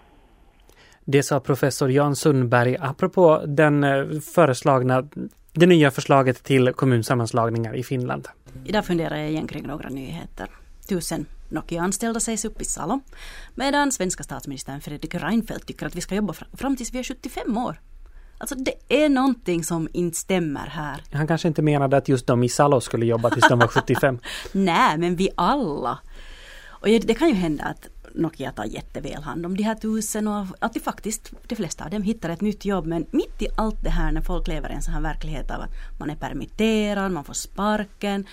Det 1.05 1.23
sa 1.23 1.41
professor 1.41 1.91
Jan 1.91 2.17
Sundberg 2.17 2.77
apropå 2.81 3.43
den 3.47 3.85
eh, 3.85 4.05
föreslagna, 4.35 5.09
det 5.53 5.67
nya 5.67 5.91
förslaget 5.91 6.45
till 6.45 6.73
kommunsammanslagningar 6.73 7.75
i 7.75 7.83
Finland. 7.83 8.29
Idag 8.65 8.85
funderar 8.87 9.17
jag 9.17 9.31
igen 9.31 9.47
kring 9.47 9.67
några 9.67 9.89
nyheter. 9.89 10.47
Tusen 10.89 11.27
Nokia-anställda 11.51 12.21
sägs 12.21 12.45
upp 12.45 12.61
i 12.61 12.65
Salo, 12.65 13.01
medan 13.55 13.93
svenska 13.93 14.23
statsministern 14.23 14.81
Fredrik 14.81 15.15
Reinfeldt 15.15 15.67
tycker 15.67 15.87
att 15.87 15.97
vi 15.97 16.01
ska 16.01 16.15
jobba 16.15 16.33
fram 16.33 16.77
tills 16.77 16.95
vi 16.95 16.99
är 16.99 17.03
75 17.03 17.59
år. 17.59 17.77
Alltså 18.39 18.55
det 18.55 19.05
är 19.05 19.09
någonting 19.09 19.65
som 19.65 19.89
inte 19.93 20.17
stämmer 20.17 20.67
här. 20.67 21.03
Han 21.13 21.27
kanske 21.27 21.49
inte 21.49 21.63
menade 21.63 21.97
att 21.97 22.09
just 22.09 22.27
de 22.27 22.45
i 22.45 22.49
Salo 22.49 22.81
skulle 22.81 23.07
jobba 23.07 23.31
tills 23.31 23.49
de 23.49 23.59
var 23.59 23.67
75. 23.67 24.19
Nej, 24.53 24.99
men 24.99 25.17
vi 25.17 25.29
alla. 25.35 25.99
Och 26.69 26.87
det 26.89 27.15
kan 27.15 27.29
ju 27.29 27.35
hända 27.35 27.65
att 27.65 27.89
Nokia 28.15 28.53
tar 28.53 28.65
jätteväl 28.65 29.23
hand 29.23 29.47
om 29.47 29.57
de 29.57 29.63
här 29.63 29.75
tusen 29.75 30.29
och 30.29 30.47
att 30.59 30.75
de 30.75 30.81
faktiskt, 30.81 31.33
de 31.49 31.57
flesta 31.57 31.85
av 31.85 31.91
dem 31.91 32.03
hittar 32.03 32.29
ett 32.29 32.41
nytt 32.41 32.65
jobb. 32.65 32.87
Men 32.87 33.07
mitt 33.11 33.43
i 33.43 33.47
allt 33.57 33.83
det 33.83 33.91
här 33.91 34.13
när 34.13 34.21
folk 34.21 34.49
lever 34.49 34.71
i 34.71 34.75
en 34.75 34.83
sån 34.83 34.95
här 34.95 35.01
verklighet 35.01 35.51
av 35.51 35.61
att 35.61 35.71
man 35.99 36.11
är 36.11 36.17
permitterad, 36.17 37.13
man 37.13 37.25
får 37.25 37.35
sparken. 37.35 38.27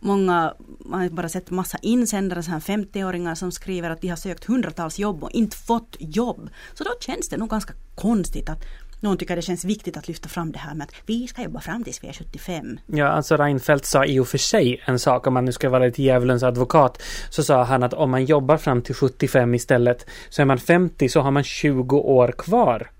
Många, 0.00 0.54
man 0.78 1.00
har 1.00 1.08
bara 1.08 1.28
sett 1.28 1.50
massa 1.50 1.78
insändare, 1.82 2.42
så 2.42 2.50
här 2.50 2.60
50-åringar 2.60 3.34
som 3.34 3.52
skriver 3.52 3.90
att 3.90 4.00
de 4.00 4.08
har 4.08 4.16
sökt 4.16 4.44
hundratals 4.44 4.98
jobb 4.98 5.24
och 5.24 5.30
inte 5.30 5.56
fått 5.56 5.96
jobb. 5.98 6.50
Så 6.74 6.84
då 6.84 6.90
känns 7.00 7.28
det 7.28 7.36
nog 7.36 7.50
ganska 7.50 7.74
konstigt 7.94 8.48
att 8.48 8.64
någon 9.00 9.18
tycker 9.18 9.36
det 9.36 9.42
känns 9.42 9.64
viktigt 9.64 9.96
att 9.96 10.08
lyfta 10.08 10.28
fram 10.28 10.52
det 10.52 10.58
här 10.58 10.74
med 10.74 10.84
att 10.84 10.94
vi 11.06 11.26
ska 11.26 11.42
jobba 11.42 11.60
fram 11.60 11.84
tills 11.84 12.04
vi 12.04 12.08
är 12.08 12.12
75. 12.12 12.78
Ja, 12.86 13.08
alltså 13.08 13.36
Reinfeldt 13.36 13.86
sa 13.86 14.04
i 14.04 14.18
och 14.18 14.28
för 14.28 14.38
sig 14.38 14.82
en 14.84 14.98
sak, 14.98 15.26
om 15.26 15.34
man 15.34 15.44
nu 15.44 15.52
ska 15.52 15.68
vara 15.68 15.84
lite 15.84 16.02
djävulens 16.02 16.42
advokat, 16.42 17.02
så 17.30 17.42
sa 17.42 17.64
han 17.64 17.82
att 17.82 17.94
om 17.94 18.10
man 18.10 18.24
jobbar 18.24 18.56
fram 18.56 18.82
till 18.82 18.94
75 18.94 19.54
istället, 19.54 20.06
så 20.28 20.42
är 20.42 20.46
man 20.46 20.58
50 20.58 21.08
så 21.08 21.20
har 21.20 21.30
man 21.30 21.44
20 21.44 21.96
år 21.96 22.34
kvar 22.38 22.90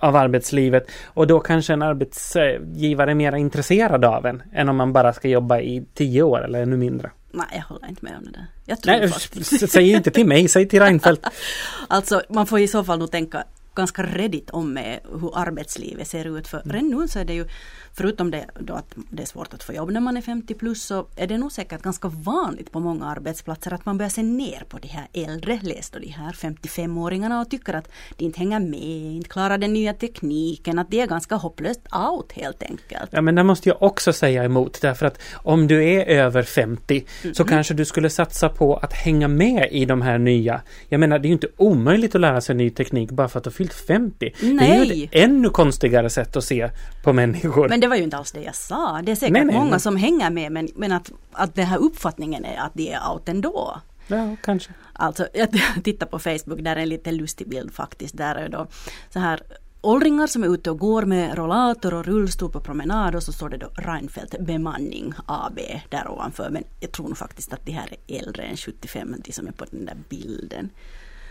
av 0.00 0.16
arbetslivet 0.16 0.90
och 1.06 1.26
då 1.26 1.40
kanske 1.40 1.72
en 1.72 1.82
arbetsgivare 1.82 3.10
är 3.10 3.14
mer 3.14 3.36
intresserad 3.36 4.04
av 4.04 4.26
en 4.26 4.42
än 4.52 4.68
om 4.68 4.76
man 4.76 4.92
bara 4.92 5.12
ska 5.12 5.28
jobba 5.28 5.60
i 5.60 5.84
10 5.94 6.22
år 6.22 6.44
eller 6.44 6.62
ännu 6.62 6.76
mindre. 6.76 7.10
Nej, 7.32 7.46
jag 7.52 7.62
håller 7.62 7.88
inte 7.88 8.04
med 8.04 8.16
om 8.18 8.24
det 8.24 8.30
där. 8.30 8.46
Jag 8.66 8.80
tror 8.82 8.92
Nej, 8.92 9.08
faktiskt. 9.08 9.70
säg 9.70 9.90
inte 9.92 10.10
till 10.10 10.26
mig, 10.26 10.48
säg 10.48 10.68
till 10.68 10.80
Reinfeldt. 10.80 11.26
alltså, 11.88 12.22
man 12.28 12.46
får 12.46 12.60
i 12.60 12.68
så 12.68 12.84
fall 12.84 12.98
nog 12.98 13.10
tänka 13.10 13.44
ganska 13.74 14.02
redigt 14.02 14.50
om 14.50 14.72
med 14.72 15.00
hur 15.20 15.38
arbetslivet 15.38 16.08
ser 16.08 16.38
ut. 16.38 16.48
För 16.48 16.60
mm. 16.60 16.72
redan 16.72 17.00
nu 17.00 17.08
så 17.08 17.18
är 17.18 17.24
det 17.24 17.34
ju 17.34 17.46
förutom 17.92 18.30
det 18.30 18.46
då 18.58 18.74
att 18.74 18.94
det 19.10 19.22
är 19.22 19.26
svårt 19.26 19.54
att 19.54 19.62
få 19.62 19.72
jobb 19.72 19.90
när 19.90 20.00
man 20.00 20.16
är 20.16 20.20
50 20.20 20.54
plus 20.54 20.82
så 20.84 21.06
är 21.16 21.26
det 21.26 21.38
nog 21.38 21.52
säkert 21.52 21.82
ganska 21.82 22.08
vanligt 22.08 22.72
på 22.72 22.80
många 22.80 23.06
arbetsplatser 23.06 23.74
att 23.74 23.86
man 23.86 23.98
börjar 23.98 24.10
se 24.10 24.22
ner 24.22 24.64
på 24.68 24.78
de 24.78 24.88
här 24.88 25.08
äldre, 25.12 25.60
läs 25.62 25.90
då 25.90 25.98
de 25.98 26.08
här 26.08 26.32
55-åringarna 26.32 27.40
och 27.40 27.50
tycker 27.50 27.74
att 27.74 27.88
de 28.16 28.24
inte 28.24 28.38
hänger 28.38 28.60
med, 28.60 29.16
inte 29.16 29.28
klarar 29.28 29.58
den 29.58 29.72
nya 29.72 29.94
tekniken, 29.94 30.78
att 30.78 30.90
det 30.90 31.00
är 31.00 31.06
ganska 31.06 31.34
hopplöst 31.34 31.80
out 32.10 32.32
helt 32.32 32.62
enkelt. 32.62 33.10
Ja 33.10 33.20
men 33.20 33.34
det 33.34 33.42
måste 33.42 33.68
jag 33.68 33.82
också 33.82 34.12
säga 34.12 34.44
emot 34.44 34.80
därför 34.80 35.06
att 35.06 35.18
om 35.34 35.66
du 35.66 35.84
är 35.84 36.06
över 36.06 36.42
50 36.42 37.04
mm. 37.22 37.34
så 37.34 37.44
kanske 37.44 37.74
du 37.74 37.84
skulle 37.84 38.10
satsa 38.10 38.48
på 38.48 38.76
att 38.76 38.92
hänga 38.92 39.28
med 39.28 39.68
i 39.70 39.84
de 39.84 40.02
här 40.02 40.18
nya. 40.18 40.60
Jag 40.88 41.00
menar 41.00 41.18
det 41.18 41.26
är 41.26 41.28
ju 41.28 41.34
inte 41.34 41.48
omöjligt 41.56 42.14
att 42.14 42.20
lära 42.20 42.40
sig 42.40 42.54
ny 42.54 42.70
teknik 42.70 43.10
bara 43.10 43.28
för 43.28 43.38
att 43.38 43.46
fyllt 43.60 43.74
50. 43.74 44.32
Nej. 44.40 44.54
Det 44.56 44.64
är 44.64 44.84
ju 44.84 45.04
ett 45.04 45.10
ännu 45.12 45.50
konstigare 45.50 46.10
sätt 46.10 46.36
att 46.36 46.44
se 46.44 46.70
på 47.02 47.12
människor. 47.12 47.68
Men 47.68 47.80
det 47.80 47.88
var 47.88 47.96
ju 47.96 48.02
inte 48.02 48.16
alls 48.16 48.32
det 48.32 48.42
jag 48.42 48.54
sa. 48.54 49.00
Det 49.02 49.12
är 49.12 49.16
säkert 49.16 49.32
nej, 49.32 49.44
nej, 49.44 49.54
många 49.54 49.78
som 49.78 49.96
hänger 49.96 50.30
med 50.30 50.52
men, 50.52 50.68
men 50.76 50.92
att, 50.92 51.10
att 51.32 51.54
den 51.54 51.66
här 51.66 51.78
uppfattningen 51.78 52.44
är 52.44 52.58
att 52.58 52.74
de 52.74 52.92
är 52.92 53.12
out 53.12 53.28
ändå. 53.28 53.80
Ja, 54.06 54.36
kanske. 54.42 54.72
Alltså, 54.92 55.28
jag 55.34 55.48
tittar 55.84 56.06
på 56.06 56.18
Facebook, 56.18 56.60
där 56.60 56.76
är 56.76 56.80
en 56.80 56.88
lite 56.88 57.12
lustig 57.12 57.48
bild 57.48 57.72
faktiskt. 57.72 58.16
Där 58.16 58.34
är 58.34 58.48
då 58.48 58.66
så 59.10 59.18
här 59.18 59.42
åldringar 59.80 60.26
som 60.26 60.44
är 60.44 60.54
ute 60.54 60.70
och 60.70 60.78
går 60.78 61.02
med 61.02 61.38
rollator 61.38 61.94
och 61.94 62.04
rullstol 62.04 62.50
på 62.50 62.60
promenad 62.60 63.14
och 63.14 63.22
så 63.22 63.32
står 63.32 63.48
det 63.48 63.56
då 63.56 63.70
Reinfeldt 63.74 64.40
bemanning 64.40 65.12
AB 65.26 65.58
där 65.88 66.08
ovanför. 66.10 66.50
Men 66.50 66.64
jag 66.80 66.92
tror 66.92 67.08
nog 67.08 67.18
faktiskt 67.18 67.52
att 67.52 67.66
de 67.66 67.72
här 67.72 67.88
är 68.06 68.18
äldre 68.18 68.42
än 68.42 68.56
75, 68.56 69.14
de 69.24 69.32
som 69.32 69.46
är 69.46 69.52
på 69.52 69.64
den 69.70 69.84
där 69.84 69.96
bilden. 70.08 70.70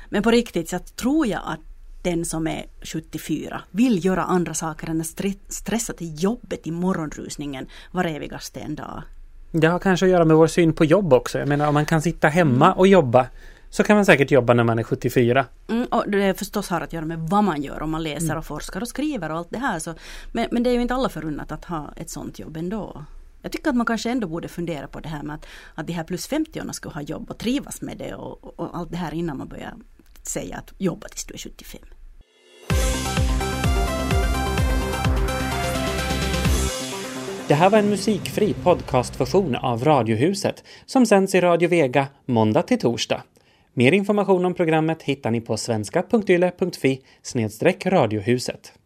Men 0.09 0.23
på 0.23 0.31
riktigt 0.31 0.69
så 0.69 0.79
tror 0.79 1.27
jag 1.27 1.41
att 1.45 1.59
den 2.01 2.25
som 2.25 2.47
är 2.47 2.65
74 2.81 3.61
vill 3.71 4.05
göra 4.05 4.23
andra 4.23 4.53
saker 4.53 4.89
än 4.89 5.01
att 5.01 5.07
stressa 5.49 5.93
till 5.93 6.23
jobbet 6.23 6.67
i 6.67 6.71
morgonrusningen 6.71 7.67
var 7.91 8.05
evigaste 8.05 8.59
en 8.59 8.75
dag. 8.75 9.03
Det 9.51 9.67
har 9.67 9.79
kanske 9.79 10.05
att 10.05 10.11
göra 10.11 10.25
med 10.25 10.37
vår 10.37 10.47
syn 10.47 10.73
på 10.73 10.85
jobb 10.85 11.13
också. 11.13 11.39
Jag 11.39 11.47
menar 11.47 11.67
om 11.67 11.73
man 11.73 11.85
kan 11.85 12.01
sitta 12.01 12.27
hemma 12.27 12.65
mm. 12.65 12.77
och 12.77 12.87
jobba 12.87 13.27
så 13.69 13.83
kan 13.83 13.95
man 13.95 14.05
säkert 14.05 14.31
jobba 14.31 14.53
när 14.53 14.63
man 14.63 14.79
är 14.79 14.83
74. 14.83 15.45
Mm, 15.69 15.85
och 15.85 16.11
det 16.11 16.39
förstås 16.39 16.69
har 16.69 16.81
att 16.81 16.93
göra 16.93 17.05
med 17.05 17.19
vad 17.19 17.43
man 17.43 17.61
gör 17.61 17.81
om 17.81 17.91
man 17.91 18.03
läser 18.03 18.25
mm. 18.25 18.37
och 18.37 18.45
forskar 18.45 18.81
och 18.81 18.87
skriver 18.87 19.31
och 19.31 19.37
allt 19.37 19.49
det 19.49 19.57
här. 19.57 19.79
Så, 19.79 19.93
men, 20.31 20.47
men 20.51 20.63
det 20.63 20.69
är 20.69 20.73
ju 20.73 20.81
inte 20.81 20.93
alla 20.93 21.09
förunnat 21.09 21.51
att 21.51 21.65
ha 21.65 21.93
ett 21.95 22.09
sånt 22.09 22.39
jobb 22.39 22.57
ändå. 22.57 23.05
Jag 23.41 23.51
tycker 23.51 23.69
att 23.69 23.75
man 23.75 23.85
kanske 23.85 24.11
ändå 24.11 24.27
borde 24.27 24.47
fundera 24.47 24.87
på 24.87 24.99
det 24.99 25.09
här 25.09 25.23
med 25.23 25.35
att, 25.35 25.45
att 25.75 25.87
de 25.87 25.93
här 25.93 26.03
plus 26.03 26.29
50-åringarna 26.29 26.71
ska 26.71 26.89
ha 26.89 27.01
jobb 27.01 27.29
och 27.29 27.37
trivas 27.37 27.81
med 27.81 27.97
det 27.97 28.13
och, 28.13 28.59
och 28.59 28.77
allt 28.77 28.91
det 28.91 28.97
här 28.97 29.13
innan 29.13 29.37
man 29.37 29.47
börjar 29.47 29.73
säga 30.27 30.57
att 30.57 30.73
jobba 30.77 31.07
tills 31.07 31.25
du 31.25 31.33
är 31.33 31.37
75. 31.37 31.81
Det 37.47 37.55
här 37.55 37.69
var 37.69 37.77
en 37.77 37.89
musikfri 37.89 38.53
podcastversion 38.53 39.55
av 39.55 39.83
Radiohuset 39.83 40.63
som 40.85 41.05
sänds 41.05 41.35
i 41.35 41.41
Radio 41.41 41.69
Vega 41.69 42.07
måndag 42.25 42.61
till 42.61 42.79
torsdag. 42.79 43.23
Mer 43.73 43.91
information 43.91 44.45
om 44.45 44.53
programmet 44.53 45.03
hittar 45.03 45.31
ni 45.31 45.41
på 45.41 45.57
svenska.yle.fi 45.57 47.01
radiohuset. 47.85 48.78